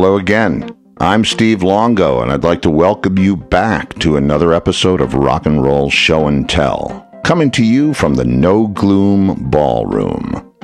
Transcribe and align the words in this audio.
Hello 0.00 0.16
again. 0.16 0.70
I'm 0.98 1.24
Steve 1.24 1.64
Longo, 1.64 2.22
and 2.22 2.30
I'd 2.30 2.44
like 2.44 2.62
to 2.62 2.70
welcome 2.70 3.18
you 3.18 3.36
back 3.36 3.98
to 3.98 4.16
another 4.16 4.54
episode 4.54 5.00
of 5.00 5.14
Rock 5.14 5.44
and 5.44 5.60
Roll 5.60 5.90
Show 5.90 6.28
and 6.28 6.48
Tell, 6.48 7.04
coming 7.24 7.50
to 7.50 7.64
you 7.64 7.92
from 7.92 8.14
the 8.14 8.24
No 8.24 8.68
Gloom 8.68 9.50
Ballroom. 9.50 10.54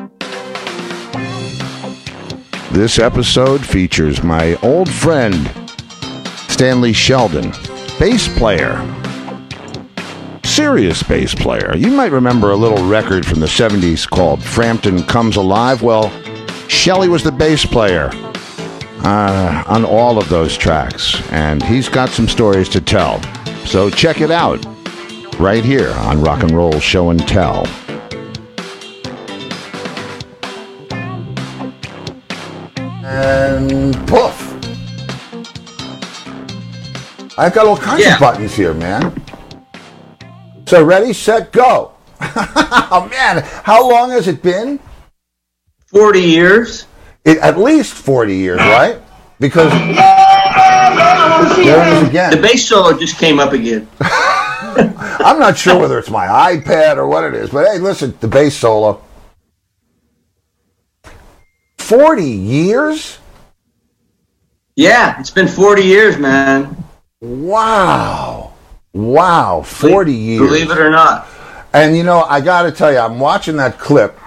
This 2.70 3.00
episode 3.00 3.66
features 3.66 4.22
my 4.22 4.54
old 4.62 4.88
friend, 4.88 5.50
Stanley 6.46 6.92
Sheldon, 6.92 7.50
bass 7.98 8.28
player. 8.38 8.78
Serious 10.44 11.02
bass 11.02 11.34
player. 11.34 11.74
You 11.76 11.88
might 11.88 12.12
remember 12.12 12.52
a 12.52 12.56
little 12.56 12.86
record 12.86 13.26
from 13.26 13.40
the 13.40 13.46
70s 13.46 14.08
called 14.08 14.40
Frampton 14.40 15.02
Comes 15.02 15.34
Alive. 15.34 15.82
Well, 15.82 16.08
Shelley 16.68 17.08
was 17.08 17.24
the 17.24 17.32
bass 17.32 17.66
player 17.66 18.12
uh, 19.04 19.62
on 19.66 19.84
all 19.84 20.18
of 20.18 20.28
those 20.28 20.56
tracks, 20.56 21.20
and 21.30 21.62
he's 21.62 21.88
got 21.88 22.08
some 22.08 22.28
stories 22.28 22.68
to 22.70 22.80
tell. 22.80 23.20
So 23.66 23.90
check 23.90 24.20
it 24.20 24.30
out 24.30 24.64
right 25.38 25.64
here 25.64 25.90
on 25.92 26.20
Rock 26.22 26.42
and 26.42 26.52
Roll 26.52 26.78
Show 26.80 27.10
and 27.10 27.20
Tell. 27.28 27.66
And 32.76 33.94
poof. 34.06 34.40
I've 37.36 37.52
got 37.52 37.66
all 37.66 37.76
kinds 37.76 38.04
Yeah. 38.04 38.14
of 38.14 38.20
buttons 38.20 38.54
here, 38.54 38.74
man. 38.74 39.12
So 40.66 40.82
ready, 40.82 41.12
set, 41.12 41.52
go. 41.52 41.92
oh 42.20 43.08
man, 43.10 43.42
how 43.64 43.88
long 43.88 44.10
has 44.10 44.28
it 44.28 44.42
been? 44.42 44.80
40 45.88 46.20
years. 46.20 46.86
It, 47.24 47.38
at 47.38 47.58
least 47.58 47.92
40 47.94 48.36
years, 48.36 48.58
right? 48.60 49.00
Because 49.40 49.72
there 51.56 52.06
it 52.06 52.14
is 52.14 52.30
The 52.36 52.40
bass 52.40 52.68
solo 52.68 52.96
just 52.98 53.18
came 53.18 53.38
up 53.40 53.52
again. 53.52 53.88
I'm 54.00 55.38
not 55.38 55.56
sure 55.56 55.78
whether 55.78 55.98
it's 55.98 56.10
my 56.10 56.26
iPad 56.26 56.96
or 56.96 57.06
what 57.06 57.24
it 57.24 57.34
is, 57.34 57.50
but 57.50 57.66
hey, 57.66 57.78
listen, 57.78 58.14
the 58.20 58.28
bass 58.28 58.56
solo. 58.56 59.02
40 61.78 62.24
years? 62.24 63.18
Yeah, 64.76 65.20
it's 65.20 65.30
been 65.30 65.48
40 65.48 65.82
years, 65.82 66.18
man. 66.18 66.76
Wow. 67.20 68.52
Wow, 68.92 69.62
40 69.62 70.12
years. 70.12 70.40
Believe 70.40 70.70
it 70.70 70.78
or 70.78 70.90
not. 70.90 71.28
And 71.72 71.96
you 71.96 72.04
know, 72.04 72.22
I 72.22 72.40
got 72.40 72.62
to 72.62 72.72
tell 72.72 72.92
you, 72.92 72.98
I'm 72.98 73.18
watching 73.18 73.56
that 73.56 73.78
clip, 73.78 74.18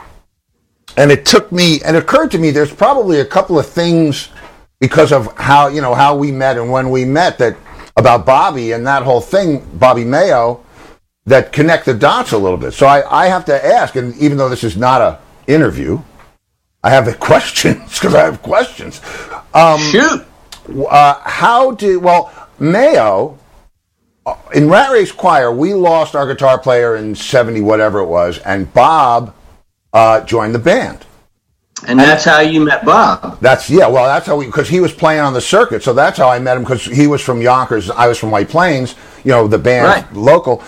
and 0.98 1.12
it 1.12 1.26
took 1.26 1.52
me, 1.52 1.82
and 1.84 1.96
it 1.96 2.04
occurred 2.04 2.32
to 2.32 2.38
me, 2.38 2.52
there's 2.52 2.74
probably 2.74 3.22
a 3.22 3.26
couple 3.26 3.58
of 3.58 3.66
things 3.66 4.30
because 4.80 5.12
of 5.12 5.36
how 5.38 5.68
you 5.68 5.82
know 5.82 5.94
how 5.94 6.16
we 6.16 6.32
met 6.32 6.58
and 6.58 6.72
when 6.72 6.90
we 6.90 7.06
met 7.06 7.38
that 7.40 7.58
about 7.96 8.26
Bobby 8.26 8.74
and 8.74 8.86
that 8.86 9.04
whole 9.04 9.22
thing, 9.22 9.66
Bobby 9.74 10.06
Mayo, 10.06 10.64
that 11.26 11.52
connect 11.52 11.86
the 11.86 11.94
dots 11.94 12.32
a 12.32 12.38
little 12.38 12.58
bit. 12.58 12.72
So 12.74 12.86
I, 12.86 13.24
I 13.24 13.28
have 13.28 13.44
to 13.46 13.66
ask, 13.66 13.96
and 13.96 14.16
even 14.18 14.38
though 14.38 14.50
this 14.50 14.64
is 14.64 14.78
not 14.78 15.02
a 15.02 15.20
interview, 15.48 16.00
I 16.84 16.92
have 16.92 17.20
questions 17.20 18.00
because 18.00 18.14
I 18.14 18.24
have 18.24 18.42
questions. 18.42 19.02
Um, 19.54 19.80
Shoot. 19.80 20.26
uh, 20.90 21.20
how 21.22 21.72
do 21.72 22.00
well 22.00 22.32
Mayo 22.60 23.38
uh, 24.26 24.36
in 24.54 24.70
Rat 24.70 24.92
Race 24.92 25.12
Choir? 25.12 25.52
We 25.52 25.74
lost 25.74 26.16
our 26.16 26.28
guitar 26.28 26.60
player 26.60 26.96
in 26.96 27.16
seventy 27.16 27.62
whatever 27.62 28.00
it 28.00 28.06
was, 28.08 28.38
and 28.40 28.72
Bob 28.74 29.34
uh, 29.92 30.22
joined 30.22 30.54
the 30.54 30.60
band. 30.60 31.07
And 31.86 32.00
that's 32.00 32.24
how 32.24 32.40
you 32.40 32.62
met 32.62 32.84
Bob. 32.86 33.40
That's 33.40 33.70
yeah. 33.70 33.88
Well, 33.88 34.06
that's 34.06 34.26
how 34.26 34.38
we 34.38 34.46
because 34.46 34.68
he 34.70 34.80
was 34.80 34.94
playing 34.94 35.22
on 35.22 35.34
the 35.34 35.42
circuit, 35.42 35.84
so 35.84 35.94
that's 35.94 36.18
how 36.18 36.30
I 36.30 36.40
met 36.40 36.58
him 36.58 36.64
because 36.64 36.86
he 36.86 37.08
was 37.08 37.22
from 37.22 37.42
Yonkers, 37.42 37.90
I 37.92 38.08
was 38.08 38.18
from 38.18 38.32
White 38.32 38.50
Plains. 38.50 38.96
You 39.24 39.32
know, 39.32 39.48
the 39.48 39.58
band 39.60 39.86
Right. 39.88 40.14
local, 40.14 40.64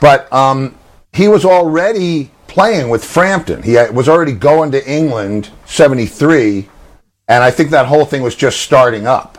but 0.00 0.32
um, 0.32 0.74
he 1.12 1.26
was 1.28 1.44
already 1.44 2.30
playing 2.46 2.90
with 2.90 3.02
Frampton. 3.04 3.62
He 3.62 3.74
was 3.92 4.08
already 4.08 4.32
going 4.32 4.70
to 4.72 4.90
England 4.90 5.50
'73, 5.66 6.68
and 7.28 7.42
I 7.42 7.50
think 7.50 7.70
that 7.70 7.86
whole 7.86 8.04
thing 8.04 8.22
was 8.22 8.34
just 8.36 8.60
starting 8.60 9.06
up. 9.06 9.38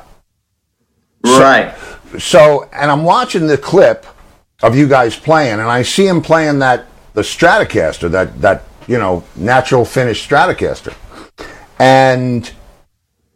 Right. 1.25 1.73
so 2.19 2.67
and 2.73 2.91
I'm 2.91 3.03
watching 3.03 3.47
the 3.47 3.57
clip 3.57 4.05
of 4.61 4.75
you 4.75 4.87
guys 4.87 5.15
playing, 5.15 5.53
and 5.53 5.61
I 5.69 5.83
see 5.83 6.05
him 6.07 6.21
playing 6.21 6.59
that 6.59 6.85
the 7.13 7.21
Stratocaster, 7.21 8.09
that 8.11 8.41
that 8.41 8.63
you 8.87 8.97
know 8.97 9.23
natural 9.35 9.85
finish 9.85 10.27
Stratocaster, 10.27 10.93
and 11.79 12.51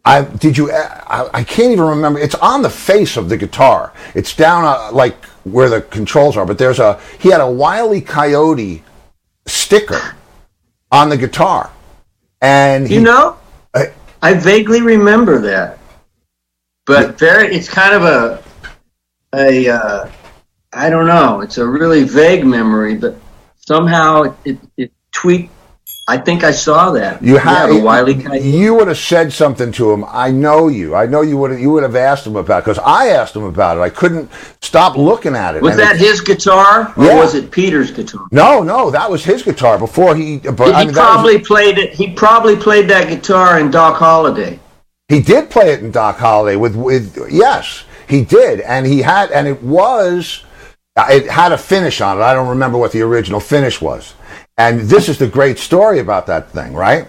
I 0.05 0.21
did 0.23 0.57
you 0.57 0.71
I, 0.71 1.29
I 1.33 1.43
can't 1.43 1.71
even 1.71 1.85
remember. 1.85 2.19
It's 2.19 2.35
on 2.35 2.61
the 2.61 2.69
face 2.69 3.17
of 3.17 3.29
the 3.29 3.37
guitar. 3.37 3.93
It's 4.15 4.35
down 4.35 4.63
uh, 4.65 4.91
like 4.93 5.23
where 5.43 5.69
the 5.69 5.81
controls 5.81 6.37
are, 6.37 6.45
but 6.45 6.57
there's 6.57 6.79
a 6.79 6.99
he 7.19 7.29
had 7.29 7.41
a 7.41 7.49
Wiley 7.49 8.01
Coyote 8.01 8.83
sticker 9.45 10.15
on 10.91 11.09
the 11.09 11.17
guitar, 11.17 11.69
and 12.41 12.87
he, 12.87 12.95
You 12.95 13.01
know, 13.01 13.37
I- 13.75 13.91
I 14.21 14.33
vaguely 14.33 14.81
remember 14.81 15.39
that. 15.41 15.77
But 16.85 17.19
very, 17.19 17.53
it's 17.53 17.67
kind 17.69 17.93
of 17.93 18.03
a, 18.03 18.43
a, 19.35 19.67
uh, 19.69 20.09
I 20.73 20.89
don't 20.89 21.05
know. 21.07 21.41
It's 21.41 21.57
a 21.57 21.67
really 21.67 22.03
vague 22.03 22.45
memory, 22.45 22.95
but 22.95 23.15
somehow 23.57 24.21
it, 24.23 24.33
it, 24.45 24.59
it 24.77 24.91
tweaked. 25.11 25.51
I 26.09 26.17
think 26.17 26.45
I 26.45 26.51
saw 26.51 26.91
that. 26.91 27.21
You 27.21 27.35
have 27.37 27.69
yeah, 27.73 27.81
Wiley 27.81 28.15
Coyote. 28.15 28.39
You 28.39 28.75
would 28.75 28.87
have 28.87 28.97
said 28.97 29.33
something 29.33 29.73
to 29.73 29.91
him. 29.91 30.05
I 30.07 30.31
know 30.31 30.69
you. 30.69 30.95
I 30.95 31.05
know 31.05 31.21
you 31.21 31.35
would. 31.37 31.51
have 31.51 31.59
You 31.59 31.69
would 31.71 31.83
have 31.83 31.97
asked 31.97 32.25
him 32.25 32.37
about 32.37 32.63
because 32.63 32.79
I 32.79 33.07
asked 33.09 33.35
him 33.35 33.43
about 33.43 33.77
it. 33.77 33.81
I 33.81 33.89
couldn't 33.89 34.31
stop 34.61 34.95
looking 34.95 35.35
at 35.35 35.55
it. 35.55 35.61
Was 35.61 35.71
And 35.71 35.81
that 35.81 35.95
it- 35.95 36.01
his 36.01 36.21
guitar 36.21 36.93
or 36.95 37.05
Yeah. 37.05 37.15
was 37.17 37.35
it 37.35 37.51
Peter's 37.51 37.91
guitar? 37.91 38.21
No, 38.31 38.63
no, 38.63 38.89
that 38.89 39.11
was 39.11 39.25
his 39.25 39.43
guitar 39.43 39.77
before 39.77 40.15
he. 40.15 40.37
But 40.37 40.67
He 40.67 40.73
I 40.73 40.85
mean, 40.85 40.87
that 40.87 40.87
was- 40.87 40.95
probably 40.95 41.39
played 41.39 41.77
it. 41.77 41.93
He 41.93 42.11
probably 42.13 42.55
played 42.55 42.87
that 42.89 43.09
guitar 43.09 43.59
in 43.59 43.69
Doc 43.69 43.97
Holliday. 43.97 44.59
he 45.09 45.19
did 45.21 45.49
play 45.49 45.71
it 45.73 45.81
in 45.81 45.91
Doc 45.91 46.19
Holliday 46.19 46.55
with 46.55 46.75
with 46.75 47.17
yes, 47.29 47.83
he 48.07 48.23
did, 48.23 48.61
and 48.61 48.85
he 48.85 49.01
had, 49.01 49.29
and 49.31 49.45
it 49.47 49.61
was, 49.61 50.43
it 51.09 51.27
had 51.29 51.51
a 51.51 51.57
finish 51.57 51.99
on 52.01 52.17
it. 52.17 52.21
I 52.21 52.33
don't 52.33 52.47
remember 52.47 52.77
what 52.77 52.91
the 52.93 53.01
original 53.01 53.39
finish 53.41 53.81
was, 53.81 54.13
and 54.57 54.81
this 54.81 55.09
is 55.09 55.17
the 55.17 55.27
great 55.27 55.59
story 55.59 55.99
about 55.99 56.27
that 56.27 56.49
thing, 56.51 56.73
right? 56.73 57.07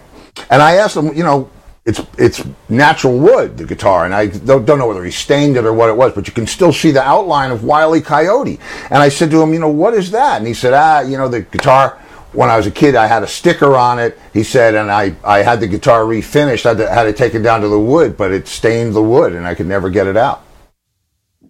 And 0.49 0.61
I 0.61 0.75
asked 0.75 0.95
him, 0.95 1.13
you 1.15 1.23
know, 1.23 1.49
it's 1.85 2.01
it's 2.17 2.43
natural 2.67 3.17
wood, 3.17 3.57
the 3.57 3.65
guitar, 3.65 4.05
and 4.05 4.13
I 4.13 4.27
don't, 4.27 4.65
don't 4.65 4.77
know 4.77 4.87
whether 4.87 5.03
he 5.03 5.11
stained 5.11 5.57
it 5.57 5.65
or 5.65 5.73
what 5.73 5.89
it 5.89 5.97
was, 5.97 6.13
but 6.13 6.27
you 6.27 6.33
can 6.33 6.45
still 6.45 6.71
see 6.71 6.91
the 6.91 7.01
outline 7.01 7.51
of 7.51 7.63
Wiley 7.63 8.01
Coyote. 8.01 8.59
And 8.91 9.01
I 9.01 9.09
said 9.09 9.31
to 9.31 9.41
him, 9.41 9.53
you 9.53 9.59
know, 9.59 9.69
what 9.69 9.93
is 9.93 10.11
that? 10.11 10.37
And 10.37 10.47
he 10.47 10.53
said, 10.53 10.73
ah, 10.73 11.01
you 11.01 11.17
know, 11.17 11.27
the 11.27 11.41
guitar. 11.41 11.99
When 12.31 12.47
I 12.47 12.57
was 12.57 12.67
a 12.67 12.71
kid, 12.71 12.93
I 12.93 13.07
had 13.07 13.23
a 13.23 13.27
sticker 13.27 13.75
on 13.75 13.97
it. 13.97 14.15
He 14.33 14.43
said, 14.43 14.75
and 14.75 14.91
I, 14.91 15.15
I 15.23 15.39
had 15.39 15.59
the 15.59 15.67
guitar 15.67 16.03
refinished. 16.03 16.63
I 16.63 16.69
had 16.69 16.77
to, 16.77 16.89
had 16.89 17.03
to 17.05 17.13
take 17.13 17.33
it 17.33 17.39
down 17.39 17.61
to 17.61 17.67
the 17.67 17.79
wood, 17.79 18.15
but 18.15 18.31
it 18.31 18.47
stained 18.47 18.93
the 18.93 19.01
wood, 19.01 19.33
and 19.33 19.47
I 19.47 19.55
could 19.55 19.65
never 19.65 19.89
get 19.89 20.05
it 20.05 20.15
out. 20.15 20.43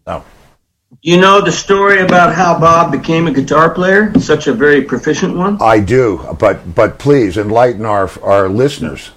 Oh, 0.07 0.23
You 1.01 1.17
know 1.17 1.39
the 1.39 1.51
story 1.51 2.01
about 2.01 2.33
how 2.33 2.59
Bob 2.59 2.91
became 2.91 3.27
a 3.27 3.31
guitar 3.31 3.73
player? 3.73 4.11
Such 4.19 4.47
a 4.47 4.53
very 4.53 4.81
proficient 4.81 5.35
one. 5.35 5.61
I 5.61 5.79
do, 5.79 6.35
but 6.39 6.75
but 6.75 6.97
please 6.97 7.37
enlighten 7.37 7.85
our 7.85 8.09
our 8.23 8.49
listeners. 8.49 9.11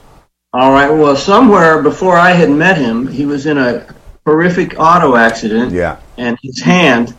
All 0.53 0.71
right. 0.71 0.91
Well, 0.91 1.17
somewhere 1.17 1.83
before 1.83 2.17
I 2.17 2.33
had 2.33 2.51
met 2.51 2.77
him, 2.77 3.07
he 3.07 3.25
was 3.25 3.47
in 3.47 3.57
a 3.57 3.87
horrific 4.27 4.79
auto 4.79 5.17
accident, 5.17 5.73
Yeah, 5.73 5.97
and 6.19 6.39
his 6.43 6.61
hand. 6.61 7.17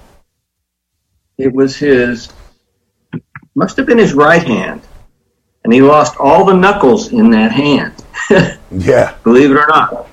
It 1.38 1.52
was 1.52 1.76
his. 1.76 2.32
Must 3.56 3.76
have 3.78 3.88
been 3.88 3.98
his 3.98 4.14
right 4.14 4.44
hand, 4.44 4.82
and 5.64 5.74
he 5.74 5.82
lost 5.82 6.16
all 6.20 6.46
the 6.46 6.54
knuckles 6.54 7.12
in 7.12 7.32
that 7.32 7.52
hand. 7.52 8.04
yeah, 8.72 9.16
believe 9.24 9.50
it 9.50 9.58
or 9.58 9.68
not. 9.68 10.08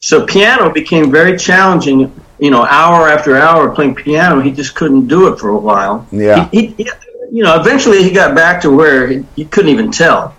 So 0.00 0.26
piano 0.26 0.70
became 0.70 1.10
very 1.10 1.38
challenging. 1.38 2.12
You 2.38 2.50
know, 2.50 2.64
hour 2.64 3.08
after 3.08 3.36
hour 3.36 3.74
playing 3.74 3.94
piano, 3.94 4.40
he 4.40 4.50
just 4.50 4.74
couldn't 4.74 5.08
do 5.08 5.32
it 5.32 5.38
for 5.38 5.48
a 5.48 5.58
while. 5.58 6.06
Yeah. 6.12 6.48
He, 6.50 6.66
he, 6.66 6.90
you 7.30 7.42
know, 7.42 7.58
eventually 7.58 8.02
he 8.02 8.10
got 8.10 8.34
back 8.34 8.60
to 8.62 8.70
where 8.70 9.08
he, 9.08 9.24
he 9.34 9.44
couldn't 9.46 9.70
even 9.70 9.90
tell, 9.90 10.34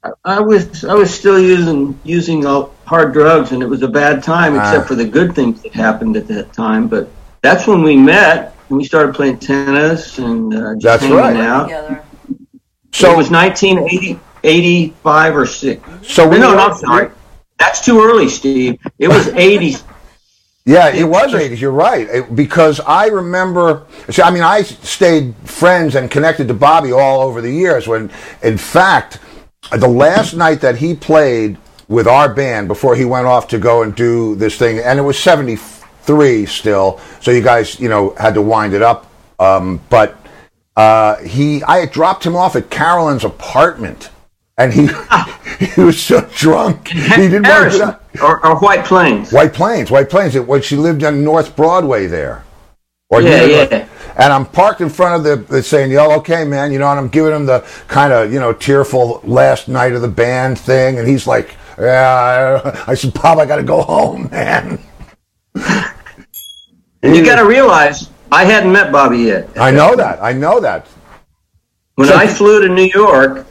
I, 0.03 0.09
I 0.25 0.39
was 0.39 0.83
I 0.85 0.93
was 0.93 1.13
still 1.13 1.39
using 1.39 1.99
using 2.03 2.45
uh, 2.45 2.67
hard 2.85 3.13
drugs, 3.13 3.51
and 3.51 3.63
it 3.63 3.67
was 3.67 3.81
a 3.83 3.87
bad 3.87 4.21
time, 4.23 4.55
Ah. 4.57 4.59
except 4.69 4.87
for 4.87 4.95
the 4.95 5.05
good 5.05 5.33
things 5.33 5.61
that 5.63 5.73
happened 5.73 6.15
at 6.17 6.27
that 6.27 6.53
time. 6.53 6.87
But 6.87 7.09
that's 7.41 7.67
when 7.67 7.81
we 7.83 7.95
met, 7.95 8.55
and 8.69 8.77
we 8.77 8.83
started 8.83 9.15
playing 9.15 9.39
tennis 9.39 10.17
and 10.19 10.53
uh, 10.53 10.73
just 10.75 10.83
That's 10.83 11.03
hanging 11.03 11.17
right. 11.17 11.35
out. 11.37 11.63
together. 11.63 12.03
So 12.93 13.07
So, 13.07 13.13
it 13.13 13.17
was 13.17 13.29
1980, 13.31 14.19
85 14.43 15.35
or 15.37 15.45
six. 15.45 15.89
so 16.03 16.27
we 16.27 16.37
no, 16.39 16.53
no, 16.53 16.67
I'm 16.67 16.77
sorry. 16.77 17.11
That's 17.59 17.83
too 17.83 17.99
early, 18.01 18.29
Steve. 18.29 18.79
It 18.99 19.07
was 19.07 19.27
80s. 19.29 19.83
Yeah, 20.67 20.89
it 20.89 21.05
was 21.05 21.33
80s. 21.33 21.61
You're 21.61 21.71
right. 21.71 22.07
It- 22.09 22.35
because 22.35 22.81
I 22.81 23.07
remember, 23.07 23.83
see, 24.09 24.21
I 24.21 24.29
mean, 24.31 24.43
I 24.43 24.63
stayed 24.63 25.33
friends 25.45 25.95
and 25.95 26.11
connected 26.11 26.49
to 26.49 26.53
Bobby 26.53 26.91
all 26.91 27.21
over 27.21 27.39
the 27.41 27.49
years 27.51 27.87
when, 27.87 28.11
in 28.43 28.57
fact, 28.57 29.19
the 29.71 29.87
last 29.87 30.33
night 30.33 30.59
that 30.61 30.75
he 30.75 30.93
played 30.93 31.57
with 31.87 32.05
our 32.05 32.27
band 32.33 32.67
before 32.67 32.97
he 32.97 33.05
went 33.05 33.27
off 33.27 33.47
to 33.47 33.57
go 33.57 33.81
and 33.81 33.95
do 33.95 34.35
this 34.35 34.57
thing, 34.57 34.79
and 34.79 34.99
it 34.99 35.03
was 35.03 35.17
73 35.17 36.45
still, 36.45 36.99
so 37.21 37.31
you 37.31 37.41
guys, 37.41 37.79
you 37.79 37.87
know, 37.87 38.13
had 38.19 38.33
to 38.33 38.41
wind 38.41 38.73
it 38.73 38.81
up. 38.81 39.09
Um, 39.39 39.79
but 39.89 40.17
uh, 40.75 41.15
he, 41.19 41.63
I 41.63 41.77
had 41.77 41.91
dropped 41.91 42.25
him 42.25 42.35
off 42.35 42.57
at 42.57 42.69
Carolyn's 42.69 43.23
apartment. 43.23 44.09
And 44.57 44.73
he 44.73 44.89
he 45.65 45.81
was 45.81 46.01
so 46.01 46.21
drunk 46.35 46.87
he 46.89 46.99
didn't 46.99 47.15
want 47.19 47.23
to 47.33 47.39
get 47.41 47.45
Harrison 47.45 47.81
up. 47.89 48.03
or, 48.21 48.45
or 48.45 48.59
White 48.59 48.85
Plains. 48.85 49.31
White 49.31 49.53
Plains, 49.53 49.91
White 49.91 50.09
Plains. 50.09 50.35
It, 50.35 50.47
when 50.47 50.61
she 50.61 50.75
lived 50.75 51.03
on 51.03 51.23
North 51.23 51.55
Broadway 51.55 52.07
there. 52.07 52.43
Or 53.09 53.21
Yeah, 53.21 53.43
yeah. 53.43 53.87
And 54.17 54.33
I'm 54.33 54.45
parked 54.47 54.81
in 54.81 54.89
front 54.89 55.15
of 55.15 55.23
the, 55.23 55.53
the 55.53 55.61
saying, 55.61 55.91
"Yo, 55.91 56.11
okay, 56.17 56.43
man," 56.43 56.71
you 56.71 56.79
know, 56.79 56.89
and 56.89 56.99
I'm 56.99 57.07
giving 57.07 57.31
him 57.31 57.45
the 57.45 57.59
kind 57.87 58.11
of 58.11 58.33
you 58.33 58.39
know 58.39 58.51
tearful 58.51 59.21
last 59.23 59.67
night 59.67 59.93
of 59.93 60.01
the 60.01 60.07
band 60.07 60.57
thing, 60.57 60.97
and 60.97 61.07
he's 61.07 61.27
like, 61.27 61.55
"Yeah," 61.79 62.83
I 62.87 62.95
said, 62.95 63.13
"Bob, 63.13 63.37
I 63.37 63.45
got 63.45 63.57
to 63.57 63.63
go 63.63 63.83
home, 63.83 64.27
man." 64.31 64.79
And 67.03 67.15
you 67.15 67.23
got 67.23 67.35
to 67.35 67.45
realize, 67.45 68.09
I 68.31 68.43
hadn't 68.43 68.71
met 68.71 68.91
Bobby 68.91 69.19
yet. 69.19 69.49
I 69.55 69.69
know 69.71 69.95
that. 69.95 70.21
I 70.21 70.33
know 70.33 70.59
that. 70.59 70.87
When 71.95 72.07
So- 72.07 72.15
I 72.15 72.25
flew 72.27 72.67
to 72.67 72.73
New 72.73 72.89
York, 72.93 73.45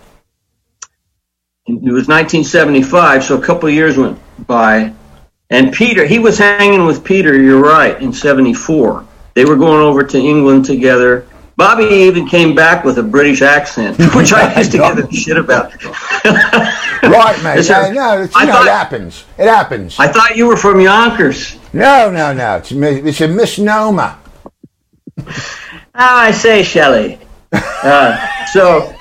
it 1.66 1.92
was 1.92 2.08
1975, 2.08 3.24
so 3.24 3.36
a 3.36 3.42
couple 3.42 3.68
of 3.68 3.74
years 3.74 3.96
went 3.96 4.18
by. 4.46 4.92
And 5.50 5.72
Peter, 5.72 6.04
he 6.06 6.18
was 6.18 6.38
hanging 6.38 6.84
with 6.86 7.04
Peter, 7.04 7.40
you're 7.40 7.62
right, 7.62 8.00
in 8.00 8.12
74. 8.12 9.06
They 9.34 9.44
were 9.44 9.56
going 9.56 9.80
over 9.80 10.02
to 10.02 10.18
England 10.18 10.64
together. 10.64 11.26
Bobby 11.56 11.84
even 11.84 12.26
came 12.28 12.54
back 12.54 12.84
with 12.84 12.98
a 12.98 13.02
British 13.02 13.42
accent, 13.42 13.96
which 14.14 14.32
I 14.32 14.56
used 14.58 14.72
to 14.72 14.78
give 14.78 14.98
him 14.98 15.10
shit 15.10 15.36
about. 15.36 15.72
Right, 17.02 17.40
man. 17.44 17.56
Yes, 17.58 17.68
yeah, 17.68 17.90
no, 17.92 18.22
it's, 18.22 18.34
I 18.34 18.40
you 18.40 18.46
know, 18.48 18.52
thought- 18.54 18.66
it 18.66 18.70
happens. 18.70 19.24
It 19.38 19.46
happens. 19.46 19.96
I 19.98 20.08
thought 20.08 20.34
you 20.34 20.46
were 20.48 20.56
from 20.56 20.80
Yonkers. 20.80 21.56
no, 21.72 22.10
no, 22.10 22.32
no. 22.32 22.56
It's, 22.56 22.72
it's 22.72 23.20
a 23.20 23.28
misnomer. 23.28 24.16
How 25.94 26.16
I 26.16 26.30
say, 26.32 26.62
Shelley. 26.62 27.18
Uh, 27.52 28.16
so, 28.46 28.92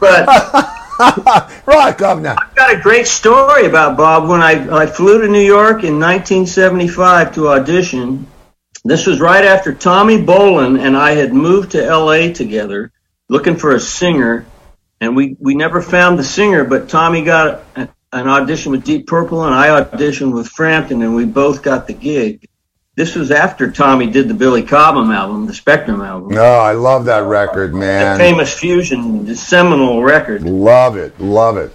but 0.00 0.28
Right, 1.66 1.96
Governor. 1.96 2.36
I've 2.38 2.54
got 2.54 2.74
a 2.74 2.80
great 2.80 3.06
story 3.06 3.66
about 3.66 3.96
Bob. 3.96 4.28
When 4.28 4.40
I, 4.40 4.82
I 4.82 4.86
flew 4.86 5.20
to 5.22 5.28
New 5.28 5.40
York 5.40 5.84
in 5.84 5.98
1975 5.98 7.34
to 7.34 7.48
audition, 7.48 8.26
this 8.84 9.06
was 9.06 9.20
right 9.20 9.44
after 9.44 9.74
Tommy 9.74 10.18
Bolin 10.18 10.80
and 10.80 10.96
I 10.96 11.12
had 11.12 11.32
moved 11.32 11.72
to 11.72 11.84
LA 11.84 12.32
together 12.32 12.92
looking 13.28 13.56
for 13.56 13.74
a 13.74 13.80
singer. 13.80 14.46
And 15.00 15.16
we, 15.16 15.36
we 15.40 15.54
never 15.54 15.82
found 15.82 16.18
the 16.18 16.24
singer, 16.24 16.64
but 16.64 16.88
Tommy 16.88 17.22
got 17.22 17.64
a, 17.74 17.88
an 18.12 18.28
audition 18.28 18.70
with 18.70 18.84
Deep 18.84 19.06
Purple 19.06 19.44
and 19.44 19.54
I 19.54 19.82
auditioned 19.82 20.32
with 20.32 20.48
Frampton 20.48 21.02
and 21.02 21.16
we 21.16 21.24
both 21.24 21.62
got 21.62 21.86
the 21.86 21.94
gig. 21.94 22.48
This 22.94 23.14
was 23.14 23.30
after 23.30 23.70
Tommy 23.70 24.10
did 24.10 24.28
the 24.28 24.34
Billy 24.34 24.62
Cobham 24.62 25.10
album, 25.10 25.46
the 25.46 25.54
Spectrum 25.54 26.02
album. 26.02 26.34
No, 26.34 26.42
I 26.42 26.72
love 26.72 27.06
that 27.06 27.24
record, 27.24 27.74
man. 27.74 28.18
The 28.18 28.24
famous 28.24 28.52
fusion, 28.52 29.24
the 29.24 29.34
seminal 29.34 30.02
record. 30.02 30.42
Love 30.42 30.96
it. 30.98 31.18
Love 31.18 31.56
it. 31.56 31.72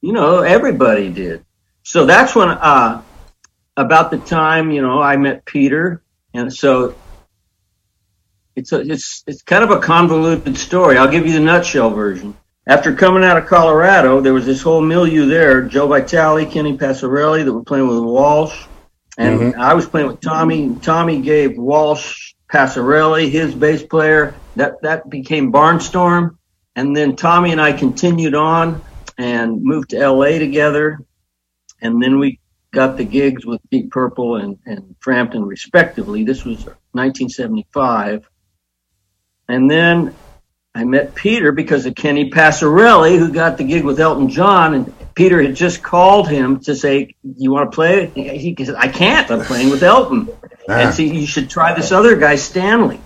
you 0.00 0.12
know, 0.12 0.38
everybody 0.40 1.10
did. 1.10 1.44
So 1.82 2.06
that's 2.06 2.36
when, 2.36 2.48
uh, 2.50 3.02
about 3.76 4.10
the 4.12 4.18
time, 4.18 4.70
you 4.70 4.80
know, 4.80 5.00
I 5.02 5.16
met 5.16 5.44
Peter. 5.44 6.02
And 6.34 6.52
so 6.52 6.94
it's 8.54 8.70
a, 8.72 8.80
it's, 8.80 9.24
it's 9.26 9.42
kind 9.42 9.64
of 9.64 9.70
a 9.70 9.80
convoluted 9.80 10.56
story. 10.56 10.98
I'll 10.98 11.10
give 11.10 11.26
you 11.26 11.32
the 11.32 11.40
nutshell 11.40 11.90
version. 11.90 12.36
After 12.68 12.94
coming 12.94 13.24
out 13.24 13.36
of 13.38 13.46
Colorado, 13.46 14.20
there 14.20 14.34
was 14.34 14.46
this 14.46 14.62
whole 14.62 14.80
milieu 14.82 15.26
there. 15.26 15.62
Joe 15.62 15.88
Vitale, 15.88 16.46
Kenny 16.46 16.78
Passarelli 16.78 17.44
that 17.44 17.52
were 17.52 17.64
playing 17.64 17.88
with 17.88 17.98
Walsh. 17.98 18.66
And 19.18 19.40
mm-hmm. 19.40 19.60
I 19.60 19.74
was 19.74 19.86
playing 19.86 20.08
with 20.08 20.20
Tommy. 20.20 20.76
Tommy 20.80 21.20
gave 21.20 21.58
Walsh 21.58 22.34
Passarelli, 22.50 23.30
his 23.30 23.54
bass 23.54 23.82
player. 23.82 24.34
That, 24.56 24.82
that 24.82 25.08
became 25.10 25.52
Barnstorm. 25.52 26.36
And 26.74 26.96
then 26.96 27.16
Tommy 27.16 27.52
and 27.52 27.60
I 27.60 27.72
continued 27.72 28.34
on 28.34 28.82
and 29.18 29.62
moved 29.62 29.90
to 29.90 30.08
LA 30.08 30.38
together. 30.38 31.00
And 31.80 32.02
then 32.02 32.18
we 32.18 32.40
got 32.72 32.96
the 32.96 33.04
gigs 33.04 33.44
with 33.44 33.60
Deep 33.70 33.90
Purple 33.90 34.36
and, 34.36 34.58
and 34.64 34.96
Frampton 35.00 35.44
respectively. 35.44 36.24
This 36.24 36.44
was 36.44 36.64
1975. 36.92 38.28
And 39.48 39.70
then 39.70 40.14
I 40.74 40.84
met 40.84 41.14
Peter 41.14 41.52
because 41.52 41.84
of 41.84 41.94
Kenny 41.94 42.30
Passarelli, 42.30 43.18
who 43.18 43.30
got 43.30 43.58
the 43.58 43.64
gig 43.64 43.84
with 43.84 44.00
Elton 44.00 44.28
John. 44.30 44.72
And 44.72 45.14
Peter 45.14 45.42
had 45.42 45.54
just 45.54 45.82
called 45.82 46.28
him 46.28 46.60
to 46.60 46.74
say, 46.74 47.14
You 47.22 47.52
want 47.52 47.70
to 47.70 47.74
play? 47.74 48.06
He 48.06 48.56
said, 48.64 48.76
I 48.76 48.88
can't. 48.88 49.30
I'm 49.30 49.44
playing 49.44 49.68
with 49.70 49.82
Elton. 49.82 50.30
And 50.68 50.94
see, 50.94 51.12
you 51.12 51.26
should 51.26 51.50
try 51.50 51.74
this 51.74 51.92
other 51.92 52.16
guy, 52.16 52.36
Stanley. 52.36 53.00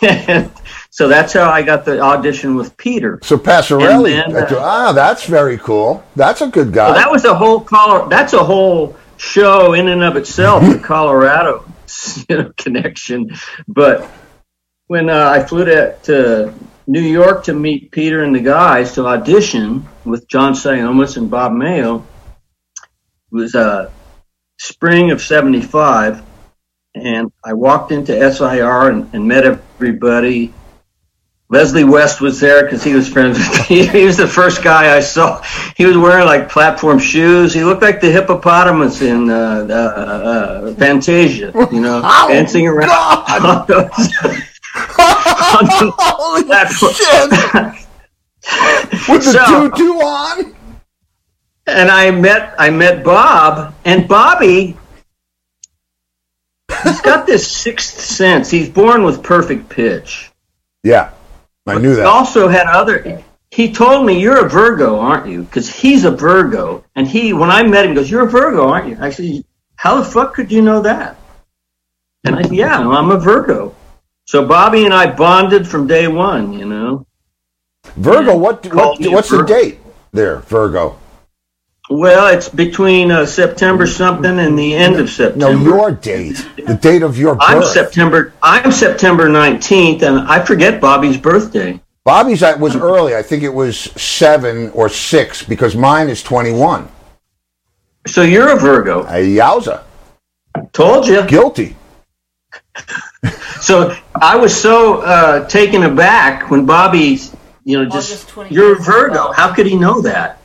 so 0.90 1.08
that's 1.08 1.32
how 1.34 1.50
I 1.50 1.62
got 1.62 1.84
the 1.84 2.00
audition 2.00 2.54
with 2.54 2.76
Peter. 2.78 3.18
So 3.22 3.36
Passarelli. 3.36 4.32
Then, 4.32 4.36
uh, 4.36 4.48
ah, 4.58 4.92
that's 4.92 5.26
very 5.26 5.58
cool. 5.58 6.02
That's 6.16 6.40
a 6.40 6.48
good 6.48 6.72
guy. 6.72 6.90
Well, 6.90 6.98
that 6.98 7.10
was 7.10 7.24
a 7.26 7.34
whole 7.34 7.60
color. 7.60 8.08
That's 8.08 8.32
a 8.32 8.42
whole 8.42 8.96
show 9.18 9.74
in 9.74 9.88
and 9.88 10.02
of 10.02 10.16
itself, 10.16 10.62
the 10.62 10.78
Colorado 10.82 11.70
you 12.28 12.36
know, 12.38 12.52
connection. 12.56 13.30
But 13.68 14.08
when 14.86 15.10
uh, 15.10 15.30
I 15.30 15.42
flew 15.42 15.66
to, 15.66 15.96
to 16.04 16.54
New 16.90 17.00
York 17.00 17.44
to 17.44 17.52
meet 17.54 17.92
Peter 17.92 18.24
and 18.24 18.34
the 18.34 18.40
guys 18.40 18.94
to 18.94 19.06
audition 19.06 19.88
with 20.04 20.26
John 20.26 20.54
Siomos 20.54 21.16
and 21.16 21.30
Bob 21.30 21.52
Mayo, 21.52 21.98
it 22.00 22.82
was 23.30 23.54
uh, 23.54 23.92
spring 24.58 25.12
of 25.12 25.22
'75, 25.22 26.20
and 26.96 27.30
I 27.44 27.52
walked 27.52 27.92
into 27.92 28.12
SIR 28.32 28.90
and, 28.90 29.14
and 29.14 29.28
met 29.28 29.44
everybody. 29.44 30.52
Leslie 31.48 31.84
West 31.84 32.20
was 32.20 32.40
there 32.40 32.64
because 32.64 32.82
he 32.82 32.92
was 32.92 33.08
friends 33.08 33.38
with 33.38 33.70
me. 33.70 33.86
He 34.00 34.04
was 34.04 34.16
the 34.16 34.26
first 34.26 34.64
guy 34.64 34.96
I 34.96 34.98
saw. 34.98 35.42
He 35.76 35.86
was 35.86 35.96
wearing 35.96 36.26
like 36.26 36.48
platform 36.48 36.98
shoes. 36.98 37.54
He 37.54 37.62
looked 37.62 37.82
like 37.82 38.00
the 38.00 38.10
hippopotamus 38.10 39.00
in 39.00 39.30
uh, 39.30 39.66
uh, 39.70 39.72
uh, 39.72 40.74
Fantasia, 40.74 41.52
you 41.70 41.80
know, 41.80 42.00
Oh, 42.04 42.28
dancing 42.28 42.66
around. 42.66 43.68
God! 44.74 45.58
on 45.58 45.64
the- 45.66 45.92
Holy 45.98 46.44
platform. 46.44 46.92
shit! 46.92 47.30
With 49.08 49.24
the 49.24 49.32
So- 49.32 49.68
tutu 49.70 49.92
on? 50.00 50.54
and 51.66 51.90
I 51.90 52.10
met 52.10 52.54
I 52.58 52.70
met 52.70 53.04
Bob 53.04 53.74
and 53.84 54.08
Bobby. 54.08 54.76
He's 56.84 57.00
got 57.00 57.26
this 57.26 57.46
sixth 57.50 58.00
sense. 58.00 58.50
He's 58.50 58.68
born 58.68 59.02
with 59.04 59.22
perfect 59.22 59.68
pitch. 59.68 60.30
Yeah, 60.82 61.10
I 61.66 61.78
knew 61.78 61.94
that. 61.94 62.02
He 62.02 62.06
also 62.06 62.48
had 62.48 62.66
other. 62.66 63.22
He 63.50 63.72
told 63.72 64.06
me 64.06 64.18
you're 64.20 64.46
a 64.46 64.48
Virgo, 64.48 64.98
aren't 64.98 65.26
you? 65.26 65.42
Because 65.42 65.68
he's 65.72 66.04
a 66.04 66.10
Virgo, 66.10 66.84
and 66.94 67.06
he 67.06 67.32
when 67.32 67.50
I 67.50 67.62
met 67.64 67.84
him 67.84 67.94
goes, 67.94 68.10
"You're 68.10 68.26
a 68.26 68.30
Virgo, 68.30 68.68
aren't 68.68 68.88
you?" 68.88 68.96
I 69.00 69.10
said, 69.10 69.44
"How 69.76 69.96
the 69.96 70.04
fuck 70.04 70.34
could 70.34 70.50
you 70.52 70.62
know 70.62 70.80
that?" 70.82 71.16
And 72.24 72.36
I 72.36 72.42
said, 72.42 72.54
"Yeah, 72.54 72.78
I'm 72.78 73.10
a 73.10 73.18
Virgo." 73.18 73.74
So 74.30 74.46
Bobby 74.46 74.84
and 74.84 74.94
I 74.94 75.10
bonded 75.10 75.66
from 75.66 75.88
day 75.88 76.06
one. 76.06 76.52
You 76.52 76.64
know. 76.64 77.04
Virgo, 77.96 78.36
what, 78.36 78.64
what 78.72 79.04
a 79.04 79.10
what's 79.10 79.28
the 79.28 79.42
date 79.42 79.80
there, 80.12 80.38
Virgo? 80.42 80.96
Well, 81.90 82.32
it's 82.32 82.48
between 82.48 83.10
uh, 83.10 83.26
September 83.26 83.88
something 83.88 84.38
and 84.38 84.56
the 84.56 84.72
end 84.72 85.00
of 85.00 85.10
September. 85.10 85.52
No, 85.52 85.60
your 85.60 85.90
date. 85.90 86.46
The 86.64 86.76
date 86.76 87.02
of 87.02 87.18
your 87.18 87.34
birth. 87.34 87.44
I'm 87.44 87.64
September. 87.64 88.32
I'm 88.40 88.70
September 88.70 89.28
19th, 89.28 90.02
and 90.02 90.20
I 90.20 90.44
forget 90.44 90.80
Bobby's 90.80 91.16
birthday. 91.16 91.80
Bobby's 92.04 92.44
uh, 92.44 92.56
was 92.60 92.76
early. 92.76 93.16
I 93.16 93.22
think 93.22 93.42
it 93.42 93.52
was 93.52 93.76
seven 94.00 94.70
or 94.70 94.88
six 94.88 95.42
because 95.42 95.74
mine 95.74 96.08
is 96.08 96.22
21. 96.22 96.88
So 98.06 98.22
you're 98.22 98.50
a 98.50 98.56
Virgo. 98.56 99.02
Uh, 99.02 99.14
yowza. 99.14 99.82
Told 100.72 101.08
you. 101.08 101.26
Guilty. 101.26 101.74
So 103.60 103.94
I 104.14 104.36
was 104.36 104.58
so 104.58 105.00
uh, 105.02 105.46
taken 105.48 105.82
aback 105.82 106.50
when 106.50 106.64
Bobby, 106.64 107.18
you 107.64 107.78
know, 107.82 107.88
just 107.88 108.28
25th. 108.28 108.50
you're 108.50 108.76
a 108.76 108.80
Virgo. 108.80 109.32
How 109.32 109.52
could 109.54 109.66
he 109.66 109.76
know 109.76 110.00
that? 110.00 110.40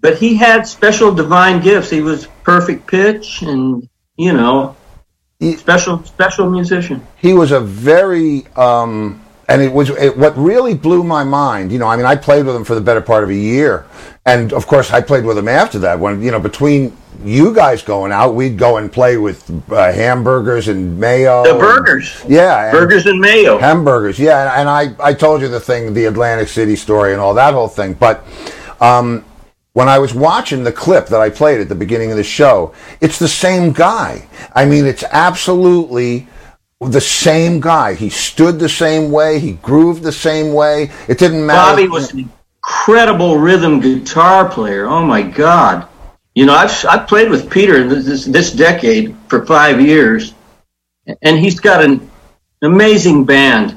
But 0.00 0.18
he 0.18 0.36
had 0.36 0.66
special 0.66 1.12
divine 1.12 1.60
gifts. 1.60 1.90
He 1.90 2.00
was 2.00 2.28
perfect 2.44 2.86
pitch, 2.86 3.42
and 3.42 3.88
you 4.16 4.32
know, 4.32 4.76
He- 5.40 5.56
special 5.56 6.04
special 6.04 6.48
musician. 6.48 7.04
he 7.16 7.32
was 7.34 7.50
a 7.50 7.60
very 7.60 8.46
um, 8.54 9.20
and 9.48 9.60
it 9.60 9.72
was 9.72 9.90
it, 9.90 10.16
what 10.16 10.36
really 10.36 10.74
blew 10.74 11.02
my 11.02 11.24
mind 11.24 11.72
you 11.72 11.78
know 11.78 11.86
i 11.86 11.96
mean 11.96 12.04
i 12.04 12.14
played 12.14 12.44
with 12.44 12.54
him 12.54 12.64
for 12.64 12.74
the 12.74 12.80
better 12.82 13.00
part 13.00 13.24
of 13.24 13.30
a 13.30 13.34
year 13.34 13.86
and 14.26 14.52
of 14.52 14.66
course 14.66 14.90
i 14.92 15.00
played 15.00 15.24
with 15.24 15.38
him 15.38 15.48
after 15.48 15.78
that 15.78 15.98
when 15.98 16.20
you 16.20 16.30
know 16.30 16.38
between 16.40 16.94
you 17.24 17.52
guys 17.54 17.82
going 17.82 18.12
out 18.12 18.34
we'd 18.34 18.56
go 18.56 18.76
and 18.76 18.92
play 18.92 19.16
with 19.16 19.50
uh, 19.72 19.92
hamburgers 19.92 20.68
and 20.68 20.98
mayo 20.98 21.42
The 21.44 21.50
and- 21.50 21.58
burgers, 21.60 22.24
yeah 22.28 22.64
and 22.66 22.72
burgers 22.72 23.06
and 23.06 23.20
mayo. 23.20 23.58
hamburgers 23.58 24.18
yeah 24.18 24.60
and 24.60 24.68
i 24.68 24.94
i 25.00 25.12
told 25.12 25.40
you 25.42 25.48
the 25.48 25.60
thing 25.60 25.94
the 25.94 26.04
atlantic 26.04 26.48
city 26.48 26.76
story 26.76 27.12
and 27.12 27.20
all 27.20 27.34
that 27.34 27.54
whole 27.54 27.68
thing 27.68 27.94
but 27.94 28.24
um 28.80 29.24
when 29.74 29.88
I 29.88 29.98
was 30.00 30.12
watching 30.12 30.64
the 30.64 30.72
clip 30.72 31.06
that 31.06 31.20
I 31.20 31.30
played 31.30 31.60
at 31.60 31.68
the 31.68 31.74
beginning 31.76 32.10
of 32.10 32.16
the 32.16 32.24
show, 32.24 32.74
it's 33.00 33.16
the 33.20 33.28
same 33.28 33.70
guy. 33.72 34.26
I 34.52 34.64
mean, 34.64 34.84
it's 34.86 35.04
absolutely 35.04 36.26
the 36.80 37.00
same 37.00 37.60
guy. 37.60 37.94
He 37.94 38.08
stood 38.10 38.58
the 38.58 38.68
same 38.68 39.12
way. 39.12 39.38
He 39.38 39.52
grooved 39.52 40.02
the 40.02 40.10
same 40.10 40.52
way. 40.52 40.90
It 41.06 41.18
didn't 41.18 41.46
matter. 41.46 41.76
Bobby 41.76 41.86
was 41.88 42.12
an 42.12 42.28
incredible 42.64 43.38
rhythm 43.38 43.78
guitar 43.78 44.48
player. 44.48 44.86
Oh 44.86 45.04
my 45.04 45.22
God! 45.22 45.87
You 46.38 46.46
know, 46.46 46.54
I've 46.54 46.86
I've 46.88 47.08
played 47.08 47.30
with 47.30 47.50
Peter 47.50 47.82
this 47.88 48.24
this, 48.24 48.52
decade 48.52 49.16
for 49.26 49.44
five 49.44 49.80
years, 49.80 50.34
and 51.22 51.36
he's 51.36 51.58
got 51.58 51.84
an 51.84 52.08
amazing 52.62 53.24
band. 53.24 53.76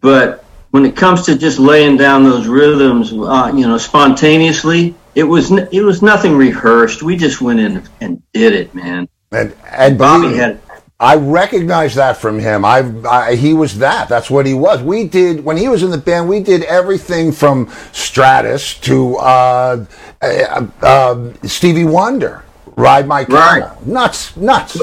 But 0.00 0.42
when 0.70 0.86
it 0.86 0.96
comes 0.96 1.26
to 1.26 1.36
just 1.36 1.58
laying 1.58 1.98
down 1.98 2.24
those 2.24 2.46
rhythms, 2.46 3.12
uh, 3.12 3.52
you 3.54 3.68
know, 3.68 3.76
spontaneously, 3.76 4.94
it 5.14 5.24
was 5.24 5.50
it 5.50 5.84
was 5.84 6.00
nothing 6.00 6.34
rehearsed. 6.34 7.02
We 7.02 7.14
just 7.14 7.42
went 7.42 7.60
in 7.60 7.86
and 8.00 8.22
did 8.32 8.54
it, 8.54 8.74
man. 8.74 9.06
and 9.30 9.54
and 9.70 9.98
Bobby 9.98 10.34
had 10.34 10.62
I 11.00 11.14
recognize 11.14 11.94
that 11.94 12.16
from 12.16 12.40
him. 12.40 12.64
I, 12.64 12.78
I 13.08 13.36
he 13.36 13.54
was 13.54 13.78
that. 13.78 14.08
That's 14.08 14.28
what 14.28 14.46
he 14.46 14.54
was. 14.54 14.82
We 14.82 15.04
did 15.04 15.44
when 15.44 15.56
he 15.56 15.68
was 15.68 15.84
in 15.84 15.90
the 15.90 15.98
band. 15.98 16.28
We 16.28 16.40
did 16.40 16.64
everything 16.64 17.30
from 17.30 17.70
Stratus 17.92 18.74
to 18.80 19.16
uh, 19.18 19.86
uh, 20.20 20.66
uh, 20.82 21.32
Stevie 21.44 21.84
Wonder, 21.84 22.42
Ride 22.76 23.06
My 23.06 23.24
Camel. 23.24 23.68
Right. 23.68 23.86
Nuts, 23.86 24.36
nuts. 24.36 24.80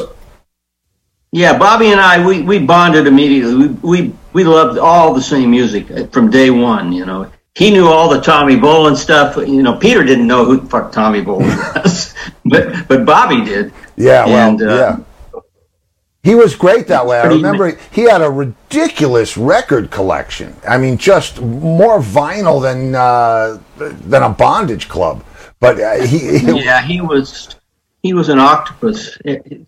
Yeah, 1.34 1.58
Bobby 1.58 1.88
and 1.88 2.00
I, 2.00 2.26
we, 2.26 2.44
we 2.44 2.60
bonded 2.60 3.08
immediately. 3.08 3.68
We, 3.68 3.68
we 3.68 4.14
we 4.32 4.44
loved 4.46 4.80
all 4.80 5.14
the 5.14 5.22
same 5.22 5.52
music 5.52 5.88
from 6.14 6.30
day 6.30 6.50
one. 6.50 6.94
You 6.94 7.06
know, 7.06 7.30
he 7.56 7.72
knew 7.72 7.88
all 7.88 8.08
the 8.08 8.22
Tommy 8.22 8.56
Bolin 8.56 8.96
stuff. 8.96 9.36
You 9.36 9.62
know, 9.62 9.76
Peter 9.76 10.02
didn't 10.02 10.28
know 10.28 10.46
who 10.46 10.62
the 10.62 10.68
fuck 10.68 10.94
Tommy 10.94 11.22
Bolin 11.22 11.76
was, 11.84 12.14
but 12.46 12.88
but 12.88 13.06
Bobby 13.06 13.44
did. 13.44 13.74
Yeah, 13.98 14.26
well, 14.26 14.50
And, 14.50 14.62
uh, 14.62 14.66
yeah. 14.76 14.98
He 16.26 16.34
was 16.34 16.56
great 16.56 16.88
that 16.88 17.06
way. 17.06 17.20
I 17.20 17.28
remember 17.28 17.78
he 17.92 18.02
had 18.10 18.24
a 18.24 18.32
ridiculous 18.32 19.38
record 19.38 19.92
collection. 19.92 20.56
I 20.68 20.80
mean, 20.80 20.98
just 20.98 21.40
more 21.40 22.00
vinyl 22.00 22.60
than 22.60 22.96
uh, 22.96 23.60
than 23.78 24.24
a 24.24 24.30
bondage 24.30 24.90
club. 24.90 25.24
But 25.60 25.80
uh, 25.80 26.02
he, 26.02 26.40
he 26.40 26.64
Yeah, 26.64 26.82
he 26.82 27.00
was 27.00 27.56
he 28.02 28.14
was 28.14 28.30
an 28.30 28.40
octopus 28.40 29.20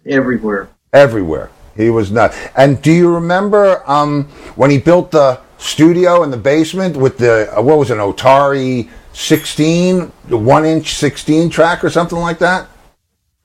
everywhere. 0.08 0.68
everywhere. 0.94 1.52
He 1.76 1.92
was 1.92 2.12
nuts. 2.12 2.36
And 2.56 2.82
do 2.82 2.92
you 2.92 3.14
remember 3.14 3.84
um, 3.86 4.24
when 4.56 4.72
he 4.72 4.80
built 4.80 5.12
the 5.12 5.40
studio 5.60 6.24
in 6.24 6.32
the 6.32 6.38
basement 6.38 6.98
with 6.98 7.20
the 7.20 7.56
uh, 7.56 7.62
what 7.62 7.78
was 7.78 7.92
it, 7.92 8.00
an 8.00 8.00
Otari 8.00 8.90
16, 9.14 10.12
the 10.28 10.38
one 10.38 10.66
inch 10.66 10.96
16 10.96 11.52
track 11.52 11.84
or 11.84 11.92
something 11.92 12.18
like 12.18 12.40
that? 12.40 12.68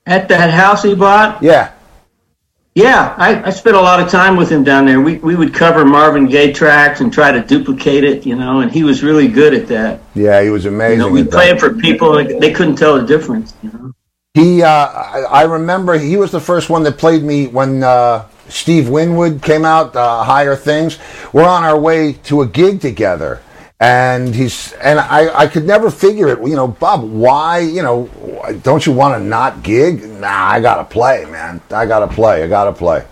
At 0.07 0.27
that 0.29 0.49
house 0.49 0.81
he 0.81 0.95
bought, 0.95 1.43
Yeah. 1.43 1.73
Yeah, 2.75 3.13
I, 3.17 3.43
I 3.43 3.49
spent 3.51 3.75
a 3.75 3.81
lot 3.81 3.99
of 3.99 4.09
time 4.09 4.35
with 4.35 4.51
him 4.51 4.63
down 4.63 4.85
there. 4.85 4.99
We 4.99 5.17
we 5.19 5.35
would 5.35 5.53
cover 5.53 5.85
Marvin 5.85 6.25
Gaye 6.25 6.51
tracks 6.51 7.01
and 7.01 7.13
try 7.13 7.31
to 7.31 7.41
duplicate 7.41 8.03
it, 8.03 8.25
you 8.25 8.35
know, 8.35 8.61
and 8.61 8.71
he 8.71 8.83
was 8.83 9.03
really 9.03 9.27
good 9.27 9.53
at 9.53 9.67
that. 9.67 10.01
Yeah, 10.15 10.41
he 10.41 10.49
was 10.49 10.65
amazing. 10.65 10.99
You 10.99 11.05
know, 11.05 11.11
we 11.11 11.21
at 11.21 11.25
that. 11.25 11.31
play 11.31 11.49
it 11.49 11.59
for 11.59 11.73
people; 11.75 12.13
like, 12.13 12.39
they 12.39 12.51
couldn't 12.51 12.75
tell 12.75 12.99
the 12.99 13.05
difference. 13.05 13.53
You 13.61 13.71
know. 13.71 13.91
He, 14.33 14.63
uh, 14.63 14.67
I, 14.67 15.25
I 15.29 15.41
remember 15.43 15.99
he 15.99 16.17
was 16.17 16.31
the 16.31 16.39
first 16.39 16.71
one 16.71 16.81
that 16.83 16.97
played 16.97 17.23
me 17.23 17.45
when 17.45 17.83
uh, 17.83 18.27
Steve 18.49 18.89
Winwood 18.89 19.43
came 19.43 19.65
out, 19.65 19.95
uh, 19.95 20.23
Higher 20.23 20.55
Things. 20.55 20.97
We're 21.31 21.47
on 21.47 21.63
our 21.63 21.79
way 21.79 22.13
to 22.23 22.41
a 22.41 22.47
gig 22.47 22.81
together. 22.81 23.43
And 23.79 24.33
he's, 24.33 24.71
and 24.73 24.97
I, 24.99 25.41
I 25.41 25.47
could 25.47 25.65
never 25.65 25.91
figure 25.91 26.29
it. 26.29 26.39
You 26.47 26.55
know, 26.55 26.67
Bob, 26.67 27.03
why, 27.03 27.59
you 27.59 27.81
know, 27.81 28.09
don't 28.63 28.85
you 28.85 28.93
want 28.93 29.21
to 29.21 29.23
not 29.27 29.61
gig? 29.61 30.03
Nah, 30.07 30.27
I 30.29 30.61
got 30.61 30.75
to 30.77 30.85
play, 30.85 31.25
man. 31.25 31.59
I 31.69 31.85
got 31.85 31.99
to 31.99 32.07
play. 32.07 32.43
I 32.43 32.47
got 32.47 32.65
to 32.65 32.73
play. 32.73 33.05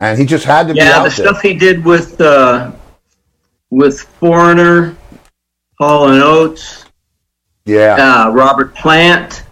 And 0.00 0.18
he 0.18 0.24
just 0.24 0.44
had 0.44 0.66
to 0.68 0.72
be 0.74 0.78
Yeah, 0.80 0.98
out 0.98 1.04
the 1.04 1.10
there. 1.10 1.26
stuff 1.26 1.42
he 1.42 1.54
did 1.54 1.84
with 1.84 2.20
uh, 2.20 2.72
with 3.70 4.00
Foreigner, 4.00 4.96
Hall 5.78 6.08
and 6.08 6.22
Oates, 6.22 6.86
yeah. 7.66 8.24
uh, 8.26 8.30
Robert 8.30 8.74
Plant. 8.74 9.44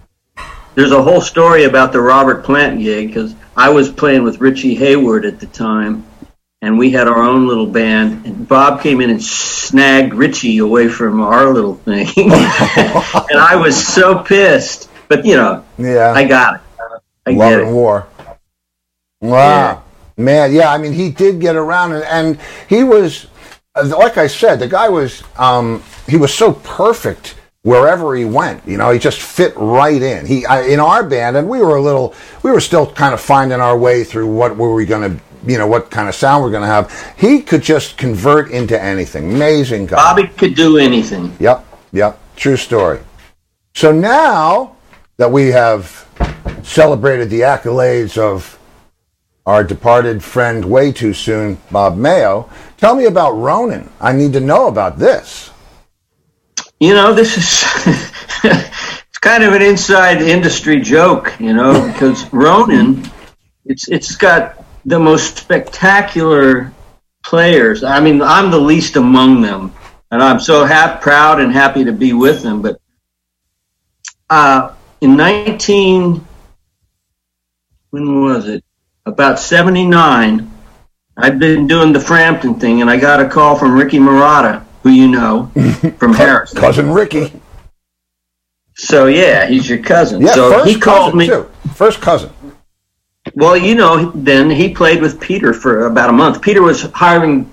There's 0.75 0.93
a 0.93 1.03
whole 1.03 1.21
story 1.21 1.65
about 1.65 1.93
the 1.93 2.01
Robert 2.01 2.45
Plant 2.45 2.81
gig 2.81 3.09
because 3.09 3.35
I 3.57 3.69
was 3.69 3.91
playing 3.91 4.23
with 4.23 4.41
Richie 4.41 4.75
Hayward 4.75 5.25
at 5.27 5.39
the 5.39 5.47
time, 5.47 6.05
and 6.63 6.79
we 6.79 6.91
had 6.91 7.09
our 7.09 7.23
own 7.23 7.47
little 7.47 7.67
band. 7.67 8.27
And 8.27 8.49
Bob 8.49 8.81
came 8.81 9.01
in 9.01 9.11
and 9.11 9.23
snagged 9.23 10.15
Richie 10.15 10.59
away 10.59 10.89
from 10.89 11.21
our 11.21 11.53
little 11.53 11.75
thing, 11.75 12.07
and 12.17 13.39
I 13.39 13.57
was 13.57 13.87
so 13.87 14.23
pissed. 14.23 14.91
But 15.09 15.25
you 15.25 15.37
know, 15.37 15.65
yeah. 15.79 16.13
I 16.13 16.25
got 16.25 16.57
it. 16.57 16.61
I 17.27 17.31
Love 17.31 17.51
get 17.51 17.61
and 17.61 17.71
it. 17.71 17.73
War. 17.73 18.07
Wow. 19.21 19.83
Man, 20.17 20.53
yeah, 20.53 20.73
I 20.73 20.79
mean, 20.79 20.93
he 20.93 21.11
did 21.11 21.41
get 21.41 21.57
around, 21.57 21.93
and, 21.93 22.05
and 22.05 22.39
he 22.69 22.85
was, 22.85 23.27
uh, 23.75 23.87
like 23.87 24.19
I 24.19 24.27
said, 24.27 24.59
the 24.59 24.69
guy 24.69 24.89
was, 24.89 25.23
um, 25.39 25.83
he 26.07 26.17
was 26.17 26.33
so 26.33 26.53
perfect 26.53 27.37
wherever 27.63 28.15
he 28.15 28.25
went. 28.25 28.67
You 28.67 28.77
know, 28.77 28.91
he 28.91 28.99
just 28.99 29.21
fit 29.21 29.55
right 29.57 30.01
in. 30.01 30.27
He 30.27 30.45
I, 30.45 30.63
in 30.63 30.79
our 30.79 31.03
band, 31.03 31.37
and 31.37 31.49
we 31.49 31.61
were 31.61 31.77
a 31.77 31.83
little, 31.83 32.15
we 32.43 32.51
were 32.51 32.61
still 32.61 32.91
kind 32.93 33.15
of 33.15 33.21
finding 33.21 33.61
our 33.61 33.79
way 33.79 34.05
through 34.05 34.31
what 34.33 34.57
were 34.57 34.75
we 34.75 34.85
going 34.85 35.17
to, 35.17 35.23
you 35.47 35.59
know, 35.59 35.67
what 35.67 35.91
kind 35.91 36.09
of 36.09 36.15
sound 36.15 36.43
we're 36.43 36.51
going 36.51 36.63
to 36.63 36.69
have. 36.69 37.15
He 37.17 37.43
could 37.43 37.63
just 37.63 37.97
convert 37.97 38.51
into 38.51 38.81
anything. 38.81 39.33
Amazing 39.33 39.87
guy. 39.87 39.97
Bobby 39.97 40.27
could 40.29 40.55
do 40.55 40.79
anything. 40.79 41.35
Yep, 41.41 41.65
yep, 41.93 42.19
true 42.37 42.57
story. 42.57 43.01
So 43.75 43.93
now 43.93 44.77
that 45.17 45.31
we 45.31 45.49
have 45.49 46.07
celebrated 46.63 47.31
the 47.31 47.41
accolades 47.41 48.17
of 48.19 48.59
our 49.47 49.65
departed 49.65 50.23
friend 50.23 50.65
way 50.65 50.93
too 50.93 51.13
soon, 51.13 51.59
Bob 51.71 51.97
Mayo. 51.97 52.49
Tell 52.77 52.95
me 52.95 53.07
about 53.07 53.33
Ronin. 53.33 53.91
I 54.01 54.13
need 54.13 54.33
to 54.35 54.41
know 54.41 54.69
about 54.69 54.99
this. 54.99 55.51
You 56.79 56.95
know, 56.95 57.13
this 57.13 57.37
is 57.37 57.65
it's 58.45 59.19
kind 59.19 59.43
of 59.43 59.53
an 59.53 59.63
inside 59.63 60.23
industry 60.23 60.81
joke, 60.81 61.35
you 61.41 61.53
know, 61.53 61.87
because 61.93 62.33
Ronin, 62.33 63.05
it's 63.67 63.89
it's 63.89 64.17
got 64.17 64.60
the 64.85 64.99
most 64.99 65.37
spectacular 65.37 66.73
players. 67.25 67.85
I 67.85 68.01
mean, 68.01 68.23
I'm 68.23 68.51
the 68.51 68.59
least 68.59 68.97
among 68.97 69.41
them, 69.43 69.73
and 70.11 70.23
I'm 70.23 70.41
so 70.41 70.65
happy, 70.65 71.03
proud 71.03 71.41
and 71.41 71.53
happy 71.53 71.85
to 71.85 71.93
be 71.93 72.13
with 72.13 72.43
them. 72.43 72.63
But 72.63 72.81
uh, 74.29 74.75
in 75.01 75.17
19, 75.17 76.27
when 77.91 78.23
was 78.23 78.49
it? 78.49 78.65
About 79.07 79.39
79, 79.39 80.51
I'd 81.17 81.39
been 81.39 81.67
doing 81.67 81.93
the 81.93 82.01
Frampton 82.01 82.55
thing, 82.55 82.81
and 82.81 82.91
I 82.91 82.97
got 82.97 83.21
a 83.21 83.29
call 83.29 83.57
from 83.57 83.75
Ricky 83.75 83.99
Marotta, 83.99 84.65
who 84.83 84.91
you 84.91 85.09
know 85.09 85.47
from 85.99 86.15
Harris. 86.15 86.53
Cousin 86.53 86.91
Ricky. 86.91 87.33
So 88.75 89.07
yeah, 89.07 89.47
he's 89.47 89.69
your 89.69 89.79
cousin. 89.79 90.23
Yeah, 90.23 90.33
so 90.33 90.65
he 90.65 90.79
called 90.79 91.15
me. 91.15 91.27
too. 91.27 91.51
First 91.75 92.01
cousin. 92.01 92.31
Well, 93.35 93.57
you 93.57 93.75
know, 93.75 94.11
then 94.11 94.51
he 94.51 94.75
played 94.75 95.01
with 95.01 95.21
Peter 95.21 95.53
for 95.53 95.87
about 95.87 96.11
a 96.11 96.13
month. 96.13 96.43
Peter 96.43 96.63
was 96.63 96.83
hiring 96.83 97.51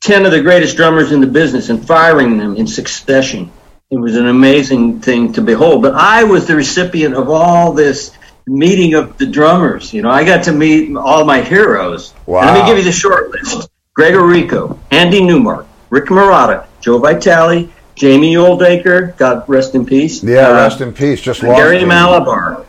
10 0.00 0.26
of 0.26 0.32
the 0.32 0.40
greatest 0.40 0.76
drummers 0.76 1.12
in 1.12 1.20
the 1.20 1.26
business 1.26 1.68
and 1.68 1.86
firing 1.86 2.38
them 2.38 2.56
in 2.56 2.66
succession. 2.66 3.50
It 3.90 3.98
was 3.98 4.16
an 4.16 4.28
amazing 4.28 5.00
thing 5.00 5.32
to 5.34 5.42
behold. 5.42 5.82
But 5.82 5.94
I 5.94 6.24
was 6.24 6.46
the 6.46 6.56
recipient 6.56 7.14
of 7.14 7.28
all 7.28 7.72
this 7.72 8.16
meeting 8.46 8.94
of 8.94 9.16
the 9.18 9.26
drummers. 9.26 9.92
You 9.92 10.02
know, 10.02 10.10
I 10.10 10.24
got 10.24 10.44
to 10.44 10.52
meet 10.52 10.96
all 10.96 11.24
my 11.24 11.40
heroes. 11.40 12.14
Wow. 12.26 12.40
And 12.40 12.50
let 12.50 12.62
me 12.62 12.68
give 12.68 12.78
you 12.78 12.84
the 12.84 12.92
short 12.92 13.30
list. 13.30 13.68
Greg 13.94 14.14
Errico, 14.14 14.78
Andy 14.90 15.24
Newmark, 15.24 15.66
Rick 15.88 16.06
Marotta, 16.06 16.66
Joe 16.80 16.98
Vitale, 16.98 17.70
Jamie 17.94 18.34
Oldaker, 18.34 19.16
God 19.16 19.48
rest 19.48 19.74
in 19.74 19.86
peace. 19.86 20.22
Yeah, 20.22 20.48
uh, 20.48 20.54
rest 20.54 20.82
in 20.82 20.92
peace. 20.92 21.20
Just 21.20 21.40
Gary. 21.40 21.78
Mallaber. 21.78 22.66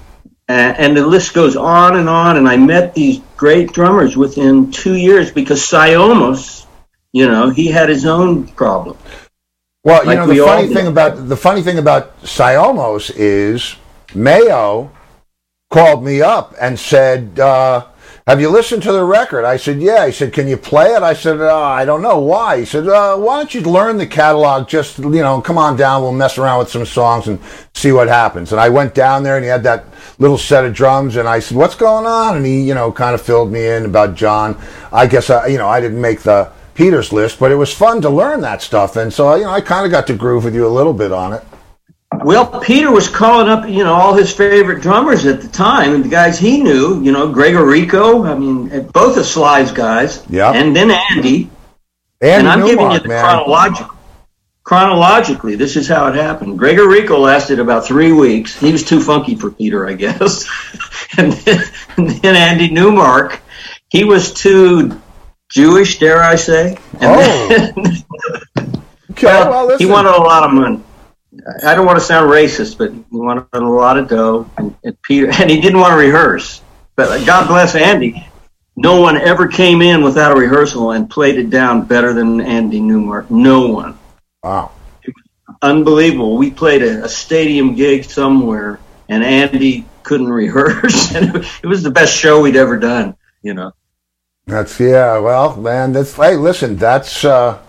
And, 0.48 0.78
and 0.78 0.98
the 0.98 1.06
list 1.06 1.34
goes 1.34 1.56
on 1.56 1.98
and 1.98 2.08
on. 2.08 2.38
And 2.38 2.48
I 2.48 2.58
met 2.58 2.94
these 2.94 3.20
great 3.36 3.74
drummers 3.74 4.16
within 4.16 4.72
two 4.72 4.96
years 4.96 5.32
because 5.32 5.62
Siomos, 5.62 6.66
you 7.12 7.28
know, 7.28 7.50
he 7.50 7.68
had 7.68 7.90
his 7.90 8.06
own 8.06 8.48
problem. 8.48 8.98
Well, 9.84 10.04
you 10.06 10.16
know 10.16 10.28
the 10.28 10.40
funny 10.40 10.68
thing 10.68 10.88
about 10.88 11.30
the 11.30 11.38
funny 11.38 11.62
thing 11.62 11.78
about 11.78 12.22
Siomos 12.22 13.10
is 13.16 13.78
Mayo 14.14 14.92
called 15.70 16.04
me 16.04 16.22
up 16.22 16.54
and 16.60 16.78
said, 16.78 17.40
uh, 17.40 17.86
"Have 18.28 18.42
you 18.42 18.50
listened 18.50 18.84
to 18.84 18.92
the 18.92 19.06
record?" 19.06 19.46
I 19.46 19.56
said, 19.56 19.82
"Yeah." 19.82 20.06
He 20.06 20.12
said, 20.12 20.34
"Can 20.34 20.48
you 20.48 20.58
play 20.58 20.94
it?" 20.94 21.02
I 21.02 21.14
said, 21.14 21.40
uh, 21.40 21.60
"I 21.60 21.86
don't 21.86 22.02
know 22.02 22.20
why." 22.20 22.60
He 22.60 22.66
said, 22.66 22.88
uh, 22.88 23.16
"Why 23.16 23.38
don't 23.38 23.56
you 23.56 23.62
learn 23.62 23.98
the 23.98 24.06
catalog? 24.06 24.68
Just 24.68 25.00
you 25.00 25.24
know, 25.24 25.40
come 25.40 25.58
on 25.58 25.78
down. 25.78 26.02
We'll 26.02 26.12
mess 26.12 26.38
around 26.38 26.60
with 26.60 26.70
some 26.70 26.86
songs 26.86 27.28
and 27.28 27.40
see 27.74 27.94
what 27.94 28.10
happens." 28.10 28.52
And 28.52 28.60
I 28.60 28.68
went 28.68 28.94
down 28.94 29.24
there 29.24 29.38
and 29.38 29.46
he 29.46 29.50
had 29.50 29.64
that 29.64 29.86
little 30.20 30.38
set 30.38 30.66
of 30.66 30.74
drums, 30.74 31.16
and 31.16 31.28
I 31.28 31.40
said, 31.40 31.58
"What's 31.58 31.76
going 31.76 32.06
on?" 32.06 32.36
And 32.36 32.46
he, 32.46 32.62
you 32.62 32.76
know, 32.76 32.92
kind 32.92 33.16
of 33.16 33.22
filled 33.22 33.52
me 33.52 33.66
in 33.66 33.86
about 33.86 34.16
John. 34.16 34.58
I 34.92 35.08
guess 35.08 35.30
I, 35.30 35.48
you 35.48 35.58
know, 35.58 35.70
I 35.70 35.80
didn't 35.80 36.02
make 36.02 36.22
the 36.22 36.50
Peters 36.76 37.14
list, 37.14 37.40
but 37.40 37.52
it 37.52 37.56
was 37.56 37.74
fun 37.74 38.02
to 38.02 38.10
learn 38.10 38.42
that 38.42 38.62
stuff, 38.62 38.98
and 38.98 39.12
so 39.12 39.34
you 39.36 39.46
know, 39.46 39.52
I 39.52 39.62
kind 39.62 39.86
of 39.86 39.92
got 39.92 40.06
to 40.08 40.14
groove 40.14 40.44
with 40.44 40.54
you 40.54 40.68
a 40.68 40.70
little 40.70 40.94
bit 40.94 41.12
on 41.12 41.34
it. 41.34 41.44
Well, 42.28 42.60
Peter 42.60 42.92
was 42.92 43.08
calling 43.08 43.48
up, 43.48 43.70
you 43.70 43.86
know, 43.86 43.94
all 43.94 44.14
his 44.14 44.34
favorite 44.34 44.82
drummers 44.82 45.26
at 45.26 45.40
the 45.42 45.48
time, 45.48 45.96
and 45.96 46.04
the 46.04 46.10
guys 46.10 46.38
he 46.38 46.62
knew, 46.62 47.02
you 47.02 47.14
know, 47.14 47.32
Greg 47.32 47.54
Errico, 47.54 48.28
I 48.30 48.38
mean, 48.38 48.68
both 48.92 49.16
of 49.16 49.26
Sly's 49.26 49.72
guys, 49.72 50.26
Yeah. 50.30 50.52
and 50.52 50.76
then 50.76 50.92
Andy. 50.92 51.50
Andy 52.22 52.34
and 52.36 52.50
I'm 52.50 52.66
giving 52.66 52.92
you 52.92 53.00
the 53.00 53.08
man. 53.08 53.24
chronological. 53.24 53.96
Chronologically, 54.66 55.56
this 55.56 55.78
is 55.78 55.88
how 55.88 56.08
it 56.08 56.16
happened. 56.16 56.60
Greg 56.60 56.76
Errico 56.76 57.18
lasted 57.18 57.60
about 57.60 57.86
three 57.86 58.12
weeks. 58.12 58.60
He 58.60 58.74
was 58.74 58.84
too 58.84 59.00
funky 59.00 59.36
for 59.36 59.50
Peter, 59.50 59.88
I 59.88 59.94
guess. 59.94 60.46
and, 61.18 61.32
then, 61.32 61.64
and 61.96 62.10
then 62.10 62.36
Andy 62.36 62.70
Newmark, 62.70 63.40
he 63.90 64.04
was 64.04 64.34
too 64.34 65.00
Jewish, 65.48 65.98
dare 66.00 66.22
I 66.22 66.36
say. 66.36 66.78
And 67.00 67.04
Oh. 67.04 67.48
then- 67.48 68.04
Okay, 69.12 69.26
well, 69.28 69.68
well, 69.68 69.78
he 69.78 69.86
wanted 69.86 70.10
a 70.14 70.22
lot 70.22 70.44
of 70.44 70.52
money. 70.52 70.84
I 71.64 71.76
don't 71.76 71.86
want 71.86 71.98
to 71.98 72.04
sound 72.04 72.30
racist, 72.30 72.78
but 72.78 72.92
he 72.92 73.04
wanted 73.12 73.48
a 73.54 73.60
lot 73.60 73.98
of 73.98 74.10
dough, 74.10 74.50
and, 74.58 74.76
and 74.84 75.02
Peter, 75.02 75.32
and 75.32 75.50
he 75.50 75.62
didn't 75.62 75.80
want 75.80 75.94
to 75.94 75.98
rehearse. 75.98 76.62
But 76.96 77.26
God 77.26 77.48
bless 77.48 77.76
Andy. 77.76 78.28
No 78.76 79.02
one 79.02 79.18
ever 79.18 79.48
came 79.48 79.82
in 79.82 80.04
without 80.04 80.36
a 80.36 80.40
rehearsal 80.40 80.92
and 80.92 81.10
played 81.10 81.38
it 81.38 81.50
down 81.50 81.86
better 81.86 82.14
than 82.14 82.42
Andy 82.42 82.80
Newmark. 82.80 83.32
No 83.32 83.68
one. 83.68 83.98
Wow. 84.44 84.72
Unbelievable. 85.62 86.38
We 86.38 86.52
played 86.52 86.84
a, 86.84 87.06
a 87.06 87.10
stadium 87.10 87.76
gig 87.76 88.04
somewhere, 88.04 88.80
and 89.10 89.24
Andy 89.24 89.86
couldn't 90.04 90.30
rehearse, 90.44 91.16
and 91.16 91.36
it 91.36 91.66
was 91.66 91.82
the 91.82 91.92
best 91.92 92.16
show 92.16 92.42
we'd 92.42 92.56
ever 92.56 92.78
done. 92.78 93.16
You 93.42 93.54
know. 93.54 93.72
That's 94.46 94.80
yeah. 94.80 95.18
Well, 95.20 95.58
man, 95.58 95.94
that's 95.94 96.16
hey, 96.16 96.36
listen, 96.36 96.76
that's 96.76 97.24
uh, 97.26 97.60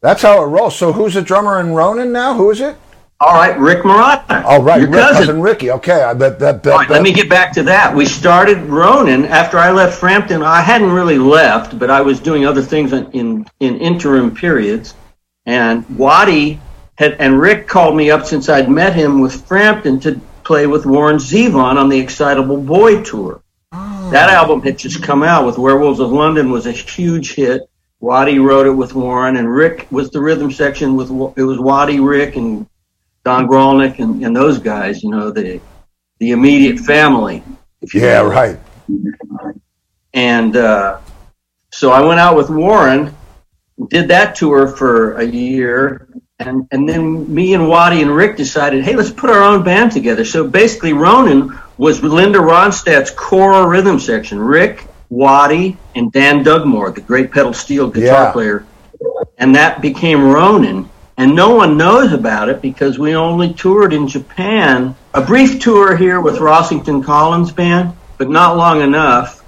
that's 0.00 0.22
how 0.22 0.42
it 0.42 0.46
rolls. 0.46 0.76
So, 0.76 0.92
who's 0.92 1.14
the 1.14 1.22
drummer 1.22 1.60
in 1.60 1.72
Ronin 1.72 2.12
now? 2.12 2.34
Who 2.34 2.50
is 2.50 2.60
it? 2.60 2.76
All 3.22 3.34
right, 3.34 3.56
Rick 3.56 3.84
Marotta. 3.84 4.42
All 4.42 4.60
right, 4.60 4.80
your 4.80 4.90
Rick, 4.90 5.00
cousin. 5.00 5.26
cousin 5.26 5.40
Ricky. 5.42 5.70
Okay, 5.70 6.02
I 6.02 6.12
bet 6.12 6.40
that. 6.40 6.64
bet 6.64 6.72
All 6.72 6.80
right, 6.80 6.90
let 6.90 7.02
me 7.02 7.12
get 7.12 7.30
back 7.30 7.52
to 7.52 7.62
that. 7.62 7.94
We 7.94 8.04
started 8.04 8.58
Ronin 8.64 9.26
after 9.26 9.58
I 9.58 9.70
left 9.70 9.96
Frampton. 10.00 10.42
I 10.42 10.60
hadn't 10.60 10.90
really 10.90 11.18
left, 11.18 11.78
but 11.78 11.88
I 11.88 12.00
was 12.00 12.18
doing 12.18 12.44
other 12.46 12.62
things 12.62 12.92
in 12.92 13.08
in, 13.12 13.46
in 13.60 13.78
interim 13.78 14.34
periods. 14.34 14.94
And 15.46 15.88
Waddy 15.96 16.60
had 16.96 17.12
and 17.20 17.40
Rick 17.40 17.68
called 17.68 17.94
me 17.94 18.10
up 18.10 18.26
since 18.26 18.48
I'd 18.48 18.68
met 18.68 18.92
him 18.96 19.20
with 19.20 19.46
Frampton 19.46 20.00
to 20.00 20.20
play 20.42 20.66
with 20.66 20.84
Warren 20.84 21.18
Zevon 21.18 21.76
on 21.76 21.88
the 21.88 22.00
Excitable 22.00 22.60
Boy 22.60 23.04
tour. 23.04 23.40
Oh. 23.70 24.10
That 24.10 24.30
album 24.30 24.62
had 24.62 24.78
just 24.78 25.00
come 25.00 25.22
out 25.22 25.46
with 25.46 25.58
Werewolves 25.58 26.00
of 26.00 26.10
London 26.10 26.50
was 26.50 26.66
a 26.66 26.72
huge 26.72 27.34
hit. 27.34 27.62
Waddy 28.00 28.40
wrote 28.40 28.66
it 28.66 28.72
with 28.72 28.96
Warren, 28.96 29.36
and 29.36 29.48
Rick 29.48 29.86
was 29.92 30.10
the 30.10 30.20
rhythm 30.20 30.50
section 30.50 30.96
with 30.96 31.08
it 31.36 31.44
was 31.44 31.60
Waddy, 31.60 32.00
Rick, 32.00 32.34
and 32.34 32.66
Don 33.24 33.46
Grolnick, 33.46 33.98
and, 33.98 34.24
and 34.24 34.34
those 34.34 34.58
guys. 34.58 35.02
You 35.02 35.10
know 35.10 35.30
the 35.30 35.60
the 36.18 36.30
immediate 36.32 36.78
family. 36.78 37.42
Yeah, 37.94 38.22
will. 38.22 38.30
right. 38.30 38.58
And 40.14 40.56
uh, 40.56 40.98
so 41.70 41.90
I 41.90 42.00
went 42.00 42.20
out 42.20 42.36
with 42.36 42.50
Warren, 42.50 43.14
did 43.88 44.08
that 44.08 44.34
tour 44.34 44.68
for 44.68 45.14
a 45.14 45.24
year, 45.24 46.06
and 46.38 46.66
and 46.70 46.88
then 46.88 47.32
me 47.32 47.54
and 47.54 47.68
Waddy 47.68 48.02
and 48.02 48.14
Rick 48.14 48.36
decided, 48.36 48.84
hey, 48.84 48.94
let's 48.94 49.10
put 49.10 49.30
our 49.30 49.42
own 49.42 49.62
band 49.64 49.92
together. 49.92 50.24
So 50.24 50.46
basically, 50.46 50.92
Ronin 50.92 51.58
was 51.78 52.02
Linda 52.02 52.38
Ronstadt's 52.38 53.10
core 53.10 53.68
rhythm 53.68 53.98
section. 53.98 54.38
Rick, 54.38 54.86
Waddy, 55.08 55.76
and 55.94 56.12
Dan 56.12 56.44
Dugmore, 56.44 56.94
the 56.94 57.00
great 57.00 57.30
pedal 57.32 57.52
steel 57.54 57.88
guitar 57.88 58.24
Yeah. 58.24 58.32
player, 58.32 58.66
and 59.38 59.54
that 59.54 59.80
became 59.80 60.22
Ronin. 60.24 60.88
And 61.22 61.36
no 61.36 61.54
one 61.54 61.76
knows 61.76 62.12
about 62.12 62.48
it 62.48 62.60
because 62.60 62.98
we 62.98 63.14
only 63.14 63.54
toured 63.54 63.92
in 63.92 64.08
Japan. 64.08 64.96
A 65.14 65.20
brief 65.20 65.60
tour 65.60 65.96
here 65.96 66.20
with 66.20 66.38
Rossington 66.38 67.04
Collins 67.04 67.52
Band, 67.52 67.92
but 68.18 68.28
not 68.28 68.56
long 68.56 68.80
enough. 68.80 69.44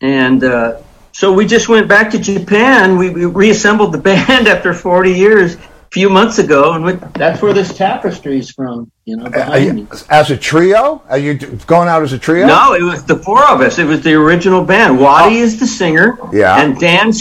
And 0.00 0.44
uh, 0.44 0.80
so 1.10 1.32
we 1.32 1.44
just 1.44 1.68
went 1.68 1.88
back 1.88 2.12
to 2.12 2.20
Japan. 2.20 2.96
We, 2.96 3.10
we 3.10 3.24
reassembled 3.24 3.90
the 3.90 3.98
band 4.10 4.46
after 4.46 4.72
40 4.72 5.10
years 5.10 5.56
a 5.56 5.58
few 5.90 6.08
months 6.08 6.38
ago, 6.38 6.74
and 6.74 6.84
we, 6.84 6.92
that's 6.92 7.42
where 7.42 7.52
this 7.52 7.76
tapestry 7.76 8.38
is 8.38 8.52
from. 8.52 8.88
You 9.04 9.16
know, 9.16 9.28
behind 9.28 9.74
me. 9.74 9.80
you, 9.80 9.88
as 10.10 10.30
a 10.30 10.36
trio? 10.36 11.02
Are 11.08 11.18
you 11.18 11.34
going 11.34 11.88
out 11.88 12.04
as 12.04 12.12
a 12.12 12.18
trio? 12.20 12.46
No, 12.46 12.74
it 12.74 12.82
was 12.82 13.02
the 13.02 13.16
four 13.16 13.44
of 13.48 13.60
us. 13.60 13.80
It 13.80 13.86
was 13.86 14.04
the 14.04 14.14
original 14.14 14.64
band. 14.64 15.00
Waddy 15.00 15.38
is 15.38 15.58
the 15.58 15.66
singer. 15.66 16.16
Yeah. 16.32 16.62
And 16.62 16.78
Dan, 16.78 17.12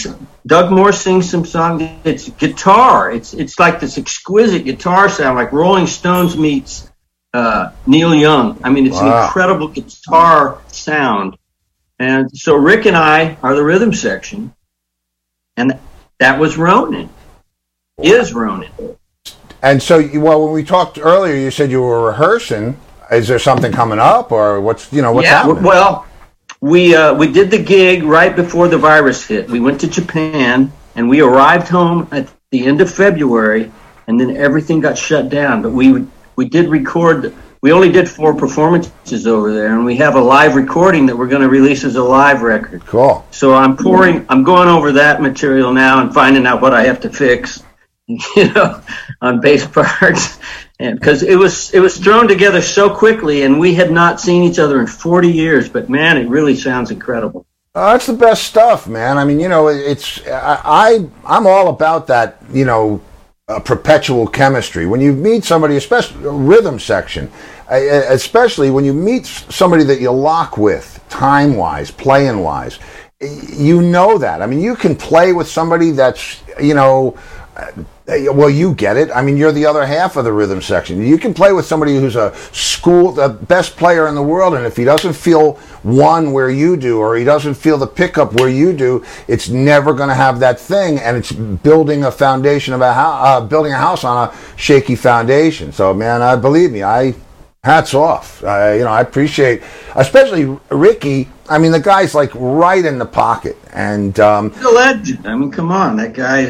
Dugmore 0.48 0.94
sings 0.94 1.30
some 1.30 1.46
songs. 1.46 1.84
It's 2.04 2.30
guitar. 2.30 3.12
It's 3.12 3.34
it's 3.34 3.60
like 3.60 3.80
this 3.80 3.98
exquisite 3.98 4.64
guitar 4.66 5.10
sound, 5.10 5.38
like 5.38 5.52
Rolling 5.52 5.88
Stones 5.88 6.38
meets 6.38 6.90
uh, 7.34 7.72
Neil 7.86 8.16
Young. 8.16 8.60
I 8.64 8.70
mean, 8.70 8.88
it's 8.88 9.00
an 9.00 9.08
incredible 9.08 9.68
guitar 9.68 10.62
sound. 10.68 11.38
And 12.00 12.32
so 12.36 12.56
Rick 12.56 12.86
and 12.86 12.96
I 12.96 13.38
are 13.44 13.56
the 13.56 13.64
rhythm 13.64 13.94
section, 13.94 14.54
and 15.58 15.78
that 16.20 16.40
was 16.40 16.58
Ronin. 16.58 17.10
Is 18.02 18.34
Ronin? 18.34 18.72
And 19.62 19.82
so, 19.82 20.08
well, 20.20 20.44
when 20.46 20.54
we 20.54 20.64
talked 20.64 20.98
earlier, 20.98 21.36
you 21.36 21.52
said 21.52 21.72
you 21.72 21.82
were 21.82 22.06
rehearsing. 22.06 22.80
Is 23.12 23.28
there 23.28 23.40
something 23.40 23.72
coming 23.72 24.00
up, 24.00 24.32
or 24.32 24.62
what's 24.62 24.94
you 24.94 25.02
know 25.02 25.12
what's 25.12 25.28
yeah, 25.28 25.44
happening? 25.44 25.64
well, 25.64 26.07
we 26.62 26.96
uh, 26.96 27.14
we 27.14 27.32
did 27.32 27.52
the 27.52 27.62
gig 27.62 28.04
right 28.04 28.36
before 28.36 28.68
the 28.68 28.78
virus 28.78 29.26
hit. 29.26 29.50
We 29.50 29.60
went 29.60 29.82
to 29.82 29.88
Japan 29.88 30.72
and 30.96 31.10
we 31.10 31.22
arrived 31.22 31.68
home 31.68 32.08
at 32.12 32.32
the 32.52 32.66
end 32.66 32.82
of 32.82 32.92
February, 32.92 33.72
and 34.08 34.20
then 34.20 34.36
everything 34.36 34.80
got 34.80 34.98
shut 34.98 35.30
down. 35.30 35.62
But 35.62 35.72
we 35.72 36.08
we 36.36 36.50
did 36.50 36.70
record 36.70 37.34
we 37.62 37.72
only 37.72 37.92
did 37.92 38.08
four 38.08 38.36
performances 38.36 39.26
over 39.26 39.54
there, 39.54 39.74
and 39.74 39.84
we 39.84 39.96
have 39.98 40.16
a 40.16 40.22
live 40.22 40.56
recording 40.56 41.08
that 41.08 41.18
we're 41.18 41.28
going 41.28 41.42
to 41.42 41.50
release 41.50 41.84
as 41.84 41.96
a 41.96 42.04
live 42.04 42.42
record. 42.44 42.86
Cool. 42.86 43.26
So 43.32 43.54
I'm 43.54 43.76
pouring, 43.76 44.26
I'm 44.30 44.44
going 44.44 44.68
over 44.68 44.92
that 44.94 45.22
material 45.22 45.74
now 45.74 46.02
and 46.02 46.14
finding 46.14 46.46
out 46.46 46.62
what 46.62 46.74
I 46.74 46.84
have 46.84 47.00
to 47.02 47.10
fix, 47.10 47.64
you 48.08 48.54
know, 48.54 48.82
on 49.22 49.42
bass 49.42 49.66
parts, 49.68 50.38
because 50.80 51.24
it 51.24 51.36
was 51.36 51.74
it 51.74 51.80
was 51.80 51.98
thrown 51.98 52.28
together 52.28 52.62
so 52.62 52.90
quickly, 52.90 53.44
and 53.44 53.60
we 53.60 53.74
had 53.74 53.92
not 53.92 54.22
seen 54.22 54.44
each 54.44 54.60
other 54.60 54.80
in 54.80 54.88
40 54.88 55.32
years. 55.32 55.70
But 55.70 55.90
man, 55.90 56.18
it 56.18 56.30
really 56.30 56.56
sounds 56.56 56.92
incredible. 56.92 57.46
Uh, 57.74 57.94
that's 57.94 58.08
the 58.08 58.14
best 58.14 58.44
stuff, 58.44 58.88
man. 58.88 59.18
I 59.18 59.26
mean, 59.26 59.40
you 59.40 59.50
know, 59.50 59.68
it's 59.68 60.26
I, 60.28 60.62
I 60.64 61.10
I'm 61.26 61.48
all 61.48 61.70
about 61.70 62.08
that. 62.08 62.42
You 62.52 62.66
know, 62.66 63.02
uh, 63.48 63.60
perpetual 63.60 64.28
chemistry. 64.28 64.86
When 64.86 65.00
you 65.00 65.14
meet 65.14 65.44
somebody, 65.44 65.78
especially 65.78 66.28
rhythm 66.28 66.80
section, 66.80 67.32
uh, 67.72 67.76
especially 67.76 68.72
when 68.72 68.84
you 68.84 68.94
meet 68.94 69.26
somebody 69.26 69.84
that 69.86 70.02
you 70.02 70.12
lock 70.12 70.58
with, 70.58 71.04
time 71.10 71.56
wise, 71.56 71.92
playing 71.92 72.40
wise, 72.40 72.80
you 73.22 73.82
know 73.82 74.18
that. 74.18 74.42
I 74.42 74.48
mean, 74.48 74.60
you 74.60 74.76
can 74.76 74.96
play 74.96 75.34
with 75.34 75.48
somebody 75.48 75.92
that's 75.92 76.42
you 76.62 76.74
know. 76.74 77.18
Well, 78.08 78.50
you 78.50 78.74
get 78.74 78.98
it. 78.98 79.10
I 79.14 79.22
mean, 79.22 79.36
you're 79.36 79.52
the 79.52 79.66
other 79.66 79.86
half 79.86 80.16
of 80.16 80.24
the 80.24 80.32
rhythm 80.32 80.62
section. 80.62 81.06
You 81.06 81.18
can 81.18 81.34
play 81.34 81.52
with 81.52 81.66
somebody 81.66 81.96
who's 81.96 82.16
a 82.16 82.34
school, 82.54 83.12
the 83.12 83.30
best 83.30 83.76
player 83.76 84.08
in 84.08 84.16
the 84.16 84.24
world, 84.24 84.54
and 84.54 84.66
if 84.66 84.78
he 84.78 84.84
doesn't 84.84 85.14
feel 85.14 85.54
one 85.84 86.32
where 86.32 86.50
you 86.50 86.78
do, 86.78 87.00
or 87.00 87.18
he 87.18 87.24
doesn't 87.24 87.56
feel 87.56 87.78
the 87.78 87.88
pickup 87.88 88.34
where 88.40 88.48
you 88.48 88.74
do, 88.74 89.04
it's 89.28 89.50
never 89.50 89.94
going 89.94 90.10
to 90.10 90.16
have 90.16 90.40
that 90.40 90.60
thing, 90.60 91.00
and 91.00 91.18
it's 91.18 91.32
building 91.32 92.06
a 92.06 92.12
foundation 92.12 92.74
of 92.74 92.82
a 92.82 92.94
house, 92.94 93.28
uh, 93.28 93.42
building 93.42 93.74
a 93.74 93.78
house 93.78 94.04
on 94.04 94.30
a 94.30 94.36
shaky 94.56 94.96
foundation. 94.96 95.72
So, 95.72 95.94
man, 95.94 96.22
I 96.22 96.36
believe 96.36 96.72
me, 96.72 96.84
I 96.84 97.14
hats 97.64 97.94
off. 97.94 98.40
You 98.42 98.48
know, 98.48 98.88
I 98.88 99.02
appreciate, 99.02 99.64
especially 99.96 100.58
Ricky. 100.70 101.28
I 101.50 101.58
mean, 101.58 101.72
the 101.72 101.80
guy's 101.80 102.16
like 102.16 102.32
right 102.36 102.86
in 102.86 102.98
the 102.98 103.06
pocket, 103.06 103.58
and 103.74 104.18
um, 104.20 104.54
legend. 104.62 105.28
I 105.28 105.36
mean, 105.36 105.52
come 105.52 105.72
on, 105.72 105.98
that 105.98 106.14
guy 106.14 106.42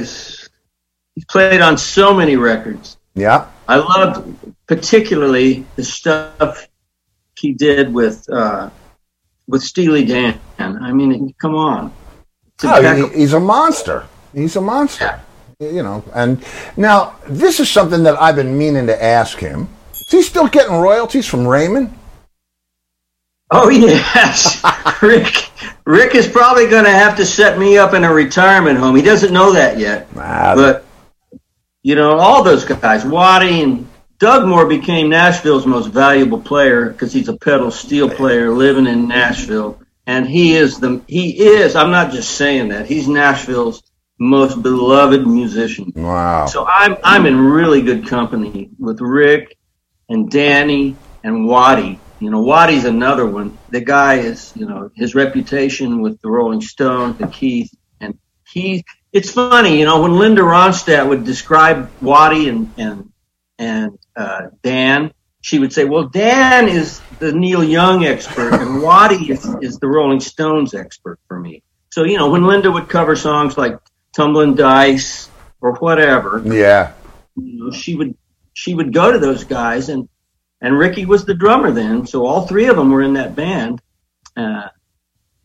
He's 1.17 1.25
played 1.25 1.61
on 1.61 1.79
so 1.79 2.13
many 2.13 2.35
records. 2.35 2.97
yeah, 3.15 3.47
I 3.67 3.77
loved 3.77 4.35
particularly 4.67 5.65
the 5.75 5.83
stuff 5.83 6.67
he 7.35 7.53
did 7.53 7.91
with 7.91 8.29
uh, 8.31 8.69
with 9.47 9.63
Steely 9.63 10.05
Dan. 10.05 10.39
I 10.59 10.91
mean, 10.93 11.33
come 11.41 11.55
on. 11.55 11.91
Oh, 12.63 13.09
he- 13.09 13.17
he's 13.21 13.33
a 13.33 13.39
monster. 13.39 14.05
He's 14.31 14.55
a 14.57 14.61
monster. 14.61 15.19
You 15.59 15.81
know, 15.81 16.03
and 16.13 16.45
now 16.77 17.15
this 17.27 17.59
is 17.59 17.67
something 17.67 18.03
that 18.03 18.21
I've 18.21 18.35
been 18.35 18.55
meaning 18.55 18.85
to 18.85 19.03
ask 19.03 19.39
him. 19.39 19.67
Is 19.93 20.11
he 20.11 20.21
still 20.21 20.47
getting 20.47 20.75
royalties 20.75 21.25
from 21.25 21.47
Raymond? 21.47 21.91
Oh 23.49 23.69
yes, 23.69 24.63
Rick. 25.01 25.49
Rick 25.87 26.13
is 26.13 26.27
probably 26.27 26.67
going 26.67 26.83
to 26.85 26.91
have 26.91 27.17
to 27.17 27.25
set 27.25 27.57
me 27.57 27.79
up 27.79 27.95
in 27.95 28.03
a 28.03 28.13
retirement 28.13 28.77
home. 28.77 28.95
He 28.95 29.01
doesn't 29.01 29.33
know 29.33 29.51
that 29.53 29.79
yet, 29.79 30.07
but 30.13 30.83
you 31.87 31.95
know, 31.95 32.17
all 32.19 32.43
those 32.43 32.65
guys, 32.65 33.05
Waddy 33.05 33.61
and 33.61 33.87
Dugmore 34.19 34.67
became 34.67 35.07
Nashville's 35.07 35.65
most 35.65 35.87
valuable 35.87 36.41
player 36.41 36.89
because 36.89 37.13
he's 37.13 37.29
a 37.29 37.37
pedal 37.37 37.71
steel 37.71 38.09
player 38.09 38.51
living 38.51 38.87
in 38.87 39.07
Nashville, 39.07 39.79
and 40.05 40.27
he 40.27 40.53
is 40.53 40.81
the 40.81 41.01
he 41.07 41.39
is. 41.39 41.77
I'm 41.77 41.89
not 41.89 42.11
just 42.11 42.31
saying 42.31 42.67
that. 42.69 42.87
He's 42.87 43.07
Nashville's 43.07 43.83
most 44.19 44.61
beloved 44.61 45.25
musician. 45.25 45.93
wow. 45.95 46.47
So 46.47 46.65
I'm 46.67 46.97
I'm 47.05 47.25
in 47.25 47.39
really 47.39 47.81
good 47.81 48.05
company 48.05 48.69
with 48.77 48.99
Rick 48.99 49.57
and 50.09 50.29
Danny 50.29 50.97
and 51.23 51.47
Waddy. 51.47 52.01
You 52.19 52.31
know, 52.31 52.41
Waddy's 52.41 52.83
another 52.83 53.25
one. 53.25 53.57
The 53.69 53.79
guy 53.79 54.15
is, 54.15 54.51
you 54.57 54.65
know, 54.65 54.91
his 54.93 55.15
reputation 55.15 56.01
with 56.01 56.19
the 56.19 56.29
Rolling 56.29 56.59
Stones, 56.59 57.17
the 57.17 57.27
Keith, 57.27 57.73
and 58.01 58.19
he. 58.45 58.83
It's 59.17 59.31
funny, 59.31 59.79
you 59.79 59.85
know, 59.85 60.03
when 60.03 60.13
Linda 60.19 60.43
Ronstadt 60.43 61.09
would 61.09 61.23
describe 61.23 61.89
Waddy 62.03 62.49
and 62.49 62.71
and 62.77 63.11
and 63.57 63.97
uh, 64.15 64.49
Dan, 64.61 65.11
she 65.41 65.57
would 65.57 65.73
say, 65.73 65.85
"Well, 65.85 66.07
Dan 66.07 66.69
is 66.69 67.01
the 67.17 67.31
Neil 67.31 67.63
Young 67.63 68.05
expert, 68.05 68.53
and 68.53 68.83
Waddy 68.83 69.31
is, 69.31 69.43
is 69.59 69.79
the 69.79 69.87
Rolling 69.87 70.19
Stones 70.19 70.75
expert 70.75 71.19
for 71.27 71.39
me." 71.39 71.63
So, 71.89 72.03
you 72.03 72.17
know, 72.17 72.29
when 72.29 72.45
Linda 72.45 72.69
would 72.71 72.89
cover 72.89 73.15
songs 73.15 73.57
like 73.57 73.79
"Tumbling 74.15 74.53
Dice" 74.53 75.29
or 75.61 75.73
whatever, 75.77 76.43
Yeah. 76.45 76.93
you 77.35 77.65
know, 77.65 77.71
she 77.71 77.95
would 77.95 78.15
she 78.53 78.75
would 78.75 78.93
go 78.93 79.11
to 79.11 79.17
those 79.17 79.45
guys 79.45 79.89
and 79.89 80.07
and 80.61 80.77
Ricky 80.77 81.05
was 81.07 81.25
the 81.25 81.33
drummer 81.33 81.71
then, 81.71 82.05
so 82.05 82.27
all 82.27 82.45
three 82.45 82.67
of 82.67 82.75
them 82.75 82.91
were 82.91 83.01
in 83.01 83.13
that 83.13 83.35
band. 83.35 83.81
Uh, 84.35 84.67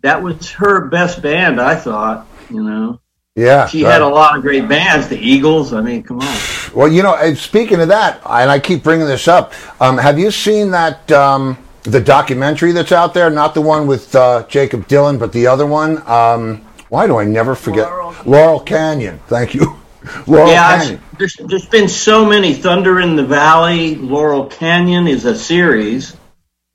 that 0.03 0.23
was 0.23 0.51
her 0.51 0.89
best 0.91 1.23
band, 1.23 1.59
I 1.59 1.75
thought. 1.77 2.27
You 2.51 2.63
know, 2.63 3.01
Yeah. 3.35 3.67
she 3.67 3.85
Uh, 3.85 3.91
had 3.91 4.03
a 4.03 4.09
lot 4.09 4.37
of 4.37 4.43
great 4.43 4.69
bands, 4.69 5.09
the 5.09 5.19
Eagles. 5.19 5.73
I 5.73 5.81
mean, 5.81 6.03
come 6.03 6.21
on. 6.21 6.37
Well, 6.75 6.89
you 6.89 7.03
know, 7.03 7.35
speaking 7.35 7.81
of 7.81 7.89
that, 7.89 8.21
and 8.29 8.51
I 8.51 8.59
keep 8.59 8.83
bringing 8.83 9.07
this 9.07 9.27
up, 9.29 9.53
um, 9.81 9.97
have 9.99 10.19
you 10.19 10.31
seen 10.31 10.71
that 10.73 11.11
um, 11.13 11.57
the 11.85 12.01
documentary 12.01 12.73
that's 12.73 12.93
out 12.93 13.15
there? 13.15 13.31
Not 13.31 13.55
the 13.55 13.63
one 13.63 13.87
with 13.87 14.15
uh, 14.15 14.45
Jakob 14.49 14.87
Dylan, 14.87 15.19
but 15.19 15.33
the 15.33 15.47
other 15.47 15.67
one. 15.67 16.07
Um, 16.09 16.61
why 16.91 17.07
do 17.07 17.17
I 17.19 17.25
never 17.25 17.55
forget? 17.55 17.89
Laurel. 17.89 18.15
Laurel 18.27 18.61
Canyon. 18.61 19.19
Thank 19.29 19.55
you. 19.55 19.79
Laurel 20.27 20.49
yeah, 20.49 20.79
Canyon. 20.79 21.01
there's, 21.19 21.37
there's 21.37 21.67
been 21.67 21.89
so 21.89 22.27
many. 22.27 22.53
Thunder 22.53 23.01
in 23.01 23.17
the 23.17 23.25
Valley, 23.25 23.95
Laurel 23.95 24.47
Canyon 24.47 25.07
is 25.09 25.25
a 25.25 25.35
series. 25.35 26.17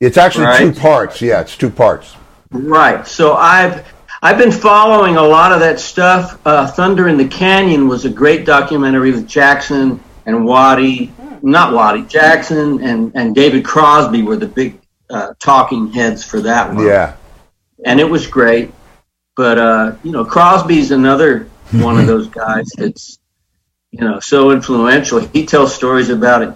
It's 0.00 0.16
actually 0.16 0.46
Right. 0.46 0.58
two 0.58 0.72
parts. 0.80 1.20
Yeah, 1.20 1.40
it's 1.40 1.56
two 1.56 1.70
parts. 1.70 2.16
Right. 2.50 3.06
So 3.06 3.34
I've 3.34 3.84
I've 4.20 4.38
been 4.38 4.50
following 4.50 5.16
a 5.16 5.22
lot 5.22 5.52
of 5.52 5.60
that 5.60 5.78
stuff. 5.78 6.40
Uh, 6.44 6.66
Thunder 6.66 7.08
in 7.08 7.16
the 7.16 7.28
Canyon 7.28 7.86
was 7.86 8.04
a 8.04 8.10
great 8.10 8.44
documentary 8.44 9.12
with 9.12 9.28
Jackson 9.28 10.02
and 10.26 10.44
Waddy, 10.44 11.12
not 11.42 11.72
Waddy, 11.72 12.02
Jackson 12.02 12.82
and 12.82 13.12
and 13.14 13.34
David 13.34 13.64
Crosby 13.64 14.22
were 14.22 14.36
the 14.36 14.48
big 14.48 14.80
uh, 15.08 15.34
talking 15.38 15.92
heads 15.92 16.24
for 16.24 16.40
that 16.40 16.74
one. 16.74 16.84
Yeah. 16.84 17.16
And 17.84 18.00
it 18.00 18.10
was 18.10 18.26
great. 18.26 18.72
But 19.36 19.58
uh, 19.58 19.96
you 20.02 20.10
know, 20.10 20.24
Crosby's 20.24 20.90
another 20.90 21.48
one 21.70 21.98
of 21.98 22.06
those 22.06 22.26
guys 22.26 22.68
that's 22.76 23.20
you 23.92 24.00
know 24.00 24.18
so 24.18 24.50
influential. 24.50 25.20
He 25.20 25.46
tells 25.46 25.72
stories 25.72 26.10
about 26.10 26.42
it 26.42 26.54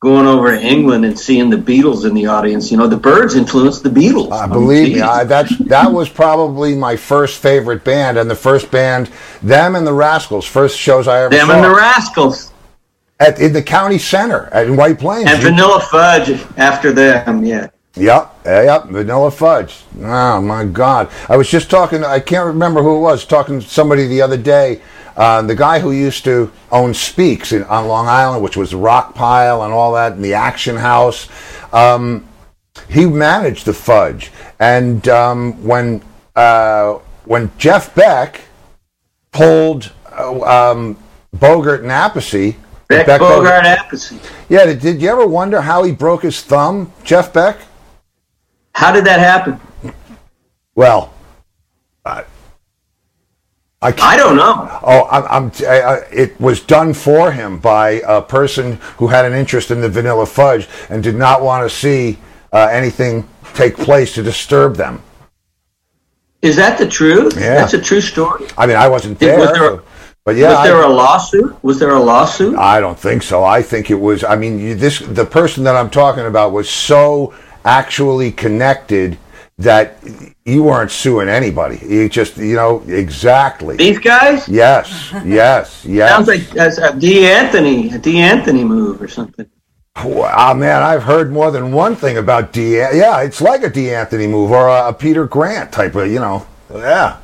going 0.00 0.26
over 0.26 0.50
to 0.50 0.60
England 0.60 1.04
and 1.04 1.18
seeing 1.18 1.50
the 1.50 1.58
Beatles 1.58 2.08
in 2.08 2.14
the 2.14 2.24
audience. 2.24 2.70
You 2.70 2.78
know, 2.78 2.86
the 2.86 2.96
Byrds 2.96 3.36
influenced 3.36 3.82
the 3.82 3.90
Beatles. 3.90 4.32
Uh, 4.32 4.46
believe 4.46 4.94
me. 4.94 5.02
I, 5.02 5.24
that's 5.24 5.56
that 5.58 5.92
was 5.92 6.08
probably 6.08 6.74
my 6.74 6.96
first 6.96 7.40
favorite 7.40 7.84
band, 7.84 8.16
and 8.16 8.28
the 8.28 8.34
first 8.34 8.70
band, 8.70 9.10
them 9.42 9.76
and 9.76 9.86
the 9.86 9.92
Rascals, 9.92 10.46
first 10.46 10.78
shows 10.78 11.06
I 11.06 11.24
ever 11.24 11.34
saw. 11.34 11.38
Them 11.38 11.48
saw 11.48 11.54
and 11.54 11.64
the 11.64 11.76
Rascals. 11.76 12.52
at 13.20 13.38
in 13.38 13.52
the 13.52 13.62
county 13.62 13.98
center 13.98 14.46
at 14.52 14.66
in 14.66 14.76
White 14.76 14.98
Plains. 14.98 15.28
And 15.28 15.42
Vanilla 15.42 15.80
Fudge 15.90 16.30
after 16.56 16.92
them, 16.92 17.44
yeah. 17.44 17.68
Yep, 17.96 18.40
yeah, 18.46 18.62
yep, 18.62 18.84
Vanilla 18.86 19.30
Fudge. 19.30 19.82
Oh 20.00 20.40
my 20.40 20.64
God! 20.64 21.10
I 21.28 21.36
was 21.36 21.50
just 21.50 21.68
talking. 21.68 22.04
I 22.04 22.20
can't 22.20 22.46
remember 22.46 22.82
who 22.82 22.96
it 22.96 23.00
was. 23.00 23.26
Talking 23.26 23.60
to 23.60 23.68
somebody 23.68 24.06
the 24.06 24.22
other 24.22 24.38
day. 24.38 24.80
Uh, 25.16 25.42
the 25.42 25.54
guy 25.54 25.78
who 25.80 25.92
used 25.92 26.24
to 26.24 26.50
own 26.70 26.94
Speaks 26.94 27.52
in, 27.52 27.62
on 27.64 27.88
Long 27.88 28.08
Island, 28.08 28.42
which 28.42 28.56
was 28.56 28.74
Rock 28.74 29.14
Pile 29.14 29.62
and 29.62 29.72
all 29.72 29.94
that, 29.94 30.12
and 30.12 30.24
the 30.24 30.34
Action 30.34 30.76
House. 30.76 31.28
Um, 31.72 32.26
he 32.88 33.06
managed 33.06 33.66
the 33.66 33.72
Fudge, 33.72 34.30
and 34.58 35.06
um, 35.08 35.62
when 35.64 36.02
uh, 36.36 36.94
when 37.24 37.50
Jeff 37.58 37.94
Beck 37.94 38.40
pulled 39.32 39.92
uh, 40.10 40.70
um, 40.72 40.96
Bogart 41.32 41.82
and 41.82 41.90
Appice. 41.90 42.56
Beck, 42.88 43.06
Bogart, 43.06 43.64
Appice. 43.64 44.18
Yeah, 44.48 44.66
did, 44.66 44.80
did 44.80 45.00
you 45.00 45.08
ever 45.08 45.26
wonder 45.26 45.60
how 45.60 45.84
he 45.84 45.92
broke 45.92 46.22
his 46.22 46.42
thumb, 46.42 46.92
Jeff 47.04 47.32
Beck? 47.32 47.58
How 48.74 48.90
did 48.90 49.04
that 49.04 49.20
happen? 49.20 49.60
Well, 50.74 51.12
I, 53.82 53.94
I 53.98 54.16
don't 54.16 54.36
know. 54.36 54.68
oh, 54.82 55.02
I, 55.04 55.38
I, 55.66 55.96
it 56.12 56.38
was 56.38 56.60
done 56.60 56.92
for 56.92 57.32
him 57.32 57.58
by 57.58 58.02
a 58.06 58.20
person 58.20 58.72
who 58.98 59.06
had 59.06 59.24
an 59.24 59.32
interest 59.32 59.70
in 59.70 59.80
the 59.80 59.88
vanilla 59.88 60.26
fudge 60.26 60.68
and 60.90 61.02
did 61.02 61.14
not 61.14 61.40
want 61.42 61.68
to 61.68 61.74
see 61.74 62.18
uh, 62.52 62.68
anything 62.70 63.26
take 63.54 63.76
place 63.76 64.14
to 64.14 64.22
disturb 64.22 64.76
them. 64.76 65.02
Is 66.42 66.56
that 66.56 66.78
the 66.78 66.86
truth? 66.86 67.34
Yeah. 67.36 67.54
That's 67.54 67.72
a 67.72 67.80
true 67.80 68.02
story. 68.02 68.46
I 68.58 68.66
mean, 68.66 68.76
I 68.76 68.86
wasn't 68.88 69.18
there, 69.18 69.38
was 69.38 69.52
there- 69.52 69.80
but 70.24 70.36
yeah, 70.36 70.50
Was 70.54 70.64
there 70.64 70.76
I, 70.76 70.84
a 70.86 70.88
lawsuit? 70.88 71.64
Was 71.64 71.78
there 71.78 71.94
a 71.94 72.00
lawsuit? 72.00 72.56
I 72.58 72.80
don't 72.80 72.98
think 72.98 73.22
so. 73.22 73.42
I 73.42 73.62
think 73.62 73.90
it 73.90 73.94
was. 73.94 74.22
I 74.22 74.36
mean, 74.36 74.58
you, 74.58 74.74
this 74.74 74.98
the 74.98 75.24
person 75.24 75.64
that 75.64 75.74
I'm 75.74 75.88
talking 75.88 76.26
about 76.26 76.52
was 76.52 76.68
so 76.68 77.32
actually 77.64 78.30
connected 78.30 79.16
that 79.60 79.96
you 80.46 80.62
weren't 80.62 80.90
suing 80.90 81.28
anybody. 81.28 81.78
You 81.86 82.08
just, 82.08 82.38
you 82.38 82.56
know, 82.56 82.82
exactly. 82.86 83.76
These 83.76 83.98
guys? 83.98 84.48
Yes, 84.48 85.12
yes, 85.24 85.84
yes. 85.84 86.10
Sounds 86.10 86.28
like 86.28 86.48
that's 86.50 86.78
a 86.78 86.98
Dee 86.98 87.26
Anthony, 87.26 87.90
a 87.90 87.98
Dee 87.98 88.18
Anthony 88.18 88.64
move 88.64 89.00
or 89.00 89.08
something. 89.08 89.48
Wow, 90.02 90.52
oh, 90.52 90.54
man, 90.54 90.82
I've 90.82 91.02
heard 91.02 91.30
more 91.30 91.50
than 91.50 91.72
one 91.72 91.94
thing 91.94 92.16
about 92.16 92.52
D. 92.52 92.76
Yeah, 92.76 93.20
it's 93.20 93.40
like 93.40 93.62
a 93.62 93.68
Dee 93.68 93.90
Anthony 93.90 94.26
move 94.26 94.50
or 94.50 94.68
a, 94.68 94.88
a 94.88 94.92
Peter 94.94 95.26
Grant 95.26 95.72
type 95.72 95.94
of, 95.94 96.10
you 96.10 96.20
know, 96.20 96.46
yeah. 96.72 97.18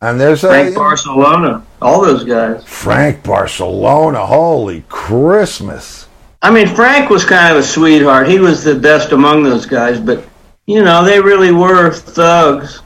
And 0.00 0.20
there's 0.20 0.44
a 0.44 0.48
Frank 0.48 0.76
Barsalona, 0.76 1.64
all 1.80 2.02
those 2.02 2.24
guys. 2.24 2.62
Frank 2.64 3.24
Barsalona. 3.24 4.26
Holy 4.26 4.84
Christmas! 4.88 6.06
I 6.42 6.52
mean, 6.52 6.68
Frank 6.68 7.10
was 7.10 7.24
kind 7.24 7.52
of 7.52 7.58
a 7.58 7.66
sweetheart. 7.66 8.28
He 8.28 8.38
was 8.38 8.62
the 8.62 8.76
best 8.76 9.10
among 9.12 9.42
those 9.42 9.66
guys, 9.66 9.98
but 9.98 10.24
you 10.68 10.84
know, 10.84 11.02
they 11.02 11.18
really 11.18 11.50
were 11.50 11.90
thugs. 11.90 12.82